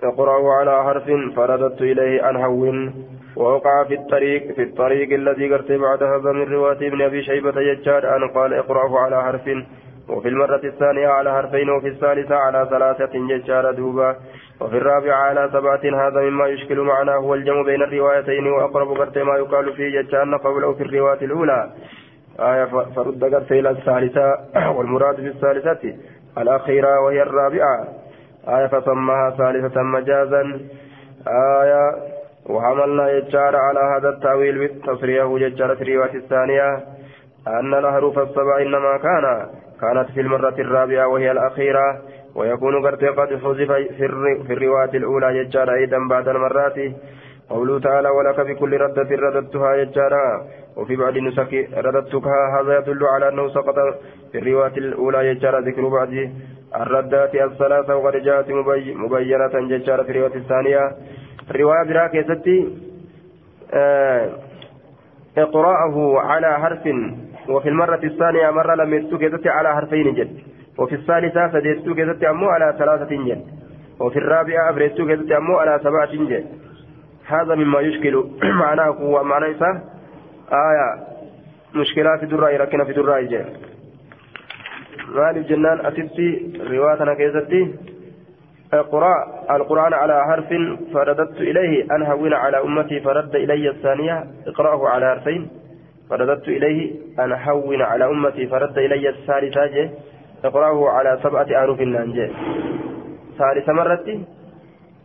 اقرأه 0.06 0.52
على 0.52 0.84
حرف 0.84 1.10
فرددت 1.36 1.82
إليه 1.82 2.30
أن 2.30 2.36
هون 2.36 2.94
ووقع 3.36 3.84
في 3.84 3.94
الطريق 3.94 4.52
في 4.52 4.62
الطريق 4.62 5.12
الذي 5.12 5.54
قرت 5.54 5.72
بعد 5.72 6.02
هذا 6.02 6.32
من 6.32 6.52
رواية 6.52 6.88
ابن 6.88 7.02
أبي 7.02 7.22
شيبة 7.22 7.60
يجاد 7.60 8.04
أن 8.04 8.28
قال 8.28 8.54
اقرأه 8.54 8.98
على 8.98 9.22
حرف. 9.22 9.50
وفي 10.08 10.28
المرة 10.28 10.60
الثانية 10.64 11.08
على 11.08 11.32
حرفين 11.32 11.70
وفي 11.70 11.88
الثالثة 11.88 12.34
على 12.34 12.66
ثلاثة 12.70 13.12
ججار 13.28 13.72
دوبا. 13.72 14.16
وفي 14.60 14.76
الرابعة 14.76 15.16
على 15.16 15.50
سبعة 15.52 16.06
هذا 16.06 16.20
مما 16.20 16.46
يشكل 16.46 16.80
معناه 16.80 17.16
هو 17.16 17.34
الجمع 17.34 17.62
بين 17.62 17.82
الروايتين 17.82 18.46
وأقرب 18.46 18.88
قرت 18.88 19.18
ما 19.18 19.36
يقال 19.36 19.72
فيه 19.72 20.00
ججان 20.00 20.34
قوله 20.34 20.72
في 20.72 20.82
الرواية 20.82 21.24
الأولى. 21.24 21.70
آية 22.40 22.64
فرد 22.64 23.24
قرت 23.34 23.52
إلى 23.52 23.70
الثالثة 23.70 24.38
والمراد 24.76 25.16
بالثالثة 25.20 25.94
الأخيرة 26.38 27.00
وهي 27.00 27.22
الرابعة. 27.22 28.05
آية 28.48 28.66
فسماها 28.66 29.30
ثالثة 29.30 29.82
مجازا. 29.82 30.60
آية 31.28 31.96
وحملنا 32.46 33.10
يجار 33.10 33.56
على 33.56 33.80
هذا 33.80 34.08
التأويل 34.08 34.58
بالتصريح 34.58 35.24
يجار 35.30 35.76
في 35.76 35.82
الرواية 35.82 36.14
الثانية 36.14 36.76
أن 37.48 37.74
الأحرف 37.74 38.18
السبع 38.18 38.62
إنما 38.62 38.96
كان 38.96 39.46
كانت 39.80 40.10
في 40.10 40.20
المرة 40.20 40.54
الرابعة 40.58 41.06
وهي 41.08 41.30
الأخيرة 41.30 41.98
ويكون 42.34 42.86
قد 42.86 43.04
قد 43.04 43.28
حذف 43.28 43.72
في 44.46 44.52
الرواية 44.52 44.90
الأولى 44.94 45.38
يجار 45.38 45.74
أيضا 45.74 45.98
بعد 46.10 46.28
المرات. 46.28 46.78
قوله 47.50 47.80
تعالى 47.80 48.08
ولك 48.08 48.40
بكل 48.40 48.80
ردة 48.80 49.08
رددتها 49.16 49.74
يجارا 49.74 50.46
وفي 50.76 50.96
بعض 50.96 51.16
النسخ 51.16 51.48
رددتها 51.74 52.60
هذا 52.60 52.78
يدل 52.78 53.04
على 53.04 53.28
أنه 53.28 53.48
سقط 53.48 53.74
في 54.32 54.38
الرواية 54.38 54.76
الأولى 54.76 55.26
يجار 55.26 55.58
ذكر 55.58 55.88
بعض 55.88 56.08
الردات 56.82 57.34
الثلاثة 57.34 57.96
وقد 57.96 58.16
جاءت 58.16 58.50
مبينة 58.94 59.68
ججارة 59.68 60.02
في 60.02 60.10
الرواية 60.10 60.34
الثانية. 60.34 60.92
الرواية 61.50 61.84
براك 61.88 62.14
يا 62.14 62.22
آه 63.74 64.30
إقراءه 65.38 66.18
على 66.18 66.58
حرف 66.58 66.88
وفي 67.48 67.68
المرة 67.68 68.00
الثانية 68.04 68.50
مرة 68.50 68.74
لم 68.74 68.94
يستوك 68.94 69.46
على 69.46 69.74
حرفين 69.74 70.14
جد. 70.14 70.38
وفي 70.78 70.94
الثالثة 70.94 71.52
سديستوك 71.52 72.24
أمو 72.24 72.48
على 72.48 72.74
ثلاثة 72.78 73.24
جد. 73.24 73.44
وفي 74.00 74.18
الرابعة 74.18 74.70
أبريستوك 74.70 75.32
أمو 75.32 75.56
على 75.56 75.80
سبعة 75.82 76.12
جد. 76.12 76.46
هذا 77.26 77.54
مما 77.54 77.80
يشكل 77.80 78.24
معناه 78.64 78.88
هو 78.88 79.24
معنى 79.24 79.46
آية 80.52 81.06
مشكلات 81.74 82.22
الدراء 82.22 82.56
لكن 82.56 82.84
في 82.84 82.90
الدراء 82.90 83.22
جد. 83.22 83.75
Maaliif 85.14 85.48
jennaan 85.48 85.86
asitti 85.86 86.26
riwaa 86.70 86.96
tana 86.96 87.16
keessatti 87.16 87.60
القرآن 89.50 89.94
على 89.94 90.24
حرف 90.24 90.48
فرددت 90.94 91.40
إليه 91.40 91.84
أن 91.94 92.02
هون 92.02 92.34
على 92.34 92.60
أمتي 92.60 93.00
فرد 93.00 93.34
إلي 93.36 93.70
الثانية 93.70 94.24
اقرأه 94.46 94.88
على 94.88 95.06
حرفين 95.10 95.48
فرددت 96.10 96.48
إليه 96.48 96.92
أن 97.18 97.32
هون 97.32 97.82
على 97.82 98.04
أمتي 98.04 98.46
فرد 98.46 98.78
إلي 98.78 99.08
الثالثة 99.08 99.90
اقرأه 100.44 100.88
على 100.90 101.18
سبعة 101.22 101.46
أحرف 101.58 101.80
نانجي. 101.80 102.32
ثالث 103.38 103.68
مرة 103.68 104.06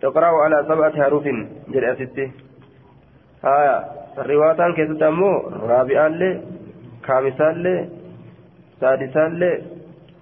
اقرأه 0.04 0.36
على 0.44 0.66
سبعة 0.68 0.94
أحرف 1.02 1.24
جل 1.70 1.86
أستي 1.86 2.32
آية. 3.46 3.78
الرواية 4.18 4.72
كيف 4.76 4.92
تمو 5.00 5.38
رابعا 5.70 6.10
لي 6.10 6.42
خامسا 7.08 7.52
لي 7.52 7.90
سادسا 8.80 9.28
لي 9.28 9.81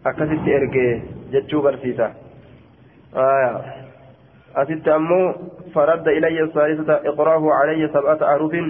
akkasitti 0.09 0.51
ergee 0.59 0.91
jechuu 1.31 1.61
barsiisa 1.61 2.11
asitti 4.63 4.89
ammoo 4.89 5.33
faradda 5.73 6.11
ilayya 6.19 6.47
saalisata 6.53 7.01
iqraahu 7.11 7.49
calayya 7.57 7.89
sab'ata 7.95 8.29
ahrufin 8.33 8.67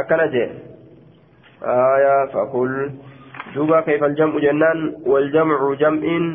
akkana 0.00 0.28
jee 0.34 0.48
aya 1.74 2.16
fakul 2.32 2.72
duuba 3.54 3.82
kayfa 3.88 4.06
aljam'u 4.10 4.40
jennaan 4.40 4.80
waljamcu 5.06 5.76
jam'in 5.84 6.26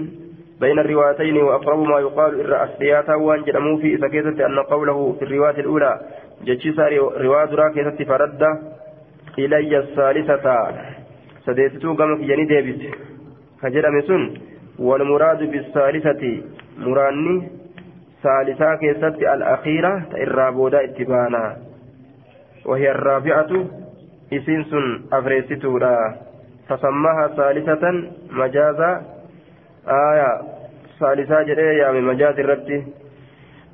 بين 0.57 0.79
الروايتين 0.79 1.37
وأقرب 1.37 1.79
ما 1.79 1.99
يقال 1.99 2.31
إر 2.41 2.63
أسلياتا 2.65 3.15
وأن 3.15 3.43
جدموا 3.45 3.77
في 3.77 3.97
كيست 3.97 4.41
أن 4.41 4.59
قوله 4.59 5.13
في 5.19 5.25
الرواية 5.25 5.59
الأولى 5.59 6.01
جتشيسا 6.45 6.87
رواية 7.17 7.51
راكيست 7.55 8.03
فرد 8.09 8.41
إلي 9.39 9.77
الثالثة 9.77 10.57
سديتتو 11.45 11.93
قمك 11.93 12.19
جني 12.19 12.45
ديبت 12.45 12.81
كجرم 13.61 14.01
سن 14.01 14.33
والمراد 14.79 15.51
بالثالثة. 15.51 16.41
مراني 16.77 17.49
ثالثة 18.23 18.75
كيست 18.75 19.03
الأخيرة 19.03 20.03
الرابودة 20.13 20.83
اتبانا. 20.83 21.57
وهي 22.65 22.91
الرابعة 22.91 23.65
إسين 24.33 24.63
سن 24.63 25.01
أفريستورا 25.13 26.15
فسماها 26.69 27.27
ثالثة 27.27 27.83
مجازا 28.31 29.01
آية 29.87 30.41
ثالثة 30.99 31.41
جريا 31.41 31.91
من 31.91 32.03
مجاز 32.03 32.39
الرد. 32.39 32.87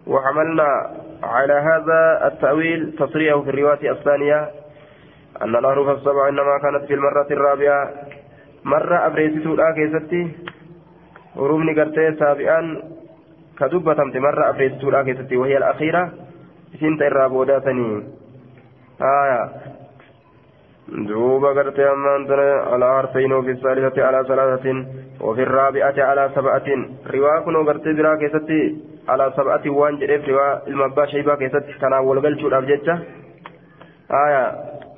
وحملنا 0.07 0.91
على 1.23 1.53
هذا 1.53 2.27
التأويل 2.27 2.95
تصريحه 2.99 3.41
في 3.41 3.49
الرواية 3.49 3.91
الثانية. 3.91 4.49
أن 5.41 5.55
الأحرف 5.55 5.89
السبع 5.89 6.29
إنما 6.29 6.57
كانت 6.61 6.85
في 6.85 6.93
المرة 6.93 7.27
الرابعة. 7.31 7.89
Marra 8.63 9.05
abreessituudha 9.05 9.73
keessatti. 9.73 10.21
Urumni 11.35 11.73
gartee 11.73 12.09
saabi'aan 12.19 12.67
ka 13.55 13.71
dubbatamte 13.71 14.19
marra 14.19 14.49
abreessituudha 14.49 15.03
keessatti 15.03 15.37
wahii 15.37 15.59
al-akhiira. 15.61 16.03
Isinta 16.73 17.05
irraa 17.05 17.29
boodaatanii 17.29 17.93
haya 18.99 19.39
دوبا 20.87 21.49
قرت 21.49 21.79
أمان 21.79 22.21
على 22.71 22.85
حرفين 22.95 23.33
وفي 23.33 23.51
الثالثة 23.51 24.03
على 24.03 24.25
ثلاثة 24.27 24.85
وفي 25.21 25.43
الرابعة 25.43 25.93
على 25.97 26.31
سبعة 26.35 26.67
رواية 27.13 27.39
كنو 27.45 27.63
قرت 27.67 27.87
برا 27.87 28.15
كيستي 28.15 28.77
على 29.07 29.33
سبعة 29.37 29.69
وان 29.69 29.97
جريف 29.99 30.29
رواية 30.29 30.61
المبا 30.67 31.05
شيبا 31.05 31.35
كيستي 31.35 31.73
كان 31.81 31.93
أول 31.93 32.19
قلت 32.19 32.39
الأبجدة 32.39 32.99
آية 34.25 34.43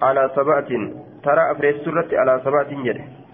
على 0.01 0.31
سبعة 0.35 0.69
ترى 1.23 1.51
أفريد 1.51 1.75
سورة 1.85 2.09
على 2.13 2.41
سبعة 2.45 2.69
جريف 2.83 3.24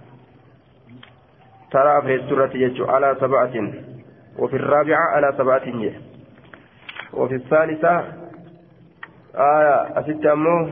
ترى 1.71 1.97
أفريد 1.97 2.21
سورة 2.29 2.51
يجو 2.53 2.85
على 2.85 3.15
سبعة. 3.19 3.55
وفي 4.39 4.55
الرابعة 4.55 5.05
على 5.15 5.33
سبعة. 5.37 5.65
جه 5.65 5.93
وفي 7.13 7.35
الثالثة 7.35 8.03
آية 9.35 9.99
أست 9.99 10.25
أمو. 10.25 10.69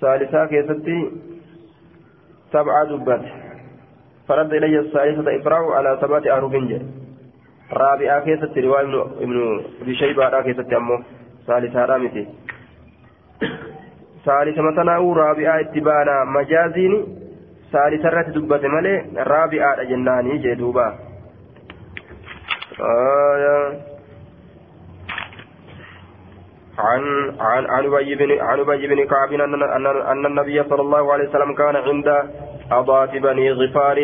ثالثة 0.00 0.46
كيستي 0.46 1.10
سبعة 2.52 2.84
دبات 2.84 3.24
فرد 4.28 4.52
إلي 4.52 4.78
الثالثة 4.78 5.36
إقرأ 5.36 5.74
على 5.74 5.98
سبعة 6.00 6.20
جه 6.20 6.82
رابعة 7.72 8.24
كيستي 8.24 8.60
رواية 8.60 9.02
ابن 9.02 9.64
أبي 9.82 9.94
شيبة 9.94 10.42
كيستي 10.42 10.76
أمو. 10.76 11.02
ثالثة 11.46 11.84
رامتي. 11.84 12.28
ثالثة 14.24 14.62
مثلا 14.62 14.98
رابعة 14.98 15.60
اتبانا 15.60 16.24
مجازيني 16.24 17.23
ثالث 17.74 18.02
الرات 18.06 18.28
دبت 18.36 18.64
ملي 18.74 18.94
رابعة 19.16 19.82
جناني 19.90 20.38
جدوبا 20.44 20.88
آية 22.80 23.58
عن 26.78 27.02
عن 27.40 27.84
أبي 27.86 28.14
بن 28.14 28.30
عن 28.40 28.58
أبي 28.60 28.86
بن 28.86 29.00
كعب 29.06 29.32
ان 29.32 29.62
ان 30.12 30.26
النبي 30.26 30.62
صلى 30.70 30.82
الله 30.86 31.12
عليه 31.12 31.28
وسلم 31.28 31.54
كان 31.54 31.76
عند 31.76 32.08
أضاة 32.72 33.12
بني 33.26 33.52
غفار 33.52 33.98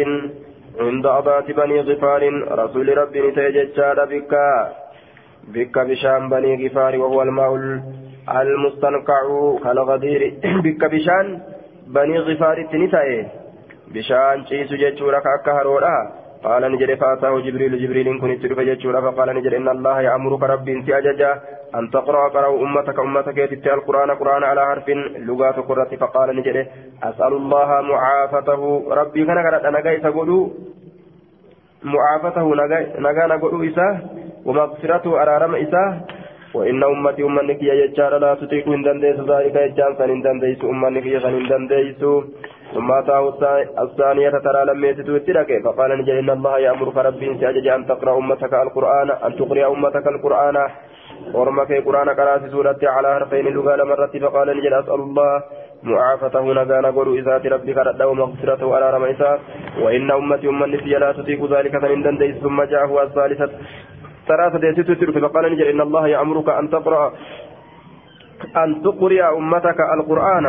عند 0.81 1.07
أضاة 1.07 1.49
بني 1.61 1.81
غفار. 1.81 2.23
رسول 2.63 2.99
ربي 2.99 3.21
نتيجتشاد 3.29 3.99
بك 4.09 4.35
بك 5.55 5.79
بشام 5.79 6.23
بني 6.31 6.53
غفار 6.67 6.93
وهو 6.99 7.23
الماء 7.23 7.55
المستنقع. 8.41 9.23
كالغدير 9.65 10.23
بك 10.65 10.83
بشان 10.93 11.41
بني 11.87 12.19
غفار 12.19 12.57
تنتهي. 12.73 13.40
بشان 13.95 14.47
شيس 14.47 14.71
جتشورك 14.73 15.27
أكهرولا 15.27 15.97
قال 16.45 16.63
نجري 16.73 16.97
فاتاه 16.97 17.35
جبريل 17.47 17.73
جبريل 17.83 18.21
كن 18.21 18.41
تلف 18.43 18.61
جتشورا 18.69 19.01
فقال 19.01 19.29
نجري 19.37 19.57
إن 19.57 19.69
الله 19.69 19.97
يأمرك 20.01 20.43
ربي 20.43 20.73
انت 20.77 20.89
أججا 20.91 21.33
أن 21.79 21.91
تقرأ 21.91 22.29
قرأ 22.35 22.51
أمتك 22.65 22.99
أمتك 22.99 23.37
يتتي 23.39 23.75
القرآن 23.75 24.11
قرآن 24.21 24.43
على 24.51 24.61
حرف 24.69 24.89
لغات 25.29 25.57
قرة 25.69 25.91
فقال 26.01 26.29
نجري 26.37 26.63
أسأل 27.03 27.33
الله 27.41 27.69
معافته 27.81 28.61
ربي 29.01 29.25
كان 29.27 29.39
قرأت 29.47 29.65
أنا 29.65 29.81
قيس 29.87 30.05
معافته 31.85 32.47
نجا 32.99 33.27
نقول 33.27 33.69
إساه 33.69 33.97
ومغفرته 34.47 35.23
أرارم 35.23 35.55
إساه 35.55 36.01
وإن 36.55 36.83
أمتي 36.85 37.23
أمنك 37.23 37.63
يا 37.63 38.19
لا 38.23 38.35
تطيق 38.35 38.69
من 38.69 38.83
دنديس 38.83 39.19
ذلك 39.31 39.57
يجان 39.57 39.93
سن 39.99 40.21
دنديس 40.23 40.61
أمنك 40.65 41.07
يغن 41.07 41.49
دنديس 41.51 42.03
ثم 42.75 42.93
أتاه 42.93 43.35
الثانية 43.83 44.31
ترى 44.31 44.65
لم 44.65 44.85
يتتو 44.85 45.17
الترك 45.17 45.51
فقال 45.65 45.91
نجل 45.99 46.19
إن 46.19 46.31
الله 46.31 46.59
يأمرك 46.59 46.97
ربي 46.97 47.39
سأجج 47.41 47.67
أن 47.67 47.87
تقرأ 47.87 48.19
أمتك 48.19 48.55
القرآن 48.55 49.11
أن 49.11 49.37
تقرأ 49.37 49.67
أمتك 49.75 50.07
القرآن 50.07 50.57
ورمك 51.35 51.71
القرآن 51.73 52.09
قرأت 52.09 52.43
سورة 52.51 52.81
على 52.83 53.09
حرفين 53.15 53.47
لغال 53.55 53.81
مرة 53.89 54.13
فقال 54.23 54.49
نجل 54.59 54.75
أسأل 54.75 55.01
الله 55.09 55.43
معافته 55.83 56.45
نغانا 56.53 56.91
قولوا 56.91 57.15
إذات 57.21 57.47
ربك 57.47 57.77
رد 57.77 58.03
ومغفرته 58.03 58.75
على 58.77 58.91
رميسا 58.97 59.39
وإن 59.83 60.11
أمتي 60.11 60.49
أمني 60.49 60.77
لا 61.03 61.13
تطيق 61.13 61.41
ذلك 61.55 61.79
فإن 61.83 62.03
دنديس 62.03 62.37
ثم 62.37 62.63
جاءه 62.63 63.03
الثالثة 63.03 63.51
ثلاثة 64.29 64.83
تترك 64.83 65.19
فقال 65.25 65.53
نجل 65.53 65.67
إن 65.73 65.81
الله 65.81 66.09
يأمرك 66.09 66.49
أن 66.49 66.71
تقرأ 66.71 67.13
أن 68.57 68.83
تقرأ 68.83 69.37
أمتك 69.39 69.81
القرآن 69.97 70.47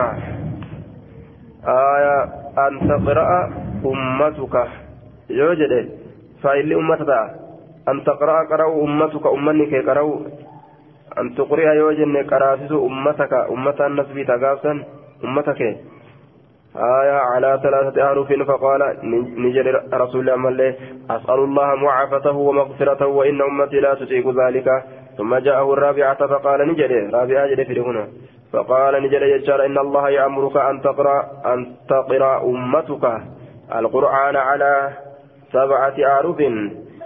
آية 1.68 2.24
أن 2.68 2.74
تقرأ 2.90 3.50
أمتك. 3.86 4.68
يوجد 5.30 5.90
فإن 6.44 6.72
أمتك. 6.74 7.12
أن 7.90 8.04
تقرأ 8.04 8.38
قرأ 8.50 8.84
أمتك. 8.84 9.26
أمنك 9.28 9.74
قرأ. 9.90 10.20
أن 11.18 11.36
تقرأ 11.36 11.74
يوجد 11.74 12.32
قراسس 12.34 12.72
أمتك. 12.72 13.34
أمة 13.34 13.80
النسب 13.88 14.24
تقافا 14.28 14.84
أمتك 15.24 15.62
آية 16.76 17.18
على 17.32 17.60
ثلاثة 17.64 18.04
أحرف 18.06 18.34
فقال 18.48 18.82
نجد 19.38 19.68
رسول 19.94 20.30
الله 20.30 20.76
أسأل 21.10 21.40
الله 21.40 21.76
معافته 21.76 22.32
ومغفرته 22.32 23.06
وإن 23.06 23.42
أمتي 23.42 23.80
لا 23.80 23.94
تطيق 23.94 24.26
ذلك. 24.46 24.84
ثم 25.18 25.36
جاءه 25.36 25.74
الرابعة 25.74 26.28
فقال 26.28 26.60
نجد. 26.68 27.14
رابعة 27.14 27.48
جد 27.48 27.64
في 27.64 27.80
هنا 27.80 28.08
فقال 28.54 29.04
نجد 29.04 29.22
يجار 29.22 29.66
إن 29.66 29.78
الله 29.78 30.10
يأمرك 30.10 30.58
أن 30.58 30.82
تقرأ 30.82 31.18
أن 31.46 31.76
تقرأ 31.90 32.44
أمتك 32.44 33.22
القرآن 33.76 34.36
على 34.36 34.90
سبعة 35.52 35.96
أحرف 36.08 36.40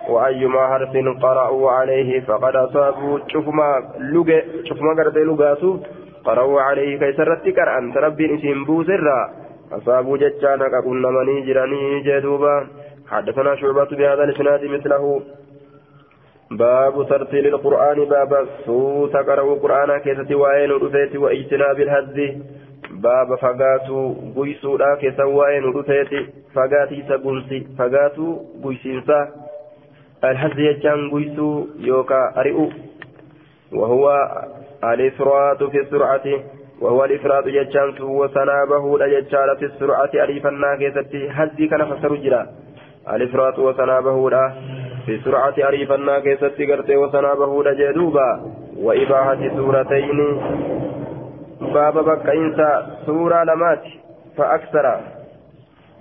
وأيما 0.09 0.67
حرف 0.67 0.93
قرأوا 1.21 1.71
عليه 1.71 2.19
فقد 2.19 2.55
أصابوا 2.55 3.19
شوف 3.27 3.47
ما 3.47 3.69
لغة 3.99 4.43
شوف 4.63 4.81
ما 4.81 4.93
قرأت 4.97 5.17
لغاسو 5.17 5.77
قرأوا 6.25 6.61
عليه 6.61 6.99
كيسرت 6.99 7.49
كرأن 7.49 7.93
تربي 7.93 8.35
إسم 8.35 8.65
بوزرا 8.65 9.19
أصابوا 9.71 10.17
ججانا 10.17 10.67
كقلنا 10.67 11.09
مني 11.09 11.41
جراني 11.41 11.99
جدوبا. 11.99 12.67
حدثنا 13.11 13.55
شعبة 13.55 13.89
بهذا 13.97 14.23
الإسناد 14.23 14.65
مثله. 14.65 15.21
باب 16.57 17.07
ترتيل 17.09 17.47
القرآن 17.47 18.05
باب 18.05 18.47
سوء 18.65 19.09
تقرأ 19.13 19.53
القرآن 19.53 19.97
كيسة 19.97 20.35
وين 20.35 20.71
رفيت 20.71 21.15
واجتناب 21.15 21.79
الهز 21.79 22.17
باب 22.91 23.35
فقاتو 23.35 24.13
قيسو 24.37 24.77
لا 24.77 24.95
كيسة 24.95 25.25
وين 25.25 25.63
رفيت 25.63 26.11
فقاتي 26.53 27.03
سقنسي 27.09 27.67
فقاتو 27.77 28.39
قيسينسا 28.63 29.19
الهز 30.23 30.59
يجان 30.59 31.09
قيسو 31.11 31.65
يوكا 31.79 32.33
أرئو. 32.37 32.69
وهو 33.73 34.05
الإفراط 34.83 35.63
في 35.63 35.79
السرعة 35.79 36.27
وهو 36.81 37.05
الإفراط 37.05 37.45
جتشان 37.47 38.01
وسنابه 38.01 38.99
لجتشان 38.99 39.55
في 39.59 39.65
السرعة 39.65 40.09
أليفنا 40.13 40.75
كيستي 40.75 41.29
هزي 41.29 41.67
كان 41.67 41.81
فسر 41.85 42.15
جرا. 42.15 42.47
الإفراط 43.13 43.59
وسنابه 43.59 44.29
لا. 44.29 44.45
في 45.05 45.15
السرعة 45.15 45.53
أليفنا 45.69 46.19
كيستي 46.19 46.71
قرتي 46.71 46.95
وسنابه 46.95 47.63
لجدوبا 47.63 48.29
وإباحة 48.77 49.41
سورتين. 49.55 50.19
باب 51.61 51.95
بقينسا 52.05 52.71
سورة 53.05 53.43
لمات 53.43 53.83
فأكثر. 54.37 54.85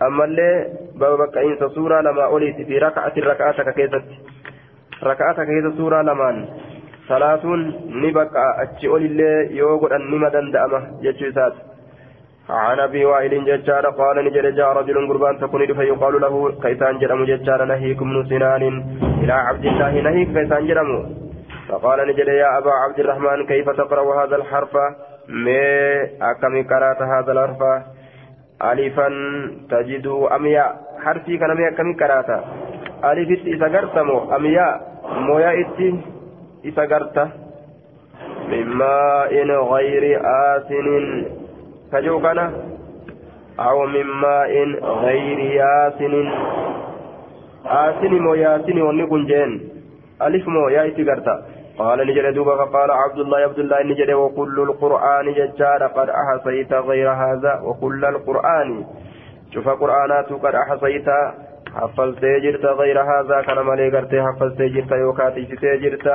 أما 0.03 0.25
اللي 0.25 0.67
باب 1.01 1.19
بقينسا 1.19 1.69
سورة 1.69 2.01
لما 2.01 2.25
أوليت 2.25 2.57
في 2.67 2.79
ركعة 2.79 3.13
ركعتك 3.19 3.75
كيست 3.75 4.05
ركعتك 5.03 5.47
كيست 5.47 5.77
سورة 5.77 6.03
لمان. 6.03 6.47
salaatuun 7.09 7.63
ni 8.01 8.09
baqa 8.17 8.43
achi 8.65 8.89
olillee 8.89 9.53
yoo 9.53 9.77
godhan 9.83 10.09
nima 10.09 10.31
danda'ama 10.33 10.79
jechuu 11.05 11.29
isaati 11.29 11.61
عن 12.51 12.81
أبي 12.81 13.05
وائل 13.05 13.45
ججار 13.45 13.87
قال 13.87 14.25
نجد 14.25 14.55
جاء 14.55 14.73
رجل 14.73 15.09
قربان 15.09 15.39
تكون 15.39 15.75
فيقال 15.75 16.21
له 16.21 16.35
كيسان 16.63 16.99
جرم 16.99 17.25
ججار 17.25 17.65
نهيك 17.65 18.03
من 18.03 18.27
سنان 18.31 18.63
إلى 19.23 19.33
عبد 19.33 19.65
الله 19.65 19.93
نهيك 20.01 20.29
كيسان 20.37 20.67
جرم. 20.67 20.91
فقال 21.69 21.99
نجد 22.09 22.29
يا 22.29 22.59
أبا 22.59 22.73
عبد 22.85 22.99
الرحمن 23.01 23.47
كيف 23.47 23.71
تقرأ 23.71 24.25
هذا 24.25 24.37
الحرف؟ 24.37 24.75
ما 25.29 26.03
اكم 26.31 26.55
قرأت 26.71 27.01
هذا 27.03 27.33
الحرف. 27.33 27.63
الفا 28.63 29.09
تجد 29.71 30.07
اميا 30.37 30.67
حرفي 31.05 31.39
كان 31.39 31.53
ما 31.59 31.69
اكم 31.69 31.89
قرأت. 32.01 32.31
ألف 33.05 33.31
إذا 33.47 33.67
قرتمو 33.75 34.37
اميا 34.37 34.81
مويا 35.29 35.51
اتي 35.61 35.89
isa 36.65 36.89
garta 36.89 37.29
min 38.49 38.65
maa'in 38.81 39.51
gayri 39.69 40.17
aasinin 40.17 41.05
kajuu 41.21 41.29
kana 41.29 41.44
aw 43.57 43.87
min 43.87 44.07
maa'in 44.21 44.71
gayri 45.03 45.55
yaasinin 45.55 46.29
aasini 47.65 48.19
moo 48.21 48.35
yaasini 48.35 48.83
wanni 48.83 49.07
kun 49.07 49.27
jeen 49.31 49.53
alif 50.19 50.47
moo 50.47 50.69
yaa 50.69 50.87
itti 50.91 51.05
garta 51.05 51.43
قال 51.79 51.99
نجد 52.07 52.35
دوبا 52.35 52.55
فقال 52.55 52.91
عبد 52.91 53.19
الله 53.19 53.39
عبد 53.39 53.59
الله 53.59 53.83
نجد 53.83 54.11
وكل 54.11 54.57
القرآن 54.61 55.27
ججار. 55.35 55.83
قد 55.87 56.09
أحصيت 56.09 56.73
غير 56.73 57.11
هذا. 57.11 57.61
وكل 57.67 58.05
القرآن. 58.05 58.85
شوف 59.55 59.69
قرآنات 59.69 60.33
قد 60.33 60.55
أحصيت. 60.55 61.09
حفظت 61.75 62.25
جرت 62.25 62.65
غير 62.65 63.03
هذا. 63.03 63.43
كان 63.43 63.59
مالي 63.59 63.91
قرت 63.91 64.15
حفظت 64.15 64.63
جرت. 64.63 64.93
يوكاتي 64.93 65.43
جرت. 65.83 66.07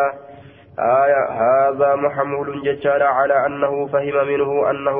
آية. 0.79 1.23
هذا 1.43 1.95
محمول 1.95 2.63
ججار. 2.63 3.03
على 3.03 3.45
أنه 3.45 3.87
فهم 3.87 4.27
منه 4.27 4.69
أنه 4.71 4.97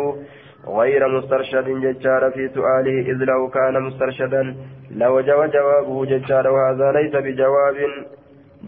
غير 0.77 1.07
مسترشد 1.07 1.67
ججار 1.83 2.31
في 2.31 2.49
سؤاله 2.55 2.99
إذ 3.11 3.17
لو 3.31 3.49
كان 3.49 3.81
مسترشدا 3.83 4.55
لوجب 4.91 5.51
جوابه 5.55 6.05
ججار 6.05 6.47
وهذا 6.47 6.91
ليس 6.91 7.13
بجواب. 7.15 7.75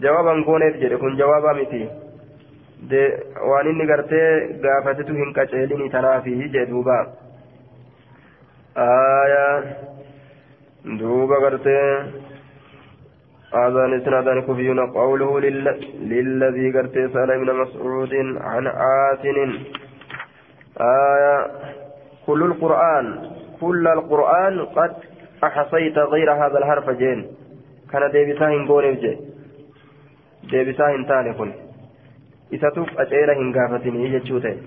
جوابا 0.02 0.42
كونت 0.44 0.76
جد 0.76 0.94
كن 0.94 1.16
جوابا 1.16 1.52
متي. 1.52 1.88
waan 3.48 3.66
inni 3.70 3.86
gartee 3.86 4.58
gaafatitu 4.62 5.14
hin 5.14 5.32
qaceelini 5.34 5.90
tanaafi 5.90 6.32
jedhuuba 6.54 6.96
aayaa 8.76 9.62
duuba 10.98 11.40
gartee 11.46 11.86
هذا 13.52 13.84
الإسناد 13.84 14.44
كفي 14.48 14.68
قوله 14.94 15.40
للذي 16.10 16.66
قرت 16.72 16.94
سأل 17.12 17.30
ابن 17.30 17.54
مسعود 17.54 18.14
عن 18.40 18.66
آتن 18.66 19.38
آية. 20.80 21.36
كل 22.32 22.42
القرآن 22.42 23.06
كل 23.60 23.86
القرآن 23.88 24.64
قد 24.64 24.92
أحصيت 25.44 25.98
غير 25.98 26.32
هذا 26.32 26.58
الحرف 26.58 26.90
جين. 26.90 27.26
كان 27.92 28.10
ديبساهن 28.10 28.66
قول 28.68 28.84
جي 29.02 29.18
ديبساهن 30.50 31.06
تاني 31.06 31.32
كن. 31.38 31.52
إذا 32.52 32.68
تف 32.76 33.00
أجيرهن 33.00 33.52
قافتني 33.56 34.04
يجتشوتين 34.04 34.58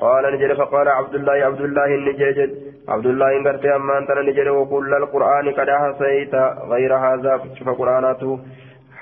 قال 0.00 0.24
نجد 0.34 0.52
فقال 0.52 0.88
عبد 0.88 1.14
الله 1.14 1.32
عبد 1.32 1.60
الله 1.60 1.86
النجد 1.98 2.50
عبد 2.88 3.06
الله 3.06 3.36
إن 3.36 3.46
قرت 3.46 3.64
أما 3.64 3.98
أنت 3.98 4.10
نجد 4.10 4.48
وكل 4.48 4.94
القرآن 4.94 5.46
قد 5.58 5.68
أحصيت 5.68 6.34
غير 6.72 6.92
هذا. 6.96 7.40
شوف 7.58 7.68
قرآناته 7.68 8.38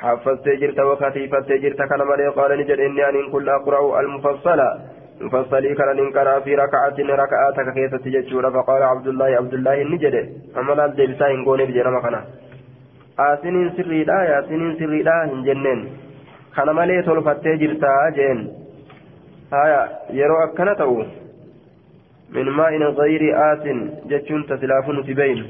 حفظت 0.01 0.49
جرت 0.49 0.81
وكتيفت 0.81 1.53
جرت 1.63 1.81
كلمة. 1.91 2.31
قال 2.37 2.51
نجد 2.61 2.79
إني 2.87 3.09
أن 3.09 3.33
كل 3.33 3.49
أقرأ 3.49 4.01
المفصلة 4.01 5.00
مفصلي 5.21 5.75
كان 5.75 5.97
ننكر 5.97 6.41
في 6.41 6.55
ركعة 6.55 6.97
ركعاتك 6.99 7.75
كيف 7.75 7.95
تججور 7.95 8.51
فقال 8.51 8.83
عبد 8.83 9.07
الله 9.09 9.27
عبد 9.41 9.55
الله 9.55 9.83
النجد 9.83 10.15
أما 10.59 10.73
لا 10.73 10.87
ديبسا 10.87 11.27
هنقوني 11.33 11.65
بجرم 11.69 12.01
كنا 12.05 12.21
آسنين 13.19 13.71
سري 13.77 14.05
لا 14.05 14.19
يا 14.31 14.39
سنين 14.49 14.73
سري 14.79 15.03
لا 15.03 15.17
هنجنن 15.25 15.81
كان 16.57 16.71
مالي 16.71 17.03
تلفتي 17.03 17.57
جرتا 17.61 18.11
جين 18.17 18.39
هايا 19.53 19.83
يرو 20.19 20.37
أكنا 20.45 20.75
تو 20.81 21.05
من 22.35 22.47
ماء 22.59 22.73
غير 23.01 23.23
آس 23.53 23.65
جتشون 24.11 24.41
تسلافون 24.47 24.99
تبين 25.07 25.41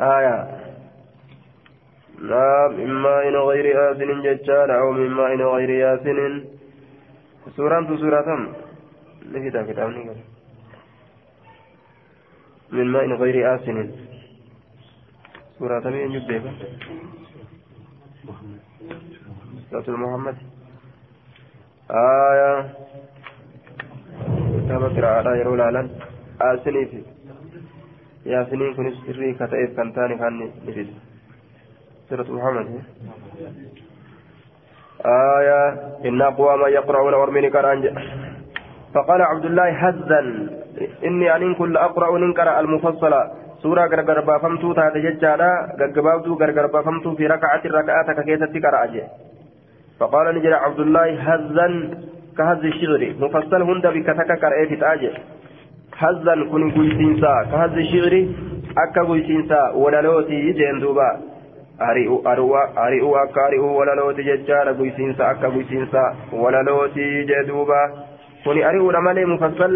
آية. 0.00 0.48
لا 2.20 2.68
من 2.68 2.92
ماء 2.92 3.28
غير 3.28 3.92
آس 3.92 3.96
جتشان 3.96 4.70
أو 4.70 4.92
من 4.92 5.10
ماء 5.10 5.36
غير 5.36 5.94
ياسن 7.46 7.56
سورة 7.56 7.96
سورة 7.96 8.54
نفيتا 9.32 9.62
كتابني 9.62 10.02
من 12.72 12.86
ماء 12.92 13.06
غير 13.06 13.36
آسن 13.54 13.90
سورة 15.58 15.84
من 15.90 16.10
يبدأ 16.12 16.52
سورة 19.70 19.96
محمد 19.96 20.36
آية 21.90 22.52
كتاب 24.58 24.82
قراءة 24.96 25.36
يرو 25.36 25.54
لالان 25.54 25.88
آسني 26.40 26.86
في 26.86 27.02
ياسنين 28.26 28.74
كن 28.74 28.86
سري 29.06 29.34
كتائب 29.34 29.70
كنتاني 29.76 30.14
كان 30.18 30.34
نفيد 30.66 30.88
سورة 32.08 32.28
محمد 32.36 32.66
آية. 35.04 35.62
إن 36.04 36.22
أقوام 36.22 36.60
يقرؤون 36.66 37.14
ورمني 37.14 37.50
كرانج 37.50 37.84
فقال 38.94 39.22
عبد 39.22 39.44
الله 39.44 39.68
هزا 39.68 40.20
إني 41.04 41.36
أن 41.36 41.54
كل 41.54 41.76
أقرأ 41.76 42.18
ننكر 42.18 42.60
المفصلة 42.60 43.30
سورة 43.62 43.86
غرغر 43.86 44.20
بافمتو 44.20 44.72
تاتي 44.72 45.00
ججالا 45.00 45.76
غغبابتو 45.80 46.34
غرغر 46.40 46.66
بافمتو 46.66 47.14
في 47.14 47.26
ركعة 47.26 47.62
الركعات 47.64 48.10
ككيتة 48.10 48.60
كرأجي. 48.60 49.02
فقال 50.00 50.34
نجر 50.34 50.54
عبد 50.54 50.80
الله 50.80 51.08
هزا 51.28 51.66
كهز 52.38 52.64
الشغر 52.64 53.02
مفصل 53.20 53.62
هند 53.62 53.86
بكتك 53.86 54.30
كرأيت 54.40 54.80
تاجي. 54.80 55.10
هزا 55.98 56.34
كن 56.50 56.70
قيسينسا 56.70 57.34
كهز 57.52 57.72
الشغر 57.84 58.14
أكا 58.78 59.02
قيسينسا 59.08 59.60
ولالوتي 59.70 60.52
جين 60.52 60.80
ari'uu 61.78 63.14
akka 63.22 63.44
ari'uu 63.46 63.76
walalooti 63.76 64.24
jechaadha 64.24 64.72
guysiinsa 64.74 65.28
akka 65.28 65.50
guysiinsa 65.50 66.02
walalooti 66.32 67.08
jee 67.28 67.42
duuba 67.48 67.80
kuni 68.44 68.62
ari'uudha 68.64 69.00
malee 69.00 69.26
mufassal 69.26 69.74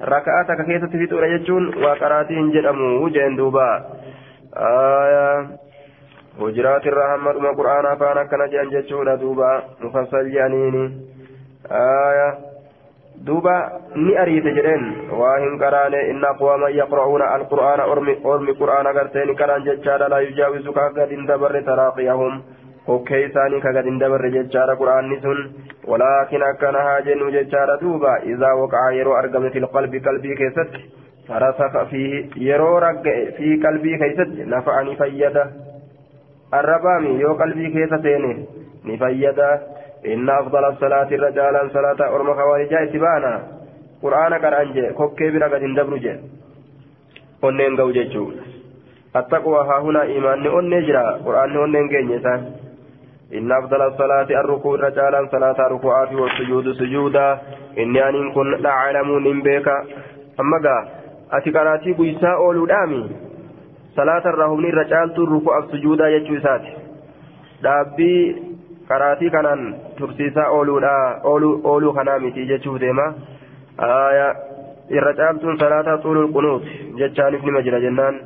raka'aa 0.00 0.44
takka 0.44 0.64
keessatti 0.64 0.98
fixuudha 0.98 1.28
jechuun 1.36 1.70
waa 1.84 1.96
qaraatii 2.02 2.36
hin 2.40 2.52
jedhamu 2.52 3.08
jeen 3.16 3.36
duuba 3.36 3.66
hujiraat 6.40 6.86
irraa 6.92 7.08
hamma 7.12 7.32
dhuma 7.38 7.54
qur'aanaa 7.60 7.92
afaan 7.98 8.18
akkana 8.24 8.48
jedhan 8.54 8.70
jechuudha 8.76 9.16
duuba 9.20 9.50
mufassal 9.82 10.30
jedhaniini 10.34 10.84
دوبا 13.26 13.56
ني 13.96 14.22
أريد 14.22 14.44
جرين 14.44 14.82
واهن 15.10 15.58
قران 15.62 15.94
إن 15.94 16.24
أقواما 16.24 16.68
يقرؤون 16.68 17.22
القرآن 17.22 17.80
أرمي, 17.80 18.14
أرمي 18.24 18.52
قرآن 18.52 18.86
jechaadha. 18.86 19.40
قران 19.40 19.64
جتشارا 19.64 20.08
لا 20.08 20.20
gad 20.36 20.70
كاكد 20.74 21.12
اندبر 21.12 21.60
تراقيهم 21.60 22.42
hokkee 22.86 23.24
isaanii 23.24 23.60
kaga 23.60 23.82
hin 23.82 23.98
dabarre 24.00 24.30
jechaadha 24.36 24.76
quraanni 24.76 25.20
sun. 25.22 25.40
Walaakin 25.90 26.42
akkana 26.42 26.82
haa 26.86 27.00
jennu 27.08 27.30
jechaadha 27.34 27.76
duuba. 27.82 28.14
Izaa 28.32 28.54
waqa'a 28.60 28.94
yeroo 28.98 29.16
argame 29.18 29.50
fil 29.50 29.66
qalbi 29.74 30.00
qalbii 30.06 30.36
keessatti 30.40 30.80
farasaka 31.28 31.84
fi 31.90 32.04
yeroo 32.46 32.80
ragga'e 32.86 33.26
fi 33.36 33.58
qalbii 33.66 33.98
keessatti 34.04 34.48
nafa'ani 34.54 34.96
fayyada. 35.02 35.44
Arrabaami 36.60 37.20
yoo 37.20 37.34
qalbii 37.42 37.72
keessa 37.76 38.02
seene 38.08 38.32
ni 38.84 38.98
fayyada. 39.04 39.50
إن 40.05 40.29
أفضل 40.29 40.65
الصلاة 40.65 41.09
رجالا 41.11 41.69
صلاة 41.73 42.15
أرمى 42.15 42.33
خوارجا 42.33 42.83
اتبانا 42.83 43.33
قرآن 44.03 44.33
قرآن 44.33 44.73
جي 44.73 44.89
كوكي 44.93 45.29
برا 45.31 45.47
قد 45.47 45.63
اندبر 45.63 45.97
جي 45.97 46.15
onneen 47.45 47.75
ga'u 47.77 47.91
jechuun 47.93 48.35
attaqwa 49.19 49.65
haa 49.67 49.79
huna 49.85 50.01
imaanni 50.17 50.49
onnee 50.59 50.81
jira 50.87 51.03
qura'aanni 51.25 51.57
onneen 51.65 51.89
geenye 51.91 52.15
isaan 52.19 52.41
inna 53.37 53.57
afdala 53.61 53.87
salaati 53.97 54.37
arrukuu 54.39 54.73
irra 54.77 54.89
caalaan 54.97 55.27
salaata 55.33 55.67
ruku'aafi 55.73 56.15
wasujuudu 56.21 56.73
sujuudaa 56.79 57.33
inni 57.83 58.01
aniin 58.07 58.31
kun 58.37 58.49
dhacalamuun 58.65 59.27
hin 59.29 59.43
beeka 59.47 59.75
amma 60.43 60.59
gaa 60.65 60.81
ati 61.37 61.55
qaraatii 61.57 61.97
guysaa 61.99 62.35
ooluudhaami 62.47 63.01
salaata 63.99 64.33
irraa 64.33 64.49
humni 64.53 64.67
irra 64.73 64.85
caaltuun 64.93 65.29
qaraatii 68.92 69.30
kanaan 69.36 69.62
tursiisaa 69.98 70.48
ooluu 70.54 71.92
kanaa 71.98 72.18
miti 72.26 72.48
jechuuf 72.52 72.80
deema 72.84 73.06
irra 74.98 75.12
caaltuun 75.20 75.58
salaata 75.62 75.98
xuulul 76.02 76.32
qunuut 76.36 76.64
jechaanis 77.00 77.42
nima 77.48 77.62
jira 77.66 77.80
jennaan 77.86 78.16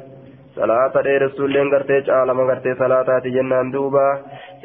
salaata 0.56 1.02
dheeressuulleen 1.06 1.70
gartee 1.74 2.00
caalama 2.08 2.46
gartee 2.50 2.74
salaataati 2.80 3.32
jennaan 3.36 3.72
duuba 3.74 4.04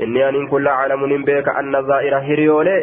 inni 0.05 0.23
aniin 0.27 0.47
kun 0.51 0.63
lacalamuun 0.67 1.13
hin 1.15 1.25
beeka 1.29 1.55
anna 1.61 1.81
zaa'ira 1.89 2.19
hiriyoolee 2.27 2.79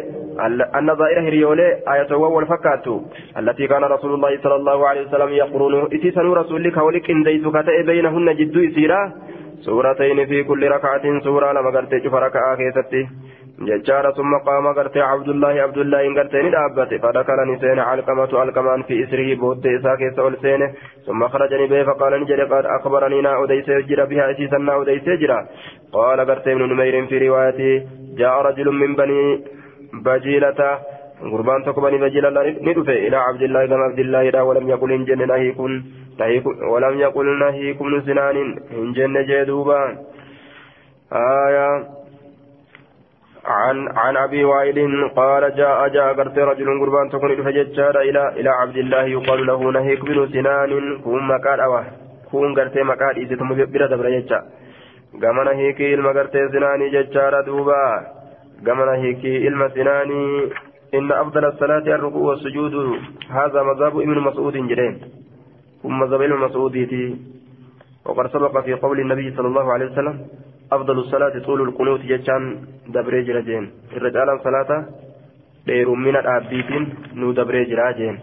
zaa'ira 1.01 1.21
hiriyoolee 1.27 1.69
ayatowwan 1.93 2.35
wal 2.37 2.47
fakkaattu 2.51 2.95
allatii 3.41 3.71
kaana 3.73 3.91
rasuulullaahi 3.95 4.41
sala 4.43 4.59
allahu 4.61 4.87
alehi 4.91 5.05
wasalam 5.07 5.33
yaqruunu 5.41 5.81
isii 5.99 6.11
sanuu 6.19 6.35
rasuulli 6.41 6.71
ka 6.77 6.85
wali 6.89 7.01
qindeeysu 7.09 7.55
ka 7.57 7.63
ta'e 7.69 7.83
beynahunna 7.91 8.37
jidduu 8.41 8.67
isiidha 8.69 9.01
سورتين 9.65 10.25
في 10.25 10.43
كل 10.43 10.67
ركعة 10.67 11.19
سورة 11.23 11.51
لما 11.51 11.69
قرت 11.69 12.03
شوف 12.03 12.13
ركعة 12.13 12.55
كيستي 12.55 13.07
ججارة 13.59 14.11
ثم 14.11 14.37
قام 14.37 14.67
قرت 14.67 14.97
عبد 14.97 15.29
الله 15.29 15.61
عبد 15.61 15.77
الله 15.77 16.07
إن 16.07 16.17
قرت 16.17 16.35
ندابت 16.35 16.93
فذكر 17.03 17.45
نسين 17.45 17.79
علقمة 17.79 18.39
علقمان 18.39 18.81
في 18.83 19.03
إسره 19.03 19.35
بود 19.35 19.67
إساك 19.67 20.15
سؤال 20.15 20.37
سينه 20.41 20.73
ثم 21.07 21.27
خرجني 21.27 21.67
به 21.67 21.83
فقال 21.83 22.21
نجري 22.21 22.43
قد 22.43 22.65
أخبرني 22.65 23.21
نا 23.21 23.43
أديس 23.43 23.69
يجرى 23.69 24.05
بها 24.05 24.31
أسيسا 24.31 24.57
نا 24.57 24.81
أديس 24.81 25.07
يجرى 25.07 25.39
قال 25.93 26.19
قرت 26.29 26.47
ابن 26.47 26.63
نمير 26.73 27.05
في 27.05 27.27
روايته 27.27 27.87
جاء 28.17 28.41
رجل 28.41 28.71
من 28.71 28.95
بني 28.95 29.43
بجيلة 30.05 30.79
قربان 31.31 31.63
تقبل 31.63 31.97
بجيلة 31.97 32.29
ندفع 32.67 32.93
إلى 32.93 33.17
عبد 33.17 33.41
الله 33.41 33.65
كما 33.65 33.83
عبد 33.83 33.99
الله 33.99 34.43
ولم 34.43 34.69
يقل 34.69 34.91
إن 34.91 35.05
جن 35.05 35.27
نهيكن 35.27 35.83
ولم 36.71 36.99
يقل 36.99 37.39
نهيكم 37.39 38.01
سنان 38.01 38.37
إن 38.71 38.93
جن 38.93 39.25
جدوبا 39.25 39.97
آية. 41.13 41.97
عن 43.47 43.87
عن 43.97 44.17
أبي 44.17 44.43
وائل 44.43 45.09
قال 45.15 45.55
جاء 45.55 45.87
جاء 45.87 46.13
قرت 46.13 46.37
رجل 46.37 46.79
قربان 46.79 47.09
تكون 47.09 47.43
فججار 47.43 47.99
إلى 48.01 48.29
إلى 48.39 48.49
عبد 48.49 48.77
الله 48.77 49.03
يقال 49.03 49.45
له 49.45 49.71
نهيك 49.71 50.01
بن 50.05 50.27
سنان 50.33 51.01
كون 51.03 51.27
مكان 51.27 51.59
أوه. 51.59 51.83
كون 52.31 52.55
قرت 52.55 52.77
مكان 52.77 53.15
إذا 53.15 53.35
تم 53.35 53.53
بيرا 53.53 53.87
دبر 53.87 54.09
ججا. 54.09 54.39
قام 55.21 55.37
نهيك 55.43 55.81
إلما 55.81 56.09
قرت 56.09 56.35
سناني 56.53 56.89
ججار 56.89 57.41
دوبا. 57.41 57.83
قام 58.65 58.79
نهيك 58.89 59.23
إلما 59.25 59.67
سناني 59.69 60.23
إن 60.93 61.11
أفضل 61.11 61.45
الصلاة 61.45 61.87
الركوع 61.95 62.29
والسجود. 62.29 62.73
هذا 63.29 63.63
مذهب 63.63 63.93
ابن 63.99 64.17
مسعود 64.27 64.53
جرين. 64.53 64.95
ثم 65.83 66.03
ابن 66.03 66.31
مسعود 66.33 66.75
وقد 68.05 68.27
سبق 68.27 68.59
في 68.65 68.73
قول 68.73 68.99
النبي 68.99 69.35
صلى 69.35 69.47
الله 69.47 69.73
عليه 69.73 69.85
وسلم 69.85 70.15
أفضل 70.71 70.99
الصلاة 70.99 71.39
طول 71.39 71.61
القنوت 71.61 72.01
جتان 72.01 72.57
دبريج 72.87 73.29
رجين 73.29 73.71
الرجال 73.97 74.39
صلاة 74.43 74.85
دير 75.67 75.89
من 75.89 76.15
الأبيتين 76.15 76.83
نو 77.15 77.31
دبريج 77.31 77.73
راجين 77.73 78.19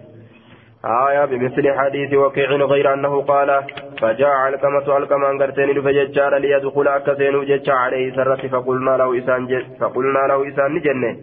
آية 0.84 1.24
بمثل 1.24 1.72
حديث 1.78 2.14
وكيع 2.14 2.50
غير 2.50 2.94
أنه 2.94 3.22
قال 3.22 3.62
فجاء 4.00 4.30
علقمة 4.30 4.92
علقمة 4.94 5.30
أنقرتين 5.30 5.82
فججار 5.82 6.38
ليدخل 6.38 6.88
أكسين 6.88 7.44
جتش 7.44 7.68
عليه 7.68 8.16
سرت 8.16 8.46
فقلنا 8.46 8.90
له 8.96 9.18
إسان 9.18 9.42
فقلنا 9.80 10.18
له 10.18 10.48
إسان 10.48 10.80
جنة 10.80 11.16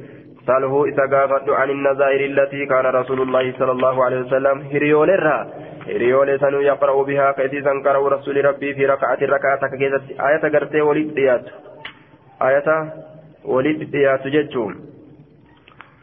سأله 0.47 0.85
إذا 0.85 1.03
عن 1.47 1.69
النظائر 1.69 2.25
التي 2.25 2.65
كان 2.65 2.85
رسول 2.85 3.21
الله 3.21 3.53
صلى 3.59 3.71
الله 3.71 4.05
عليه 4.05 4.19
وسلم 4.21 4.61
هريولرها. 4.73 5.47
هريول 5.91 6.39
سنو 6.39 6.59
يقرأ 6.71 7.03
بها 7.03 7.31
كيسيسا 7.31 7.73
قرأ 7.85 8.09
رسول 8.15 8.45
ربي 8.45 8.73
في 8.73 8.85
ركعة 8.85 9.21
ركعة 9.21 9.63
كيسة 9.71 10.05
آية 10.27 10.43
قرتي 10.53 10.81
ولد 10.81 11.13
ديات 11.15 11.45
آية 12.47 12.69
ولد 13.45 13.79
ديات 13.91 14.27
جتشوم 14.27 14.71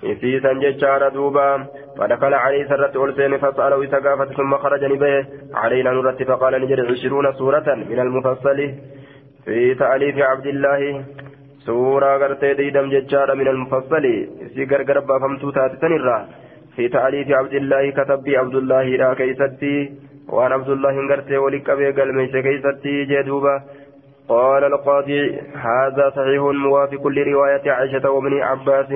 إسيسا 0.04 0.52
جتشار 0.52 1.08
دوبا 1.08 1.48
فدخل 1.98 2.34
عليه 2.34 2.68
سرت 2.68 2.96
ألسين 2.96 3.38
فسأله 3.38 3.82
إذا 3.82 3.98
قافت 4.04 4.32
ثم 4.38 4.52
خرج 4.62 4.84
نبيه 4.84 5.28
علينا 5.54 5.90
نرت 5.90 6.22
فقال 6.22 6.52
نجد 6.62 6.80
عشرون 6.90 7.32
سورة 7.32 7.68
من 7.90 7.98
المفصل 8.00 8.58
في 9.44 9.74
تأليف 9.74 10.16
عبد 10.18 10.46
الله 10.46 11.04
suuraa 11.68 12.18
gartee 12.22 12.54
diidam 12.58 12.86
jechaadha 12.92 13.34
min 13.40 13.48
almufassali 13.52 14.12
isii 14.44 14.66
gargar 14.72 15.00
baafamtuu 15.08 15.50
taatisan 15.56 15.94
irraa 15.96 16.20
في 16.78 16.88
تعريف 16.88 17.30
عبد 17.30 17.54
الله 17.54 17.90
كتب 17.90 18.28
عبد 18.28 18.54
الله 18.54 18.82
لا 18.82 19.14
كيستي 19.14 19.92
وعن 20.28 20.52
عبد 20.52 20.68
الله 20.68 21.08
قرتي 21.10 21.36
ولقبي 21.36 21.90
قال 21.90 22.14
ميس 22.14 22.30
كيستي 22.46 23.04
جدوبة 23.04 23.62
قال 24.28 24.64
القاضي 24.64 25.22
هذا 25.68 26.10
صحيح 26.16 26.42
موافق 26.66 27.06
لرواية 27.06 27.70
عائشة 27.70 28.10
وابن 28.10 28.42
عباس. 28.42 28.86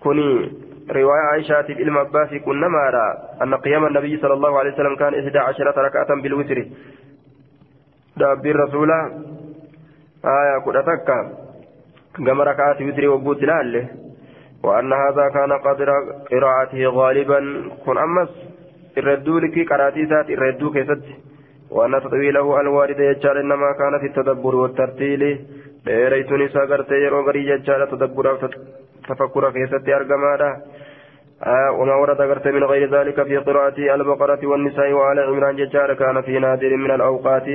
كني 0.00 0.52
رواية 0.90 1.24
عائشة 1.32 1.68
بن 1.78 1.96
عباس 1.96 2.30
كنا 2.44 2.68
مارا 2.68 3.06
أن 3.42 3.54
قيام 3.54 3.86
النبي 3.86 4.16
صلى 4.22 4.34
الله 4.34 4.58
عليه 4.58 4.72
وسلم 4.72 4.96
كان 4.96 5.14
إحدى 5.14 5.38
عشرة 5.38 5.76
ركعة 5.86 6.22
بالوتر. 6.22 6.58
دابي 8.16 8.50
الرسول 8.50 8.90
آية 10.24 10.58
كنتك 10.64 11.08
كما 12.26 12.44
ركعات 12.44 12.82
وتر 12.82 13.08
وبوت 13.08 13.42
لاله 13.42 13.88
وأن 14.64 14.92
هذا 14.92 15.28
كان 15.34 15.52
قدر 15.52 15.88
قراءته 16.30 16.82
غالبا. 16.86 17.38
كن 17.86 17.98
أمس 17.98 18.30
الردو 18.98 19.38
لك 19.38 19.72
قراتي 19.72 20.04
ذات 20.04 20.30
الردو 20.30 20.70
كيست. 20.72 21.04
وأن 21.70 22.00
تطويله 22.04 22.60
الوارد 22.60 23.00
يجعل 23.00 23.36
إنما 23.38 23.72
كان 23.80 23.98
في 24.00 24.06
التدبر 24.06 24.54
والترتيل. 24.54 25.22
ديريتني 25.86 26.48
ساقرت 26.48 26.90
يرو 26.90 27.20
غري 27.26 27.48
يجعل 27.48 27.88
تدبر 27.90 28.36
تفكر 29.08 29.50
كيست 29.50 29.88
أرقمادا 29.88 30.50
آه 31.46 31.70
وما 31.78 31.94
ورد 31.94 32.20
قرت 32.30 32.46
من 32.48 32.64
غير 32.64 32.90
ذلك 32.96 33.22
في 33.22 33.36
قراءة 33.36 33.94
البقرة 33.94 34.46
والنساء 34.46 34.92
وآل 34.92 35.18
عمران 35.20 35.56
ججار 35.56 35.94
كان 35.94 36.22
في 36.22 36.38
نادر 36.38 36.76
من 36.76 36.90
الأوقات. 36.90 37.46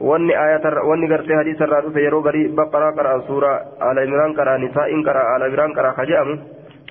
Hadiisa 0.00 1.64
irraa 1.64 1.82
dhufe 1.82 2.00
yeroo 2.06 2.22
garii 2.22 2.48
baqaraa 2.48 2.92
qaraa 2.92 3.20
suuraa 3.26 3.58
ala 3.80 4.02
imraan 4.02 4.34
qaraa 4.34 4.58
nisaa'in 4.58 5.04
qaraa 5.04 5.34
ala 5.34 5.46
imraan 5.46 5.74
qaraa 5.74 5.94
ka 5.94 6.06
jedhamu 6.06 6.38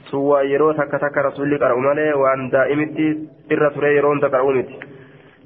sun 0.09 0.27
waa 0.29 0.43
yeroo 0.43 0.73
takka 0.73 0.99
takka 0.99 1.21
rasulli 1.21 1.59
qara'u 1.59 1.81
malee 1.81 2.13
waan 2.13 2.51
daa'imitti 2.51 3.07
irra 3.49 3.71
ture 3.71 3.93
yeroo 3.95 4.13
hunda 4.13 4.29
qara'u 4.29 4.53
miti 4.59 4.79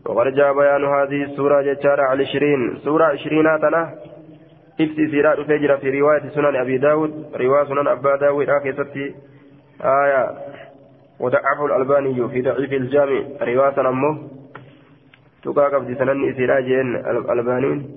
وقد 0.06 0.36
جاء 0.36 0.54
بيان 0.54 0.84
هذه 0.86 1.24
السورة 1.24 1.62
جتارة 1.62 2.04
على 2.04 2.24
عشرين 2.24 2.78
سورة 2.84 3.06
عشرين 3.06 3.60
تنا 3.62 3.90
إفسي 4.82 5.08
سيرات 5.12 5.40
فجر 5.40 5.78
في 5.78 6.00
رواية 6.02 6.30
سنن 6.36 6.56
أبي 6.56 6.78
داود 6.78 7.12
رواية 7.40 7.66
سنن 7.66 7.88
أبا 7.88 8.16
داود 8.16 8.50
آخر 8.50 8.72
ستي 8.84 9.16
آية 9.80 10.24
وضعفه 11.20 11.66
الألباني 11.66 12.30
في 12.30 12.42
ضعيف 12.42 12.74
الجامع 12.74 13.22
رواية 13.42 13.90
أمه 13.90 14.18
تقا 15.44 15.64
قبض 15.68 15.98
سنن 15.98 16.30
إسراء 16.30 16.62
جين 16.62 16.96
الألبانين 16.96 17.90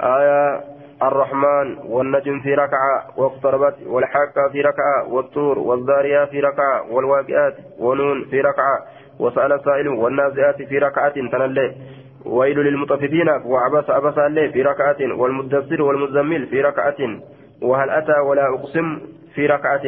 آية 0.00 0.60
الرحمن 1.02 1.76
والنجم 1.88 2.40
في 2.40 2.54
ركعة 2.54 3.04
واقتربت 3.16 3.74
والحاقة 3.86 4.48
في 4.52 4.60
ركعة 4.60 5.08
والطور 5.08 5.58
والذارية 5.58 6.24
في 6.24 6.40
ركعة 6.40 6.92
والواقعات 6.92 7.54
ونون 7.78 8.24
في 8.24 8.40
ركعة 8.40 8.78
وسأل 9.18 9.60
سائل 9.64 9.88
والنازعات 9.88 10.62
في 10.62 10.78
ركعة 10.78 11.14
تنلي 11.14 11.74
ويل 12.24 12.58
للمطففين 12.58 13.28
وعبس 13.28 13.90
أبس 13.90 14.18
الليل 14.18 14.52
في 14.52 14.62
ركعة 14.62 14.96
والمدثر 15.18 15.82
والمزمل 15.82 16.46
في 16.46 16.60
ركعة 16.60 16.96
وهل 17.62 17.90
أتى 17.90 18.18
ولا 18.28 18.54
أقسم 18.54 19.00
في 19.34 19.46
ركعة 19.46 19.82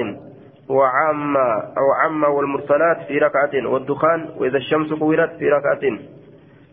وعم 0.69 1.37
أو 1.79 1.93
عم 2.03 2.25
والمرسلات 2.25 2.97
في 3.09 3.19
ركعة 3.19 3.67
والدخان 3.67 4.29
وإذا 4.39 4.57
الشمس 4.57 4.93
كورت 4.93 5.31
في 5.39 5.49
ركعة 5.49 5.99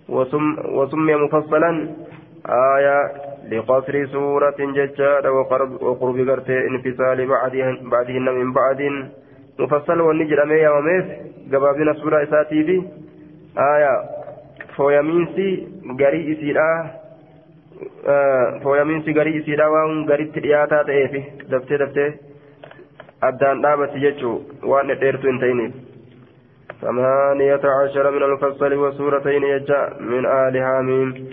وسمي 0.09 1.15
مفصلا 1.15 1.89
آية 2.49 2.99
لقصر 3.51 4.07
سورة 4.07 4.55
ججاد 4.59 5.27
وقرب, 5.27 5.83
وقرب 5.83 6.29
قرتي 6.29 6.59
انفصال 6.69 7.27
بعدهن, 7.27 7.89
بعدهن 7.91 8.27
من 8.35 8.53
بعد 8.53 8.81
مفصل 9.59 10.01
والنجر 10.01 10.43
أمي 10.43 10.67
وميس 10.69 11.05
قبابنا 11.53 11.93
سورة 11.93 12.23
إساتي 12.23 12.65
في 12.65 12.83
آية 13.59 13.93
فويمينسي 14.77 15.69
قري 16.01 16.33
إسيرا 16.33 16.91
آه 18.07 18.61
فويمينسي 18.63 19.13
قري 19.13 19.41
إسيرا 19.41 19.67
وان 19.67 20.11
قري 20.11 20.25
ترياتا 20.25 20.83
تأيفي 20.83 21.23
دفتي 21.51 21.77
دفتي 21.77 22.07
أدان 23.23 23.61
دابت 23.61 23.93
ججو 23.97 24.33
وان 24.63 24.99
ديرتو 24.99 25.29
انتينيف 25.29 25.73
ثمانية 26.84 27.62
عشر 27.84 28.12
من 28.12 28.24
المفصل 28.24 28.74
وسورتين 28.74 29.44
يجا 29.44 29.82
من 30.00 30.26
آل 30.26 30.58
هامين 30.58 31.30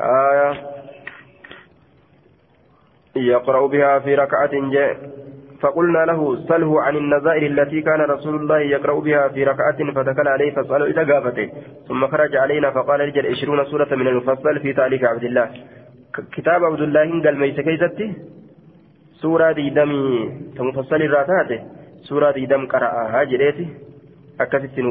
آية 0.00 0.50
يقرأ 3.16 3.66
بها 3.66 3.98
في 3.98 4.14
ركعة 4.14 4.50
جاء. 4.72 4.96
فقلنا 5.60 5.98
له 6.06 6.36
سله 6.48 6.82
عن 6.82 6.96
النظائر 6.96 7.42
التي 7.46 7.82
كان 7.82 8.00
رسول 8.00 8.34
الله 8.36 8.58
يقرأ 8.60 9.00
بها 9.00 9.28
في 9.28 9.44
ركعة 9.44 9.78
فدخل 9.94 10.28
عليه 10.28 10.50
فسأله 10.54 10.84
إلى 10.84 11.12
قافته 11.12 11.48
ثم 11.88 12.06
خرج 12.06 12.36
علينا 12.36 12.70
فقال 12.70 13.00
رجل 13.00 13.26
عشرون 13.26 13.64
سورة 13.64 13.94
من 13.94 14.08
المفصل 14.08 14.60
في 14.60 14.72
تاريخ 14.72 15.04
عبد 15.04 15.24
الله. 15.24 15.50
كتاب 16.36 16.64
عبد 16.64 16.80
الله 16.80 17.22
قال 17.24 17.38
ميت 17.38 17.60
كيستي 17.60 18.14
سورة 19.22 19.52
دي 19.52 19.70
دمي 19.70 20.30
تمفصل 20.56 20.96
الراتات. 20.96 21.50
سورة 22.08 22.30
دي 22.30 22.46
دم 22.46 22.66
قرأها 22.66 23.24
جريتي 23.24 23.66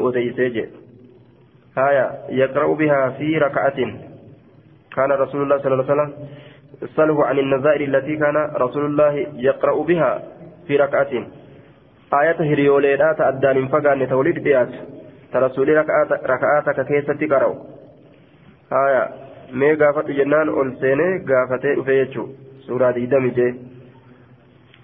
odeysee 0.01 0.49
jedhe 0.49 0.69
haya 1.75 2.05
yaqra'u 2.29 2.75
bihaa 2.75 3.11
fi 3.17 3.39
raka'atin. 3.39 4.17
كان 4.97 5.11
رسول 5.11 5.41
الله 5.41 5.57
صلى 5.57 5.73
الله 5.73 5.85
عليه 5.85 5.93
وسلم 5.93 6.13
سأله 6.95 7.25
عن 7.25 7.39
النظائر 7.39 7.81
التي 7.81 8.15
كان 8.17 8.37
رسول 8.55 8.85
الله 8.85 9.13
يقرأ 9.35 9.83
بها 9.83 10.23
في 10.67 10.75
ركعة 10.77 11.11
آية 12.21 12.39
هريوليدا 12.53 13.13
تأدى 13.13 13.53
من 13.53 13.67
فقان 13.67 14.09
توليد 14.09 14.39
بيات 14.43 14.69
ترسولي 15.33 15.73
ركعات 15.81 16.11
ركعاتك 16.11 16.87
كيسة 16.87 17.13
تقرأ 17.13 17.51
آية 18.73 19.03
مي 19.53 19.73
قافت 19.75 20.11
جنان 20.11 20.49
أولسيني 20.49 21.09
قافتي 21.29 21.81
أفيتشو 21.81 22.27
سورة 22.67 22.91
دي 22.91 23.05
دمجي 23.05 23.49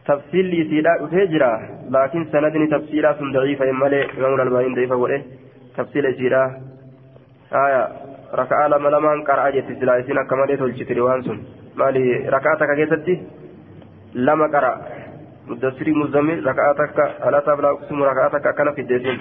تفصيل 0.05 0.45
يسيرا 0.61 1.05
أفيجرا 1.05 1.51
لكن 1.89 2.25
سندني 2.31 2.67
تفصيلا 2.67 3.13
سن 3.19 3.31
ضعيفة 3.31 3.71
مالي 3.71 4.01
إمام 4.17 4.33
الألباني 4.35 4.75
ضعيفة 4.75 4.95
وإيه 4.95 5.21
تفصيل 5.77 6.05
يسيرا 6.05 6.43
آية 7.53 7.83
ركعة 8.33 8.67
لما 8.67 8.89
لما 8.89 9.23
قرأ 9.27 9.49
جت 9.49 9.67
سلا 9.79 9.97
يسينا 9.97 10.23
كما 10.29 10.45
دي 10.45 10.57
تولجت 10.57 10.91
روان 10.91 11.21
سن 11.23 11.37
مالي 11.75 12.05
ركعتك 12.35 12.69
كيستي 12.77 13.15
لما 14.13 14.45
قرأ 14.47 14.73
مدسري 15.47 15.91
مزمل 15.91 16.47
ركعتك 16.47 16.97
ألا 17.27 17.39
تبلا 17.39 17.69
أقسم 17.71 18.03
ركعتك 18.03 18.55
كان 18.57 18.73
في 18.75 18.81
الدين 18.81 19.19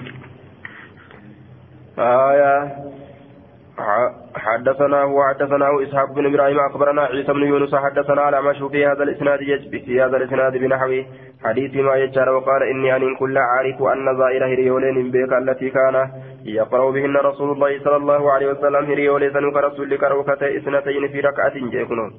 آية 1.99 2.75
حدثنا 4.35 5.03
وحدثنا 5.03 5.83
إسحاق 5.83 6.11
بن 6.13 6.25
إبراهيم 6.25 6.59
أخبرنا 6.59 7.01
عيسى 7.01 7.33
بن 7.33 7.43
يونس 7.43 7.75
حدثنا 7.75 8.21
على 8.21 8.41
مشهور 8.41 8.69
في 8.69 8.85
هذا 8.85 9.03
الإسناد 9.03 9.39
في 9.85 10.01
هذا 10.01 10.17
الإسناد 10.17 10.57
بنحو 10.57 11.01
حديث 11.43 11.75
ما 11.75 11.95
يجار 11.95 12.29
وقال 12.29 12.63
إني 12.63 12.95
أن 12.95 13.15
كل 13.15 13.37
عارف 13.37 13.81
أن 13.81 14.17
ظاهر 14.17 14.53
هريولين 14.53 15.11
بك 15.11 15.33
التي 15.33 15.69
كان 15.69 16.09
يقرأ 16.45 16.91
بهن 16.91 17.17
رسول 17.17 17.51
الله 17.51 17.79
صلى 17.83 17.95
الله 17.95 18.31
عليه 18.31 18.47
وسلم 18.47 18.85
هريولين 18.85 19.33
سنك 19.33 19.55
رسول 19.55 19.97
كروكة 19.97 20.57
اثنتين 20.57 21.07
في 21.07 21.19
ركعة 21.19 21.53
جيكنون. 21.53 22.11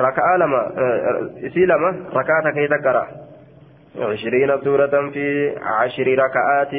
ركعة 0.00 0.36
لما 0.36 0.72
إسي 1.46 1.60
لما 1.60 1.90
ركعة 2.14 2.52
كي 2.54 2.68
تقرأ. 2.68 3.06
عشرين 3.98 4.60
سورة 4.64 5.10
في 5.12 5.54
عشر 5.62 6.06
ركعات. 6.24 6.72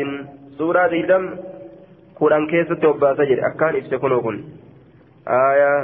سورة 0.58 0.88
دم 1.08 1.30
kudhan 2.22 2.48
keessatti 2.54 2.92
obbaasa 2.94 3.30
jedhe. 3.32 3.48
Akkaan 3.52 3.80
ibse 3.82 4.02
kunoo 4.04 4.22
kun 4.26 4.38
aayaa 5.40 5.78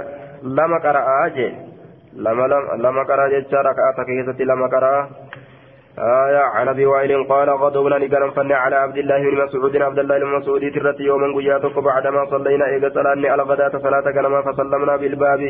lama 0.60 0.84
qara'aa 0.86 1.30
jee? 1.40 1.52
Lama 2.86 3.06
qaraa 3.12 3.32
jecha 3.36 3.66
raka'ata 3.70 4.10
keessatti 4.12 4.52
lama 4.54 4.70
qaraa. 4.76 5.02
آية 6.00 6.38
عن 6.38 6.68
أبي 6.68 6.86
وائل 6.86 7.24
قال 7.24 7.50
غضبنا 7.50 7.98
نقرا 7.98 8.30
فن 8.32 8.52
على 8.52 8.76
عبد 8.76 8.98
الله 8.98 9.30
بن 9.30 9.44
مسعود 9.44 9.78
عبد 9.78 10.00
الله 10.00 10.20
بن 10.20 10.28
مسعود 10.28 10.72
ترت 10.72 11.00
يوما 11.00 11.28
قياتك 11.38 11.80
بعدما 11.80 12.26
صلينا 12.26 12.66
إذا 12.76 12.90
صلاني 12.90 13.30
على 13.30 13.44
غداة 13.44 13.74
صلاة 13.86 14.12
كنما 14.12 14.42
فسلمنا 14.42 14.96
بالباب 14.96 15.42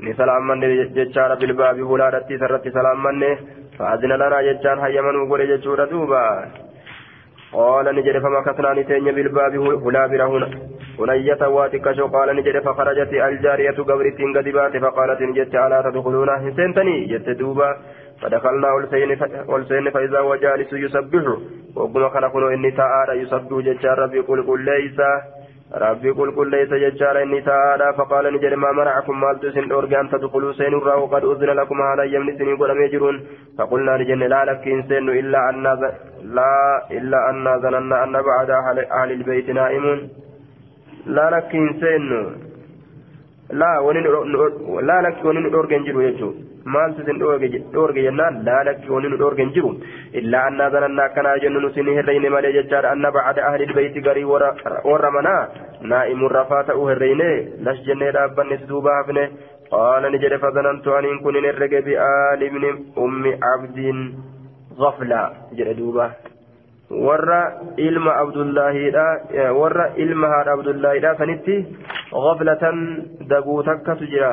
نسلام 0.00 0.46
من 0.48 0.60
جتشار 0.94 1.34
بالباب 1.34 1.76
هلا 1.80 2.08
رتي 2.08 2.38
سرت 2.38 2.68
سلام 2.68 3.02
من 3.02 3.36
فأذن 3.78 4.12
لنا 4.12 4.42
جتشان 4.46 4.78
هيا 4.78 5.02
من 5.02 5.16
وقل 5.16 5.40
جتشور 5.50 5.84
دوبا 5.84 6.24
قال 7.52 7.96
نجد 7.96 8.18
فمكثنا 8.18 8.74
نتين 8.74 9.04
بالباب 9.04 9.54
هلا 9.84 10.06
برهنا 10.06 10.48
هنية 10.98 11.48
واتكشو 11.48 12.06
قال 12.06 12.36
نجد 12.36 12.62
فخرجت 12.62 13.12
الجارية 13.12 13.78
قبرت 13.88 14.20
قدبات 14.36 14.76
فقالت 14.76 15.20
نجد 15.22 15.54
ألا 15.56 15.82
تدخلون 15.82 16.28
هسنتني 16.28 17.04
جت 17.04 17.28
دوبا. 17.28 17.76
فدخلنا 18.22 18.72
والسين 19.48 19.90
فإذا 19.90 20.18
هو 20.18 20.34
يسبح. 20.72 21.24
وقم 21.76 22.08
خلقنا 22.08 22.48
إني 22.54 22.70
تعالى 22.70 23.22
يسبح 23.22 23.58
ججار 23.66 23.98
ربي 23.98 24.20
قل 24.20 24.42
قل 24.46 24.60
ليس. 24.64 25.00
ربي 25.74 26.10
قل 26.10 26.30
قل 26.36 26.50
ليس 26.50 26.68
ججار 26.68 27.22
إني 27.22 27.40
تعالى 27.40 27.94
فقال 27.98 28.34
نجد 28.34 28.54
ما 28.54 28.72
منعكم 28.72 29.20
مال 29.20 29.40
تسن 29.40 29.72
أرجع 29.72 30.00
أن 30.00 30.08
تدخلوا 30.10 30.52
سين 30.52 30.74
الراه 30.74 30.96
وقد 30.96 31.24
أذن 31.24 31.50
لكم 31.60 31.82
هذا 31.82 32.02
يمن 32.04 32.38
سنين 32.38 32.56
قل 32.56 32.70
يجرون 32.80 33.16
فقلنا 33.58 33.90
لجن 33.96 34.18
لا 34.18 34.44
لك 34.44 34.68
إنسان 34.68 35.08
إلا 35.08 35.50
أن 35.50 35.62
لا 36.22 36.86
إلا 36.90 37.30
أن 37.30 37.60
ظننا 37.62 38.04
أن 38.04 38.12
بعد 38.12 38.50
أهل 38.50 39.12
البيت 39.12 39.50
نائم 39.50 40.08
لا 41.06 41.30
لك 41.30 41.54
إنسان 41.54 42.36
لا 43.50 43.78
ونن 43.78 44.04
لا 44.88 45.02
لك 45.02 45.24
ونن 45.24 45.54
أرجع 45.54 45.78
جرو 45.86 46.00
يجرون 46.00 46.47
maaltu 46.76 47.02
isin 47.04 47.20
dhoorge 47.74 48.02
jennaan 48.06 48.38
laalakki 48.48 48.92
wanni 48.94 49.12
nu 49.12 49.20
dhoorgen 49.22 49.52
jiru 49.56 49.70
illaa 50.20 50.44
annaa 50.50 50.70
zanannaa 50.76 51.08
akkanaa 51.10 51.36
jennu 51.44 51.64
nu 51.64 51.72
sin 51.76 51.90
hirreyne 51.98 52.28
malee 52.36 52.54
jechaadha 52.58 52.94
anna 52.96 53.12
bacda 53.16 53.46
ahli 53.50 53.68
ilbeyti 53.68 54.06
garii 54.08 54.30
warra 54.32 55.10
manaa 55.18 55.42
naa'imuun 55.92 56.34
rafaa 56.38 56.62
ta'uu 56.70 56.88
hirreyne 56.92 57.28
lash 57.68 57.84
jennee 57.90 58.14
dhaabbanne 58.18 58.60
si 58.62 58.70
duuba 58.72 58.96
hafne 58.98 59.28
ni 60.10 60.24
jedhe 60.24 60.42
fazanantu 60.46 60.96
aniin 60.98 61.22
kun 61.26 61.40
hin 61.40 61.50
herrege 61.50 61.84
bi'aali 61.90 62.50
ibni 62.52 62.74
ummi 63.06 63.38
abdiin 63.52 64.02
غفلة 64.82 65.22
jedhe 65.58 65.74
duuba 65.80 66.06
warra 67.06 67.40
ilma 67.86 68.12
abdullaahidha 68.22 69.06
warra 69.60 69.86
ilma 70.04 70.28
haadha 70.34 70.54
abdullaahidha 70.58 71.16
sanitti 71.20 71.56
غفلة 72.14 72.64
daguu 73.32 73.62
takkatu 73.62 74.06
jira 74.12 74.32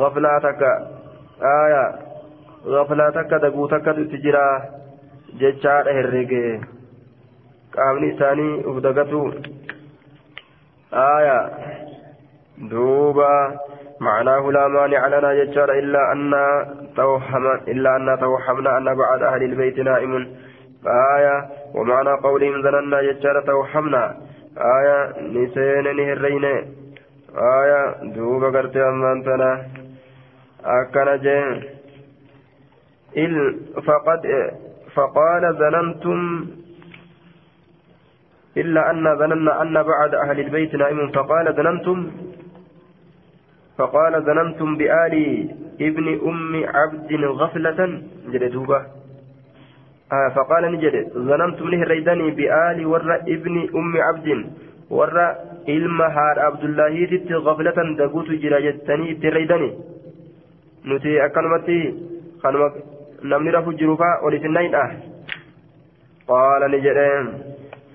غفلaa 0.00 0.40
takka 0.40 0.70
takka 3.14 3.38
daguu 3.38 3.68
takkatu 3.68 4.00
itti 4.06 4.18
jira 4.22 4.44
jechaadha 5.40 5.92
herrege. 5.92 6.60
Qaamni 7.74 8.14
isaanii 8.14 8.64
uf 8.64 8.82
dagatu. 8.82 9.34
Aya 10.92 11.38
duuba 12.70 13.60
معناه 14.00 14.50
لا 14.52 14.68
مانع 14.68 15.06
لنا 15.06 15.32
يجار 15.32 15.72
إلا 15.72 16.12
أن 16.12 16.32
توهم 16.96 17.46
إلا 17.46 17.96
أن 17.96 18.18
توهمنا 18.20 18.78
أن 18.78 18.84
بعد 18.84 19.22
أهل 19.22 19.42
البيت 19.42 19.78
نائم 19.78 20.12
آية 21.16 21.48
ومعنى 21.74 22.10
قولهم 22.10 22.62
ظننا 22.62 23.00
يجار 23.00 23.40
توهمنا 23.40 24.16
آية 24.58 24.98
نسين 25.20 25.96
نهرين 25.96 26.44
آية 27.60 27.82
دوب 28.14 28.44
قرت 28.44 28.76
أمانتنا 28.76 29.50
akkana 30.64 31.18
jeen 31.18 31.56
il 33.14 33.34
faqad 33.86 34.24
فقال 34.94 35.42
ظننتم 35.58 36.46
إلا 38.56 38.90
أن 38.90 39.18
ظننا 39.18 39.62
أن 39.62 39.74
بعد 39.82 40.14
أهل 40.14 40.40
البيت 40.40 40.74
نائم 40.74 41.08
فقال 41.10 41.54
ظننتم 41.54 42.10
فقال 43.78 44.22
ظننتم 44.22 44.76
بآل 44.76 45.14
ابن 45.80 46.06
أم 46.28 46.64
عبد 46.74 47.12
غفلة. 47.40 47.80
جلدوبة 48.32 48.80
آه 50.12 50.28
فقال 50.36 50.72
نجد 50.72 50.94
ظننتم 51.28 51.68
له 51.68 51.82
ريدني 51.82 52.30
بآل 52.30 52.86
ور 52.86 53.14
ابن 53.14 53.54
أم 53.74 53.92
عبد. 53.96 54.28
ور 54.90 55.16
إلما 55.68 56.06
هار 56.06 56.36
عبد 56.46 56.64
الله 56.64 56.94
غفلة 57.46 57.78
دقوت 57.98 58.30
جراجتني 58.30 59.14
تريدني 59.14 59.70
nuti 60.84 61.20
akkanumatti 61.26 61.78
kanuma 62.42 62.68
namni 63.30 63.50
rafu 63.56 63.76
jiru 63.80 63.96
faa 64.02 64.20
ol 64.26 64.34
isinnaydha 64.38 64.84
qaala 66.30 66.68
ni 66.68 66.80
jedheen. 66.86 67.28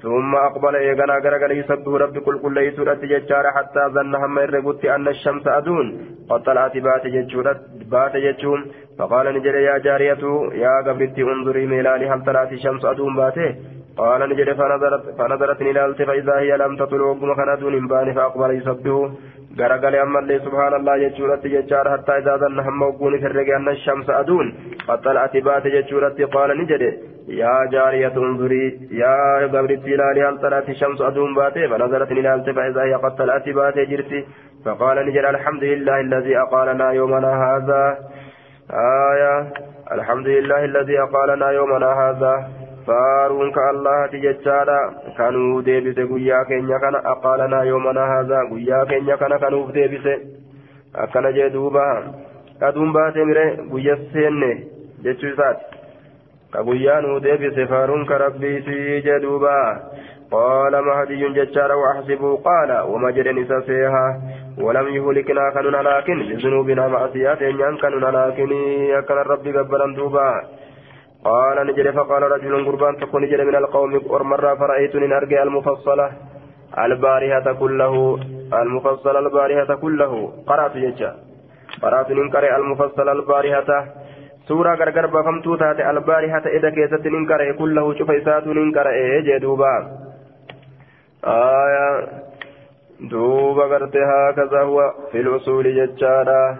ثم 0.03 0.36
أقبل 0.36 0.76
إيغانا 0.76 1.16
غرغر 1.24 1.52
يسبه 1.52 1.98
ربي 1.98 2.20
كل 2.20 2.40
كل 2.44 2.57
يسورة 2.57 3.02
ججارة 3.11 3.49
حتى 3.57 3.82
ظن 3.95 4.16
هم 4.16 4.40
الرغوت 4.40 4.86
أن 4.86 5.07
الشمس 5.07 5.48
أدون 5.48 5.88
قد 6.30 6.44
طلعت 6.44 6.78
بات 6.78 7.07
ججورة 7.16 7.60
بات 7.91 8.16
ججوم 8.26 8.60
فقال 8.98 9.26
نجري 9.36 9.64
يا 9.64 9.78
جارية 9.78 10.24
يا 10.64 10.74
قبرتي 10.88 11.22
انظري 11.24 11.66
ميلاني 11.72 12.06
هل 12.11 12.24
طلعت 12.28 12.52
الشمس 12.52 12.86
أدون 12.86 13.16
باته 13.16 13.56
قال 13.98 14.22
نجري 14.30 14.53
فنظرت 14.60 15.03
فنظرت 15.18 15.61
نلالت 15.68 16.02
فإذا 16.02 16.36
هي 16.44 16.52
لم 16.64 16.72
تطلع 16.82 17.06
وقم 17.06 17.32
خنادون 17.40 17.88
بان 17.88 18.14
فأقبل 18.14 18.49
يسبه 18.57 19.11
اللي 19.57 20.39
سبحان 20.39 20.73
الله 20.73 20.97
ججورة 20.97 21.41
ججارة 21.43 21.97
حتى 21.97 22.11
إذا 22.17 22.38
ظن 22.38 22.59
هم 22.59 22.81
وقوني 22.81 23.19
في 23.19 23.27
الرقي 23.27 23.55
أن 23.55 23.69
الشمس 23.69 24.09
أدون 24.09 24.53
قد 24.88 25.01
طلعت 25.01 25.38
بات 25.38 25.67
ججورة 25.67 26.17
قال 26.34 26.57
نجري 26.61 26.99
يا 27.27 27.65
جارية 27.71 28.17
انظري 28.17 28.80
يا 28.91 29.47
قبرتي 29.47 29.95
لالي 29.95 30.23
هل 30.23 30.38
طلعت 30.41 30.69
الشمس 30.69 31.01
أدون 31.01 31.35
باتي 31.35 31.67
فنظرت 31.67 32.11
نلالت 32.11 32.49
فإذا 32.49 32.81
هي 32.84 32.93
قد 32.93 33.15
طلعت 33.15 33.49
باتي 33.49 33.85
جرتي 33.85 34.26
فقال 34.65 34.97
نجري 35.07 35.30
الحمد 35.30 35.63
لله 35.63 35.99
الذي 35.99 36.38
أقالنا 36.38 36.91
يومنا 36.91 37.31
هذا 37.45 37.97
آية 39.11 39.53
الحمد 39.91 40.27
لله 40.27 40.65
الذي 40.65 40.99
أقالنا 40.99 41.51
يومنا 41.51 41.89
هذا 42.03 42.59
فارون 42.90 43.52
كالله 43.52 44.07
تججالا 44.11 44.80
كانوا 45.18 45.61
ديبس 45.61 45.98
قيا 46.11 46.44
كينيا 46.49 46.78
كان 46.84 46.95
أقالنا 46.95 47.64
يومنا 47.64 48.03
هذا 48.14 48.40
قيا 48.52 48.84
كينيا 48.90 49.16
كان 49.16 49.38
كانوا 49.38 49.72
ديبس 49.72 50.06
أكنا 50.95 51.32
جدوبا 51.38 51.90
أدوم 52.61 52.94
باتي 52.94 53.24
مري 53.30 53.45
قيا 53.74 53.95
سيني 54.14 54.53
جتشوسات 55.03 55.57
كقيا 56.53 56.99
نو 57.03 57.18
ديبس 57.26 57.57
فارون 57.72 58.06
كربي 58.10 58.61
سي 58.66 58.99
جدوبا 59.06 59.60
قال 60.32 60.74
مهدي 60.86 61.30
ججارا 61.38 61.76
وأحسبه 61.82 62.36
قال 62.48 62.72
وما 62.91 63.11
جرني 63.11 63.45
سفيها 63.45 64.22
ولم 64.57 64.88
يهلكنا 64.88 65.44
كننا 65.53 65.82
لكن 65.90 66.18
بذنوبنا 66.30 66.88
معصيات 66.88 67.41
إن 67.41 67.78
كننا 67.82 68.10
لكن 68.18 68.49
أكن 68.99 69.18
الرب 69.24 69.48
قبلا 69.57 69.95
دوبا 69.95 70.30
قال 71.25 71.67
نجد 71.67 71.89
فقال 71.91 72.23
رجل 72.23 72.65
قربان 72.65 72.97
تكون 72.97 73.23
نجد 73.23 73.41
من 73.41 73.55
القوم 73.55 73.91
مرة 74.29 74.55
فرأيت 74.55 74.95
من 74.95 75.13
أرجع 75.13 75.43
المفصلة. 75.43 76.11
البارهة 76.77 77.53
كله 77.53 78.19
المفصل 78.53 79.15
البارهة 79.25 79.75
كله. 79.75 80.33
قرأت 80.47 80.77
ججا 80.77 81.15
قرأت 81.81 82.11
ننكر 82.11 82.55
المفصل 82.55 83.09
البارهة 83.09 83.69
سورة 84.47 84.75
غرغر 84.75 85.05
بفمتو 85.05 85.55
تاتي 85.55 85.89
البارهة 85.89 86.45
إذا 86.57 86.69
كيست 86.69 87.05
ننكر 87.07 87.51
كله. 87.51 87.93
شفيسات 87.93 88.47
ننكر 88.47 88.89
إيه 88.89 89.19
جدوبا 89.27 89.73
آية. 91.25 92.07
دوبا 93.11 93.63
غرتي 93.63 93.99
هكذا 94.11 94.61
هو 94.61 94.93
في 95.11 95.19
الأصول 95.19 95.65
ججارا 95.75 96.57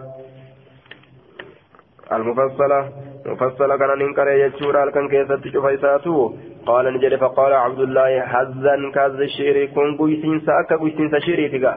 المفصلة. 2.11 3.09
مفصلة 3.30 3.78
كان 3.78 3.92
ننكر 4.00 4.28
يجورا 4.28 4.90
كان 4.92 5.08
كيست 5.10 5.48
شفيساتو 5.54 6.34
قال 6.66 6.86
نجد 6.94 7.16
فقال 7.16 7.54
عبد 7.54 7.80
الله 7.80 8.22
حزا 8.22 8.76
كاز 8.96 9.20
الشير 9.30 9.66
كن 9.76 9.98
قيسين 10.00 10.40
ساكا 10.46 10.76
قيسين 10.82 11.08
سشيري 11.14 11.48
تقا 11.54 11.74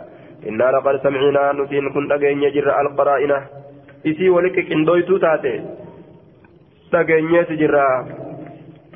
إنا 0.49 0.70
لقد 0.74 0.97
سمعنا 1.03 1.53
نتين 1.53 1.87
كن 1.95 2.12
أجين 2.12 2.43
يجر 2.43 2.66
القرائنة. 2.81 3.39
إسي 4.07 4.31
ولك 4.31 4.57
كندويتو 4.69 5.16
تاتي. 5.16 5.55
تجين 6.93 7.47
تجرا 7.49 7.89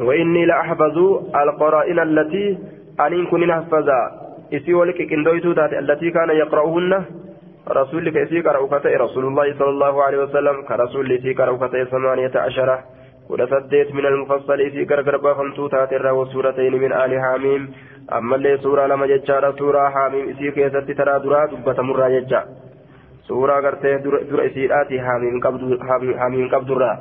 وإني 0.00 0.42
لأحفظ 0.46 0.96
القرائن 1.42 1.98
التي 1.98 2.58
أنين 3.00 3.26
كن 3.30 3.42
نحفظا. 3.46 4.00
إسي 4.56 4.74
ولك 4.74 4.98
كندويتو 5.10 5.52
تاتي 5.52 5.78
التي 5.78 6.10
كان 6.10 6.30
يقرأهن 6.42 6.92
رسولك 7.70 8.16
إسي 8.16 8.40
قرأ 8.40 8.66
كتئ 8.66 8.96
رسول 8.96 9.24
الله 9.24 9.58
صلى 9.58 9.68
الله 9.68 10.02
عليه 10.02 10.18
وسلم 10.18 10.62
كرسول 10.68 11.12
إسي 11.12 11.32
قرأ 11.32 11.56
كتئ 11.56 11.84
ثمانية 11.84 12.30
عشرة 12.34 12.78
ودفدت 13.30 13.88
من 13.94 14.06
المفصل 14.06 14.60
إسي 14.60 14.84
قرقر 14.84 15.16
بافمتو 15.16 15.68
تاتر 15.68 16.12
وسورتين 16.12 16.72
من 16.72 16.92
آل 16.92 17.20
حاميم. 17.20 17.72
أما 18.12 18.36
اللي 18.36 18.58
سورة 18.58 18.86
لما 18.86 19.06
ججارة 19.06 19.56
سورة 19.58 19.88
حاميم 19.88 20.28
إسي 20.30 20.50
كيست 20.50 20.90
ترى 20.98 21.18
درا 21.18 21.46
دبة 21.46 21.82
مرة 21.82 22.06
سورة 23.28 23.54
قرتي 23.54 23.96
در 24.30 24.46
إسي 24.46 24.80
آتي 24.80 25.00
حاميم 25.00 25.40
قبض 25.40 25.78
حاميم 26.18 26.48
قبض 26.54 26.70
الرا. 26.70 26.98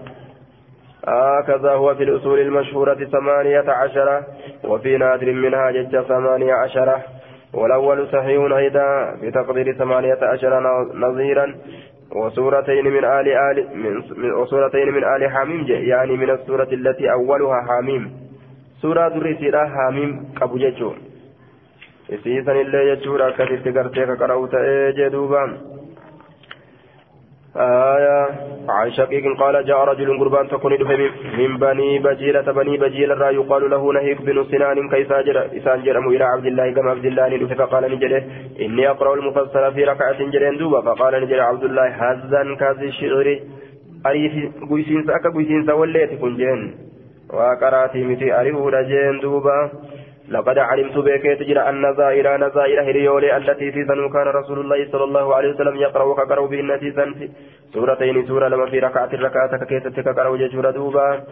هو 1.65 1.95
في 1.95 2.03
الأصول 2.03 2.39
المشهورة 2.39 3.05
ثمانية 3.05 3.65
عشرة 3.67 4.23
وفي 4.63 4.97
نادر 4.97 5.31
منها 5.31 5.71
ججة 5.71 6.01
ثمانية 6.01 6.53
عشرة 6.53 7.03
والأول 7.55 8.07
صحيح 8.07 8.51
أيضا 8.57 9.15
بتقدير 9.21 9.73
ثمانية 9.73 10.19
عشر 10.21 10.53
نظيرا 10.93 11.55
وسورتين 12.15 12.85
من 12.85 13.03
آل 13.05 13.27
آل 13.27 13.57
من 13.75 13.93
وسورتين 14.31 14.87
من 14.93 15.03
آل 15.03 15.31
حميم 15.31 15.65
يعني 15.67 16.17
من 16.17 16.29
السورة 16.29 16.67
التي 16.71 17.11
أولها 17.11 17.59
حميم. 17.67 18.03
سورة 18.81 19.07
دريسيرا 19.07 19.63
حميم 19.75 20.11
قبو 20.41 20.57
جيشو 20.57 20.91
akkasitti 23.29 23.71
gartee 23.71 24.05
ka 24.05 24.15
qara'u 24.15 24.47
ta'ee 24.47 24.93
jee 24.97 25.09
duuba 25.09 25.41
آية 27.57 28.27
عن 28.69 28.91
شقيق 28.91 29.39
قال 29.39 29.65
جاء 29.65 29.77
رجل 29.77 30.19
قربان 30.19 30.47
تكون 30.47 30.71
من 31.37 31.57
بني 31.57 31.99
بجيلة 31.99 32.51
بني 32.51 32.77
بجيلة 32.77 33.29
يقال 33.29 33.69
له 33.69 33.93
نهيك 33.93 34.21
بن 34.21 34.43
سنان 34.43 34.77
جرى 35.25 35.57
إسان 35.57 35.83
جرم 35.83 36.07
إلى 36.09 36.23
عبد 36.23 36.45
الله 36.45 36.73
كما 36.73 36.91
عبد 36.91 37.05
الله 37.05 37.27
ندف 37.27 37.53
فقال 37.61 37.83
نجري. 37.91 38.23
إني 38.61 38.89
أقرأ 38.89 39.15
المفسر 39.15 39.71
في 39.71 39.83
ركعة 39.83 40.19
جرين 40.33 40.57
دوبا. 40.57 40.81
فقال 40.81 41.23
نجري. 41.23 41.39
عبد 41.39 41.63
الله 41.63 41.87
هزا 41.87 42.55
كازي 42.59 42.87
الشعر. 42.87 43.39
أريف 44.05 44.33
قيسين 44.71 45.03
سأكا 45.07 45.29
قيسين 45.35 45.65
سوليت 45.67 46.11
كن 46.21 46.35
جين 46.35 46.75
وقرأتي 47.33 48.03
متي 48.03 48.39
أريف 48.39 48.55
رجين 48.55 49.19
دوبا. 49.19 49.71
لقد 50.29 50.57
علمت 50.57 50.97
بك 50.97 51.23
تجرى 51.39 51.59
أن 51.59 51.89
نزائر 51.89 52.37
نزائر 52.37 52.81
هريولي 52.81 53.37
التي 53.37 53.71
في 53.71 53.81
ذنو 53.81 54.09
كان 54.09 54.27
رسول 54.27 54.59
الله 54.59 54.87
صلى 54.91 55.03
الله 55.03 55.35
عليه 55.35 55.49
وسلم 55.53 55.75
يقرأ 55.75 56.03
وكقرأ 56.03 56.47
بإن 56.47 56.77
في 56.77 57.29
سورتين 57.73 58.27
سورة 58.27 58.47
لما 58.47 58.65
في 58.65 58.79
ركعة 58.79 59.09
الركعة 59.13 59.65
كيست 59.65 59.99
كقرأ 59.99 60.37
ججور 60.37 60.71
دوبا. 60.71 61.23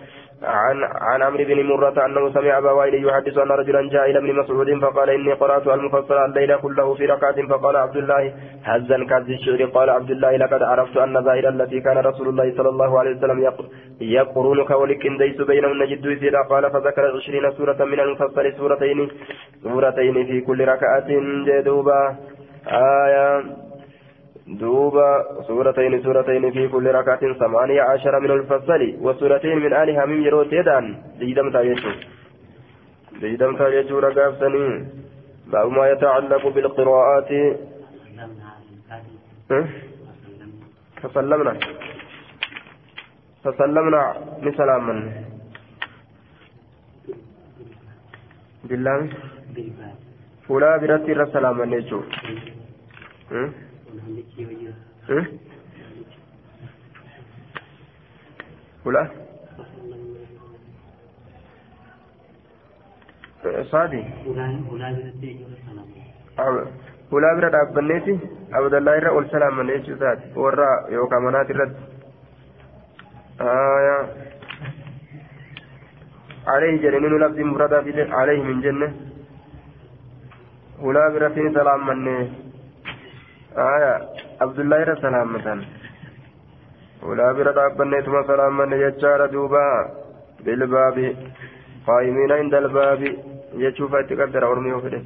عن 0.44 0.84
عن 0.84 1.22
عمرو 1.22 1.44
بن 1.44 1.64
مرة 1.64 2.06
أنه 2.06 2.34
سمع 2.34 2.58
أبا 2.58 2.72
وائل 2.72 3.06
يحدث 3.06 3.38
أن 3.38 3.52
رجلا 3.52 3.90
جاء 3.90 4.10
إلى 4.10 4.20
ابن 4.20 4.36
مسعود 4.36 4.80
فقال 4.82 5.10
إني 5.10 5.34
قرأت 5.34 5.68
المفصل 5.68 6.18
الليل 6.26 6.58
كله 6.58 6.94
في 6.94 7.06
ركعة 7.06 7.48
فقال 7.48 7.76
عبد 7.76 7.98
الله 7.98 8.34
هذا 8.64 8.98
كهذ 9.10 9.30
الشعر 9.30 9.66
قال 9.66 9.90
عبد 9.90 10.12
الله 10.12 10.38
لقد 10.38 10.64
عرفت 10.64 10.98
أن 10.98 11.04
النظائر 11.04 11.50
التي 11.50 11.80
كان 11.80 11.98
رسول 11.98 12.28
الله 12.28 12.54
صلى 12.58 12.70
الله 12.70 13.00
عليه 13.00 13.12
وسلم 13.16 13.40
يقرن 14.02 14.64
كولك 14.66 15.08
ديس 15.08 15.42
بينهن 15.42 15.86
جد 15.86 16.36
قال 16.50 16.72
فذكر 16.72 17.16
عشرين 17.16 17.52
سورة 17.52 17.86
من 17.86 18.00
المفصل 18.00 18.46
سورتين 18.84 19.10
سورتين 19.64 20.26
في 20.26 20.42
كل 20.42 20.68
ركعة 20.68 21.10
جدوبا 21.48 22.16
آية. 22.68 23.44
دوبا. 24.48 25.12
سورتين 25.48 26.04
سورتين 26.04 26.52
في 26.52 26.68
كل 26.68 26.86
ركعة 26.88 27.34
ثمانية 27.40 27.82
عشر 27.82 28.20
من 28.20 28.32
الفصل 28.32 28.82
وسورتين 29.02 29.58
من 29.58 29.74
آلها 29.74 30.06
من 30.06 30.24
يرو 30.24 30.44
تيدان 30.44 30.86
ليدم 31.20 31.52
تايجو 31.52 31.90
ليدم 33.22 33.56
تايجو 33.56 34.00
رقاب 34.00 34.34
سنين 34.40 34.90
باب 35.48 35.72
ما 35.72 35.88
يتعلق 35.92 36.48
بالقراءات. 36.48 37.32
فسلمنا 41.04 41.54
فسلمنا 43.44 45.14
نسلاما 48.64 48.98
بالله 49.56 49.94
فلا 50.48 50.78
برتي 50.78 51.14
رسلاما 51.14 51.66
نجو 51.66 52.02
ولا 58.86 59.08
صادي 63.72 64.04
hulaa 67.14 67.36
bira 67.38 67.50
dhaabbanneeti 67.54 68.14
abdallaa 68.58 68.94
irra 69.00 69.10
ol 69.18 69.26
salaamanne 69.32 69.74
jechuu 69.78 69.96
isaati 69.98 70.30
warra 70.44 70.70
yookaan 70.96 71.26
manaati 71.26 71.54
irratti 71.56 71.82
عليه 76.48 76.82
جنين 76.82 77.18
لفظ 77.20 77.40
مفردة 77.40 78.16
عليه 78.16 78.44
من 78.44 78.62
جنة. 78.62 78.94
ولا 80.82 81.10
برتين 81.10 81.54
سلام 81.54 81.88
منه. 81.88 82.30
آية. 83.58 83.94
عبد 84.42 84.60
الله 84.60 84.84
إلى 84.84 84.96
سلامة 84.96 85.66
ولا 87.04 87.32
برد 87.32 87.58
أبنيتما 87.58 88.28
سلاما 88.28 88.76
يجار 88.76 89.26
دوبا 89.26 89.68
بالباب. 90.46 91.16
قائمين 91.88 92.32
عند 92.32 92.54
الباب. 92.54 93.02
يشوف 93.54 93.94
يتقدر 93.94 94.52
أرمي 94.52 94.74
وفده 94.74 95.02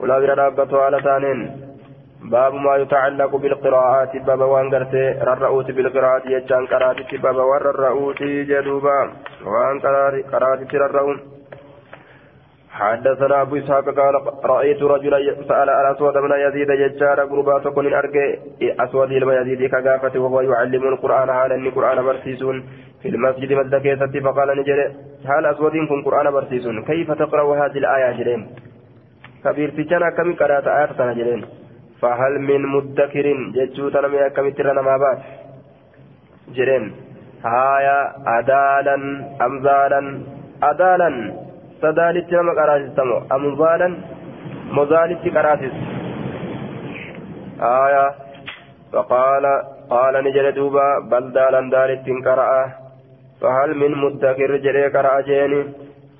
ولا 0.00 0.18
برد 0.18 0.38
أبتوا 0.38 0.82
على 0.82 1.00
ثانين 1.02 1.65
باب 2.30 2.54
ما 2.54 2.76
يتعلق 2.76 3.36
بالقراءات 3.36 4.16
باب 4.16 4.40
وان 4.40 4.70
قرتي 4.74 5.04
ررؤوت 5.22 5.70
بالقراءات 5.70 6.26
يجان 6.26 6.66
قراتي 6.66 7.16
باب 7.16 7.36
ور 7.36 7.70
الرؤوت 7.70 8.22
جدوبا 8.22 9.00
وان 9.46 9.76
قراتي 10.32 10.76
ررؤون 10.76 11.18
حدثنا 12.78 13.42
أبو 13.42 13.56
إسحاق 13.56 13.84
قال 13.84 14.14
رأيت 14.44 14.82
رجلا 14.82 15.18
سأل 15.48 15.68
الأسود 15.70 16.16
من 16.16 16.30
يزيد 16.46 16.70
يجار 16.70 17.20
قربا 17.20 17.58
تكون 17.58 17.94
أرجع 17.94 18.34
أسود 18.62 19.12
لما 19.12 19.40
يزيد 19.40 19.70
كجافة 19.70 20.20
وهو 20.20 20.40
يعلم 20.40 20.82
القرآن 20.88 21.30
على 21.30 21.54
أن 21.54 21.66
القرآن 21.66 22.02
برسيسون. 22.02 22.64
في 23.02 23.08
المسجد 23.08 23.52
مدكيسة 23.52 24.20
فقال 24.24 24.48
نجري 24.58 24.86
هل 25.30 25.46
أسود 25.46 25.72
كن 25.88 26.02
قرآن 26.02 26.30
برسيسون؟ 26.30 26.84
كيف 26.84 27.12
تقرأ 27.12 27.66
هذه 27.66 27.78
الآية 27.78 28.16
جرين 28.18 28.46
كبير 29.44 29.70
تجانا 29.70 30.10
كم 30.10 30.34
قرأت 30.34 30.66
آيات 30.66 31.16
جرين 31.16 31.44
فهل 32.00 32.32
من 32.48 32.62
مدكر 32.74 33.26
ججو 33.56 33.88
تنمي 33.94 34.30
كم 34.36 34.48
ترنا 34.56 34.82
ما 34.88 34.96
بات 35.02 35.20
جرين 36.56 36.84
هايا 37.44 37.98
أدالا 38.38 38.96
أمزالا 39.46 40.00
أدالا 40.70 41.10
nama 41.82 42.52
qaraasistamo 42.58 43.16
amzaalan 43.36 43.94
mozaalitti 44.76 45.30
qaraasis 45.36 45.74
aya 47.70 48.04
faqaala 48.92 49.52
qaala 49.92 50.22
ni 50.24 50.32
jedhe 50.36 50.52
duuba 50.58 50.84
bal 51.10 51.24
daalan 51.36 51.70
daalittiin 51.74 52.24
qara'a 52.28 52.86
فهل 53.40 53.70
من 53.76 53.92
مدكر 54.04 54.50
جري 54.64 54.86
قرأ 54.96 55.20
جيني 55.28 55.60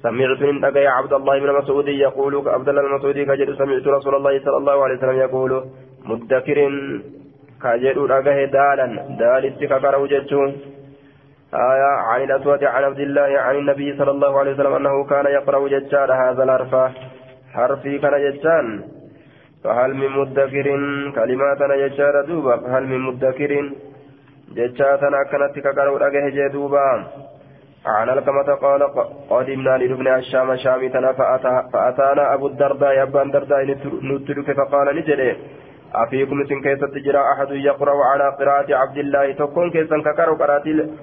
سمعت 0.02 0.40
من 0.42 0.64
أجي 0.64 0.86
عبد 0.86 1.12
الله 1.12 1.38
بن 1.40 1.52
مسعود 1.58 1.88
يقول 1.88 2.48
عبد 2.48 2.68
الله 2.68 2.82
بن 2.82 2.94
مسعود 2.94 3.18
كجد 3.18 3.50
سمعت 3.54 3.86
رسول 3.86 4.14
الله 4.14 4.40
صلى 4.44 4.56
الله 4.56 4.84
عليه 4.84 4.96
وسلم 4.96 5.18
يقول 5.26 5.64
مدكر 6.04 6.58
كجد 7.62 7.98
أجه 7.98 8.44
دالا 8.44 8.86
دالت 9.20 9.64
كقرأ 9.64 10.06
جتون 10.06 10.50
آية 11.54 11.92
عن 12.08 12.22
الأسود 12.22 12.64
عن 12.64 12.84
عبد 12.84 13.00
الله 13.00 13.40
عن 13.40 13.56
النبي 13.56 13.96
صلى 13.98 14.10
الله 14.10 14.38
عليه 14.38 14.52
وسلم 14.52 14.72
أنه 14.72 15.04
كان 15.04 15.26
يقرأ 15.26 15.68
ججار 15.68 16.12
هذا 16.12 16.42
الحرف. 16.42 16.74
حرفي 17.54 17.98
كان 17.98 18.14
ججان 18.24 18.84
فهل 19.64 19.94
من 19.94 20.10
مدكر؟ 20.10 20.66
كلماتنا 21.14 21.86
ججار 21.86 22.24
دوبا. 22.24 22.56
فهل 22.56 22.86
من 22.86 23.00
مدكر؟ 23.00 23.70
ججاتنا 24.56 25.22
كانت 25.30 25.58
كقرأ 25.58 26.06
أجه 26.06 26.46
دوبا 26.52 27.06
عن 27.86 28.08
الكمة 28.08 28.54
قال 28.54 28.82
قدمنا 29.30 29.78
لابن 29.78 30.06
الشام 30.08 30.56
شامتنا 30.56 31.12
فأتانا 31.72 32.34
أبو 32.34 32.46
الدرداء 32.46 33.02
أبا 33.02 33.22
الدرداء 33.22 33.64
نترك 34.04 34.56
فقال 34.56 34.96
نجري 34.96 35.36
أفيكم 35.94 36.44
سن 36.48 36.60
كيسة 36.62 36.86
تجرى 36.86 37.18
أحد 37.32 37.50
يقرأ 37.50 38.04
على 38.04 38.26
قراءة 38.38 38.74
عبد 38.74 38.98
الله؟ 38.98 39.32
تكون 39.32 39.70
كيسا 39.70 39.96
كقرأ 40.02 40.34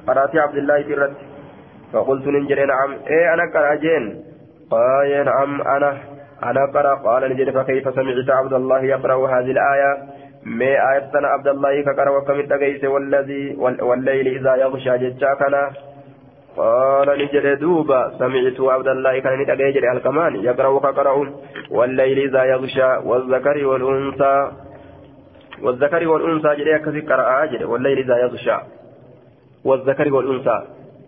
قراءة 0.07 0.39
عبد 0.39 0.57
الله 0.57 0.81
ترد 0.81 1.13
فقلت 1.93 2.27
ننجر 2.27 2.65
نعم. 2.65 2.91
إيه 3.09 3.33
أنا 3.33 3.43
قرأ 3.53 3.75
جين. 3.75 4.23
قال 4.71 5.25
نعم 5.25 5.61
أنا 5.61 5.97
أنا 6.43 6.65
قرأ. 6.73 6.95
قال 6.95 7.21
نجر 7.31 7.51
فكيف 7.51 7.83
سمعت 7.95 8.29
عبد 8.29 8.53
الله 8.53 8.81
يقرأ 8.83 9.27
هذه 9.27 9.51
الآية؟ 9.51 9.91
ما 10.45 10.65
آية 10.91 11.11
عبد 11.15 11.47
الله 11.47 11.81
كقرأ 11.83 12.09
وكم 12.17 12.39
التقيس 12.39 12.83
والذي 12.83 13.55
والليل 13.81 14.27
إذا 14.27 14.55
يغشى 14.55 14.97
جتشاكنا 14.97 15.71
قال 16.57 17.07
نجر 17.19 17.53
دوبا 17.53 18.11
سمعت 18.19 18.61
عبد 18.61 18.87
الله 18.87 19.19
كان 19.19 19.41
نتقيجر 19.41 19.91
الكمان 19.91 20.35
يقرأ 20.35 20.67
وكقرأ 20.67 21.33
والليل 21.71 22.17
إذا 22.19 22.43
يغشى 22.43 22.89
والذكر 23.09 23.65
والأنثى. 23.65 24.51
والذكر 25.63 26.07
والأنثى 26.07 26.55
جري 26.55 26.79
كذي 26.79 26.99
قرأ 26.99 27.45
جري. 27.45 27.65
والليل 27.65 27.97
إذا 27.97 28.17
يغشى 28.17 28.57
والذكر 29.65 30.13
والأنثى. 30.13 30.57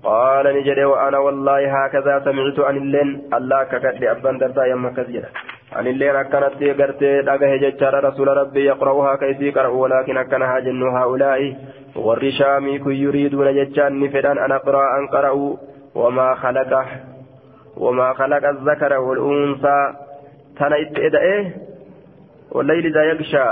قال 0.03 0.45
نجري 0.57 0.85
وأنا 0.85 1.17
والله 1.17 1.85
هكذا 1.85 2.19
سمعت 2.26 2.59
عن 2.59 2.77
اللين 2.77 3.09
الله 3.34 3.63
ككد 3.63 4.03
أبان 4.03 4.38
دردا 4.38 4.65
يما 4.65 4.89
كثيرا 4.97 5.30
عن 5.73 5.88
اللين 5.88 6.15
أكنت 6.15 6.63
قرتي 6.81 7.22
لقه 7.22 7.55
ججار 7.55 8.03
رسول 8.03 8.27
ربي 8.27 8.65
يقرأها 8.65 9.15
كيسي 9.15 9.51
قرأ 9.51 9.67
ولكن 9.67 10.17
أكنها 10.17 10.59
جن 10.59 10.84
هؤلاء. 10.84 11.55
والرشام 11.95 12.77
كي 12.84 13.01
يريدون 13.01 13.47
ججان 13.55 13.99
نفدان 13.99 14.38
أن 14.38 14.51
أقرأ 14.51 14.99
أن 14.99 15.07
قرأوا 15.07 15.55
وما 15.95 16.35
خلقه 16.35 16.85
وما 17.77 18.13
خلق 18.13 18.49
الذكر 18.49 18.97
والأنثى 18.99 19.93
تنا 20.59 20.76
إيه 20.76 21.55
والليل 22.51 22.85
إذا 22.85 23.03
يغشى 23.03 23.47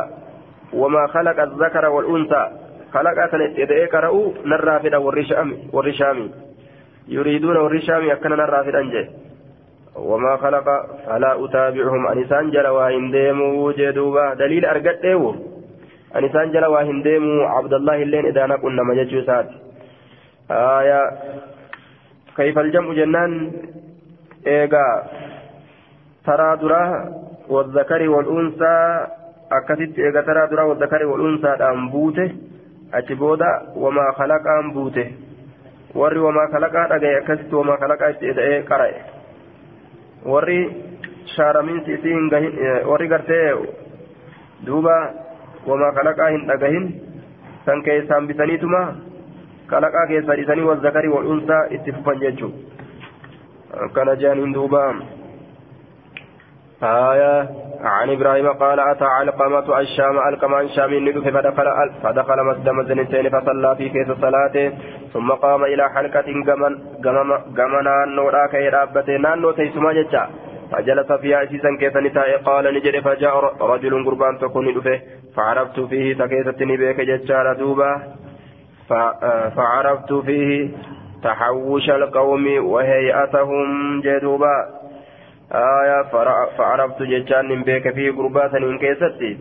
وما 0.73 1.07
خلق 1.07 1.41
الذكر 1.41 1.89
والأنثى 1.89 2.47
خلق 2.93 3.13
كان 3.31 3.41
إذا 3.41 3.85
قرأوا 3.85 4.31
نرافد 4.45 4.95
والرشام 4.95 5.57
والرشام 5.73 6.29
يريدون 7.07 7.57
والرشام 7.57 8.03
يكن 8.03 8.29
نرافد 8.29 8.75
أنجي 8.75 9.09
وما 9.95 10.37
خلق 10.37 10.65
فلا 11.05 11.45
أتابعهم 11.45 12.07
أنسان 12.07 12.51
جل 12.51 12.67
وإن 12.67 13.11
ديموا 13.11 13.67
وجدوا 13.67 14.33
دليل 14.33 14.65
أرقد 14.65 14.95
أن 16.15 16.25
إسان 16.25 16.51
جل 16.51 16.65
واهنديم 16.65 17.25
عبد 17.41 17.73
الله 17.73 17.95
اللين 18.03 18.25
إذا 18.25 18.45
نقول 18.45 18.75
نما 18.75 18.93
جتشوسات 19.03 19.47
آية 20.51 21.01
كيف 22.37 22.59
الجمع 22.59 22.93
جنان 22.93 23.51
إيغا 24.47 24.87
ترى 26.25 26.57
درا 26.61 26.83
والذكر 27.49 28.09
والأنثى 28.09 29.07
أكثت 29.51 29.99
إيغا 29.99 30.21
ترى 30.21 30.47
درا 30.47 30.63
والذكر 30.63 31.05
والأنثى 31.05 31.63
أنبوته 31.63 32.29
أتبودا 32.93 33.51
وما 33.75 34.11
خلق 34.11 34.45
أنبوته 34.63 35.07
warri 35.95 36.19
wamaa 36.19 36.47
kalaqaa 36.47 36.87
dhagaye 36.89 37.17
akkasitti 37.17 37.55
wamaa 37.55 37.77
kalaqaa 37.77 38.07
itti 38.13 38.29
eda'ee 38.29 38.61
qara'e. 38.69 38.95
Warri 40.25 40.59
shaaramiinsi 41.35 41.93
isii 41.93 42.13
hin 42.15 42.29
gahin 42.33 42.55
warri 42.89 43.07
gartee 43.11 43.53
duuba 44.65 44.95
kalaqaa 45.67 46.29
hin 46.35 46.45
dhagahin 46.51 46.85
san 47.65 47.83
keessaan 47.89 48.27
bitaniituma 48.27 48.83
kalaqaa 49.73 50.07
keessaa 50.13 50.35
dhiisanii 50.35 50.69
wazzakarii 50.69 51.15
wal'uunsaa 51.15 51.63
itti 51.79 51.97
fufan 51.97 52.23
jechuu 52.27 52.53
akkana 53.87 54.15
jaaniin 54.23 54.55
duuba 54.59 54.85
آية 56.83 57.49
عن 57.81 58.09
إبراهيم 58.09 58.47
قال 58.53 58.79
أتى 58.79 59.05
علقمة 59.05 59.79
الشام 59.79 60.17
علقمة 60.19 60.59
الشام 60.59 60.93
ندف 60.93 61.27
فدخل 61.27 61.91
فدخل 62.03 62.43
مسجد 62.43 62.69
مزنتين 62.69 63.29
فصلى 63.29 63.75
في 63.75 63.89
كيس 63.89 64.07
صلاته 64.11 64.71
ثم 65.13 65.31
قام 65.31 65.63
إلى 65.63 65.89
حلقة 65.89 66.27
جمن 67.57 67.87
نورا 68.15 68.47
كي 68.47 68.69
رابته 68.69 69.17
نانو 69.17 69.51
تيسما 69.51 69.93
جتا 69.93 70.29
فجلس 70.71 71.11
فيها 71.11 71.43
أسيسا 71.43 71.69
كيس 71.79 71.95
نساء 71.95 72.37
قال 72.37 72.73
نجري 72.73 73.01
فجاء 73.01 73.33
رجل 73.61 74.05
قربان 74.05 74.39
تكون 74.39 74.67
ندفه 74.67 75.01
فعرفت 75.35 75.79
فيه 75.79 76.13
تكيسة 76.13 76.55
نبيك 76.61 77.01
جتا 77.01 77.53
دوبا. 77.53 78.01
فعرفت 79.55 80.13
فيه 80.13 80.69
تحوش 81.23 81.89
القوم 81.89 82.65
وهيئتهم 82.65 84.01
جدوبا. 84.01 84.55
آية 85.51 86.01
فعرفت 86.57 87.01
ججان 87.01 87.45
من 87.49 87.63
بيك 87.63 87.93
في 87.93 88.09
قربات 88.09 88.55
إن 88.55 88.77
كيستي 88.77 89.37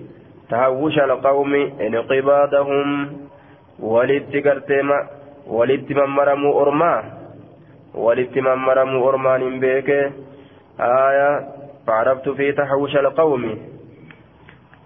تهوش 0.51 0.98
القوم 0.98 1.55
انقباضهم 1.81 3.12
ولدت 3.81 4.47
قرتما 4.47 5.06
أرما. 6.62 7.05
ولدت 7.94 8.39
من 8.39 8.55
مرموا 8.55 9.09
أرما 9.09 9.39
من 9.39 9.60
بيك. 9.60 9.90
آية 10.81 11.48
فعرفت 11.86 12.28
في 12.28 12.52
تحوش 12.52 12.97
القوم 12.97 13.59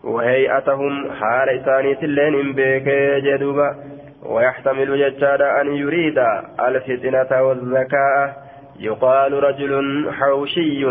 وهيئتهم 0.06 1.12
حال 1.12 1.48
إساني 1.48 2.04
اللين 2.04 2.52
بيك 2.52 2.88
جدوبا. 3.24 3.76
ويحتمل 4.22 4.98
ججاد 4.98 5.42
أن 5.42 5.66
يريد 5.76 6.18
الفتنة 6.60 7.42
والذكاء 7.42 8.46
يقال 8.80 9.32
رجل 9.32 9.72
حوشي 10.12 10.86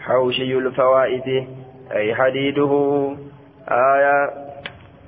حوشي 0.00 0.58
الفوائد. 0.58 1.46
أي 1.92 2.14
حديده. 2.14 2.72
آية. 3.70 4.30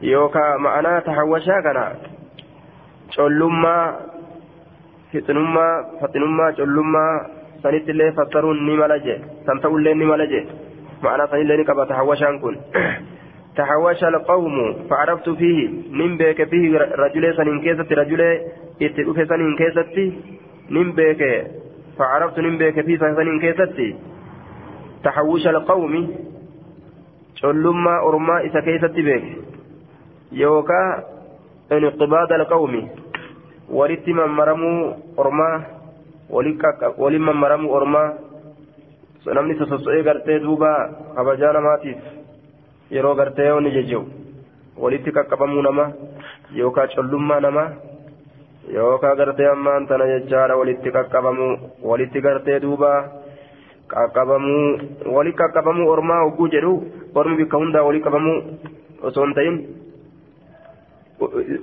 يوكا 0.03 0.57
معنا 0.57 1.01
تحوشا 1.01 1.61
كنا. 1.61 1.93
شلما 3.11 3.97
فتنما 5.13 5.85
فتنما 6.01 6.55
شلما 6.57 7.27
سنت 7.63 7.89
اللي 7.89 8.13
فسرون 8.13 8.67
نملجة 8.67 9.19
سنتو 9.47 9.77
اللي 9.77 9.95
نملجة 9.95 10.45
معنى 11.03 11.27
سنت 11.27 11.35
اللي 11.35 11.57
نكبا 11.57 11.85
تحوشا 11.85 12.39
كن. 12.43 12.57
تحوش 13.57 14.05
القوم 14.05 14.87
فعرفت 14.91 15.29
فيه 15.31 15.69
من 15.93 16.17
بيك 16.17 16.45
فيه 16.45 16.79
رجل 16.79 17.37
سنين 17.37 17.61
كيست 17.61 17.93
رجل 17.93 18.21
اتلوف 18.83 19.29
سنين 19.29 19.57
كيست 19.57 19.97
من 20.71 20.93
بيك 20.93 21.23
فعرفت 21.99 22.39
نمبيك 22.39 22.81
في 22.81 22.99
سنين 22.99 23.41
كيستي 23.41 23.97
تحوش 25.05 25.47
القوم 25.47 25.95
شلما 27.35 27.95
أرما 28.09 28.47
إسا 28.47 28.61
كيستي 28.61 29.03
بيك 29.03 29.25
يوكا 30.33 31.05
انقباض 31.73 32.33
القوم 32.33 32.89
ولت 33.71 34.09
من 34.09 34.29
مرموا 34.39 34.95
أرما 35.19 35.51
ولمن 36.99 37.37
مرموا 37.43 37.77
أرما 37.77 38.05
namni 39.27 39.55
sososo'ee 39.59 40.03
gartee 40.03 40.39
duuba 40.41 40.71
kabajaa 41.17 41.53
namaatiif 41.53 42.20
yeroo 42.97 43.15
gartee 43.21 43.51
onni 43.59 43.71
jejjewu 43.77 44.05
walitti 44.83 45.11
qaqqabamuu 45.19 45.63
nama 45.69 45.85
yookaan 46.61 46.89
collummaa 46.97 47.41
namaa 47.47 47.69
yookaan 48.77 49.17
gartee 49.21 49.49
ammaan 49.55 49.87
tana 49.91 50.07
jechaadha 50.13 50.57
walitti 50.61 50.91
qaqqabamuu 50.97 51.53
walitti 51.91 52.21
gartee 52.27 52.59
duuba 52.65 52.91
qaqqabamuu 53.95 54.65
walitti 55.17 55.39
qaqqabamuu 55.43 55.91
ormaa 55.95 56.21
hogguu 56.25 56.49
jedhu 56.57 56.73
ormi 57.23 57.37
bikka 57.43 57.57
hundaa 57.63 57.85
walitti 57.89 58.07
qabamuu 58.09 58.39
osoo 59.09 59.25
hin 59.27 59.35
ta'in 59.39 59.57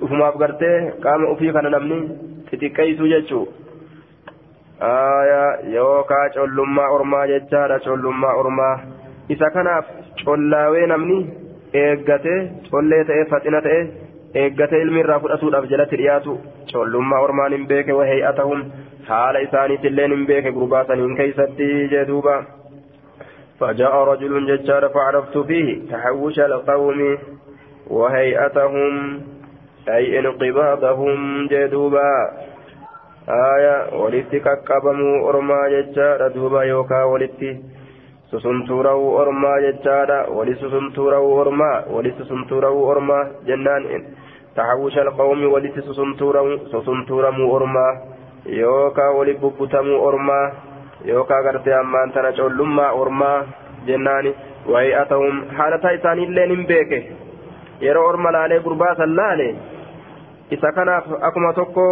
ufumaaf 0.04 0.36
gartee 0.44 0.76
qaama 1.06 1.30
ofii 1.34 1.52
kana 1.56 1.70
namni 1.76 1.98
xixiqqeessuu 2.50 3.08
jechuudha 3.14 3.52
yookaan 5.76 6.30
collummaa 6.36 6.88
ormaa 6.96 7.26
jechaadha 7.32 7.78
collummaa 7.86 8.34
ormaa 8.42 8.74
isa 9.36 9.50
kanaaf 9.56 9.86
collaawee 10.25 10.87
namni 10.93 11.19
eeggatee 11.83 12.39
collee 12.71 13.03
ta'ee 13.11 13.29
faxina 13.35 13.61
ta'ee. 13.67 13.83
eeggatee 14.41 14.81
ilmi 14.81 14.99
irraa 14.99 15.19
fudhatuudhaaf 15.23 15.65
jalatti 15.71 15.97
dhiyaatu 16.01 16.31
coollummaa 16.71 17.21
ormaan 17.27 17.55
hin 17.55 17.65
beeke 17.71 17.97
wahey'atahum 17.99 18.63
haala 19.09 19.43
isaaniitilleen 19.47 20.15
hin 20.15 20.23
beeke 20.31 20.53
gurbaa 20.57 20.83
saniin 20.91 21.15
keeysatti 21.21 21.71
jee 21.95 22.05
duuba 22.11 22.43
فجاء 23.59 24.03
رجل 24.03 24.33
ججار 24.47 24.89
فعرفت 24.89 25.37
فيه 25.37 25.67
تحوش 25.91 26.39
القوم 26.39 27.17
وهيئتهم 27.87 29.21
أي 29.89 30.19
انقباضهم 30.19 31.47
جدوبا 31.47 32.11
آية 33.29 34.01
ولتك 34.01 34.47
قبموا 34.47 35.29
أرما 35.29 35.61
ججار 35.67 36.27
دوبا 36.27 36.63
يوكا 36.63 37.03
ولتي 37.03 37.51
susuntuurawuu 38.30 39.14
ormaa 39.16 39.60
jechaadha 39.60 40.18
wali 40.36 40.54
susuntuurawuu 40.60 41.36
ormaa 41.42 41.82
walitti 41.96 42.22
susuntuurawuu 42.22 42.88
ormaa 42.88 43.24
jennaan 43.46 43.86
taxawusha 44.54 45.00
alqawmi 45.02 45.46
walitti 45.46 45.82
susuntuuramuu 46.72 47.52
ormaa 47.54 47.92
yookaa 48.60 49.10
wali 49.18 49.34
bubbutamuu 49.34 50.02
ormaa 50.08 50.44
yookaa 51.04 51.42
gartee 51.42 51.74
ammaan 51.74 52.12
tana 52.12 52.32
collummaa 52.32 52.92
ormaa 52.92 53.38
jennaani 53.86 54.34
wayi'atahum 54.72 55.42
haalataa 55.58 55.90
isaaniilleen 55.98 56.50
hin 56.56 56.66
beeke 56.66 56.98
yeroo 57.80 58.06
orma 58.08 58.32
laalee 58.36 58.60
gurbaa 58.66 58.94
san 59.00 59.14
laale 59.20 59.48
isa 60.56 60.72
kanaaf 60.80 61.06
akkuma 61.28 61.52
tokko 61.60 61.86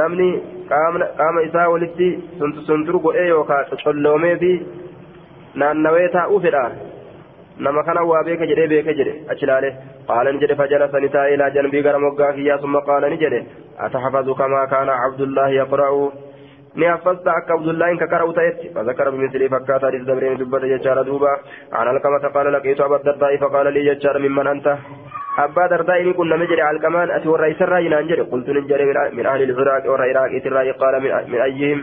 namni 0.00 0.28
qaama 0.68 1.42
isaa 1.48 1.68
walitti 1.74 2.08
suntur 2.66 2.98
godhee 3.06 3.28
yookaa 3.28 3.62
colloomee 3.84 4.36
fi 4.42 4.52
naannawee 5.62 6.08
taa'uu 6.16 6.40
fedha 6.46 6.64
nama 7.66 7.82
kana 7.88 8.04
waa 8.10 8.22
beeka 8.28 8.46
jedhee 8.52 8.68
beeke 8.72 8.92
jedhe 9.00 9.14
achi 9.32 9.46
laale 9.50 9.68
qaala 10.08 10.32
ni 10.32 10.40
jedhe 10.44 10.56
fajalasa 10.60 11.00
ni 11.04 11.08
taa'e 11.16 11.34
ilaa 11.36 11.50
janbii 11.56 11.82
gara 11.86 11.98
moggaa 12.06 12.32
kiyyaa 12.38 12.58
summa 12.64 12.82
qaala 12.88 13.08
ni 13.12 13.18
jedhe 13.24 13.40
ataxfazu 13.88 14.34
kamaa 14.40 14.66
kaana 14.74 15.00
cabdullaahi 15.04 15.60
yaqra'u 15.62 16.02
ni 16.76 16.86
haffazta 16.92 17.36
akka 17.40 17.54
abdullaahin 17.58 17.98
ka 17.98 18.06
qara'u 18.12 18.36
ta'etti 18.38 18.72
fazakara 18.76 19.10
bimisli 19.16 19.48
fakkaata 19.56 19.88
hadis 19.88 20.06
dabreen 20.10 20.38
dubbate 20.42 20.68
jechaadha 20.74 21.04
duuba 21.10 21.32
an 21.80 21.88
alkamata 21.94 22.34
qaala 22.36 22.56
laqiitu 22.56 22.84
abba 22.88 22.98
dardaa'i 23.08 23.38
faqaala 23.44 23.76
lii 23.76 23.88
jechaadha 23.90 24.24
mimman 24.26 24.52
anta 24.54 24.78
abbaa 25.44 25.68
dardaa'i 25.74 26.04
ni 26.08 26.12
qunname 26.20 26.50
jedhe 26.52 26.68
alkamaan 26.72 27.14
ati 27.18 27.32
warra 27.34 27.48
isarraa 27.54 27.80
yinaan 27.86 28.10
jedhe 28.12 28.28
qultu 28.32 28.52
nin 28.58 28.68
jedhe 28.72 28.84
min 29.20 29.26
ahli 29.32 29.48
lciraaqi 29.52 29.88
warra 29.94 30.10
iraaqiitirraa 30.12 30.74
qaala 30.82 31.00
min 31.06 31.40
ayyihim 31.48 31.80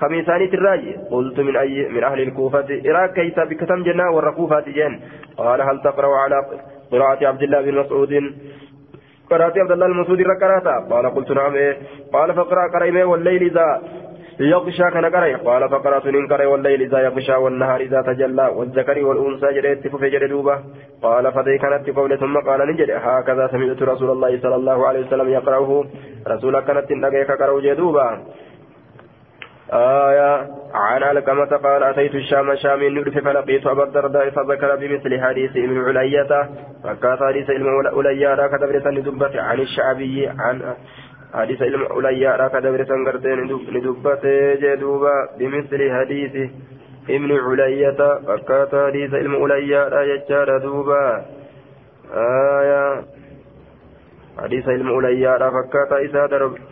كميساني 0.00 0.46
تراجي 0.46 0.96
قلت 1.10 1.40
من 1.40 1.56
أي 1.56 1.88
من 1.88 2.04
أهل 2.04 2.20
الكوفة 2.20 2.80
إراك 2.90 3.12
كيف 3.12 3.40
بكتم 3.40 3.82
جنا 3.82 4.08
والركوفة 4.08 4.60
جن 4.60 5.00
قال 5.36 5.60
هل 5.60 5.80
تقرأ 5.80 6.16
على 6.16 6.36
قراءة 6.92 7.26
عبد 7.26 7.42
الله 7.42 7.60
بن 7.62 7.78
مسعود 7.78 8.34
قراءة 9.30 9.60
عبد 9.60 9.72
الله 9.72 9.86
المسعود 9.86 10.20
ركراتا 10.20 10.88
قال 10.90 11.14
قلت 11.14 11.30
نعم 11.30 11.54
إيه 11.54 11.76
قال 12.12 12.34
فقرأ 12.34 12.68
قرأ 12.68 13.04
والليل 13.04 13.42
إذا 13.42 13.82
يغشى 14.40 14.90
كان 14.90 15.04
قرأ 15.04 15.36
قال 15.36 15.68
فقرأت 15.68 16.06
ننكر 16.06 16.46
والليل 16.46 16.82
إذا 16.82 16.98
يغشى 16.98 17.34
والنهار 17.34 17.80
إذا 17.80 18.02
تجلى 18.02 18.46
والذكر 18.56 19.04
والأنثى 19.04 19.46
جريت 19.54 19.96
في 19.96 20.10
جردوبة 20.10 20.58
قال 21.02 21.32
فذي 21.32 21.58
كانت 21.58 21.90
قول 21.90 22.18
ثم 22.18 22.36
قال 22.38 22.60
نجد 22.70 22.90
هكذا 22.90 23.46
سمعت 23.46 23.82
رسول 23.82 24.10
الله 24.10 24.40
صلى 24.42 24.54
الله 24.54 24.86
عليه 24.86 25.06
وسلم 25.06 25.28
يقرأه 25.28 25.84
رسول 26.28 26.60
كانت 26.60 26.92
نجيك 26.92 27.30
قرأ 27.30 27.60
جدوبة 27.60 28.18
آية. 29.72 30.50
عن 30.74 31.02
علقمة 31.02 31.56
قال 31.56 31.82
أتيت 31.82 32.14
الشام 32.14 32.54
شام 32.54 32.82
ندف 32.82 33.24
فلقيت 33.24 33.66
أبا 33.66 33.84
الدرداء 33.84 34.30
فذكر 34.30 34.76
بمثل 34.76 35.20
حديث 35.20 35.50
ابن 35.56 35.84
علية. 35.84 36.48
فكات 36.84 37.18
حديث 37.22 37.50
ابن 37.50 37.86
علية 37.96 38.34
لا 38.34 38.46
كدبرة 38.46 38.90
ندبت 38.90 39.36
عن 39.36 39.60
الشعبي 39.60 40.28
عن 40.28 40.74
حديث 41.34 41.62
ابن 41.62 41.86
علية 41.90 42.36
لا 42.36 42.48
كدبرة 42.48 42.96
ندبت 43.72 44.26
جدوبا 44.62 45.28
بمثل 45.38 45.90
حديث 45.98 46.50
ابن 47.10 47.32
علية. 47.32 48.18
فكات 48.26 48.74
حديث 48.86 49.14
ابن 49.14 49.42
علية 49.42 49.88
لا 49.88 50.02
يجار 50.02 50.58
دوبا 50.58 51.24
آية. 52.14 53.02
حديث 54.38 54.68
ابن 54.68 54.88
علية 54.96 55.36
لا 55.36 55.50
فكات 55.50 55.92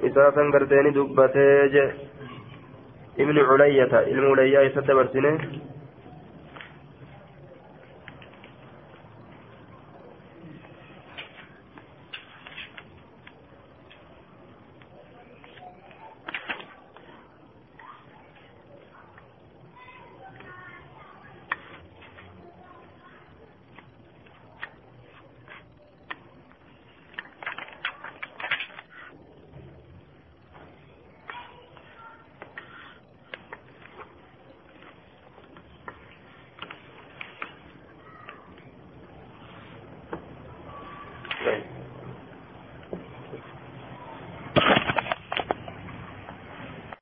إسا 0.04 0.30
سنقرتين 0.30 0.92
دبت 0.92 1.36
ابن 3.18 3.38
علية 3.38 3.88
علم 3.92 4.32
علية 4.32 4.68
ستبرسنه 4.68 5.38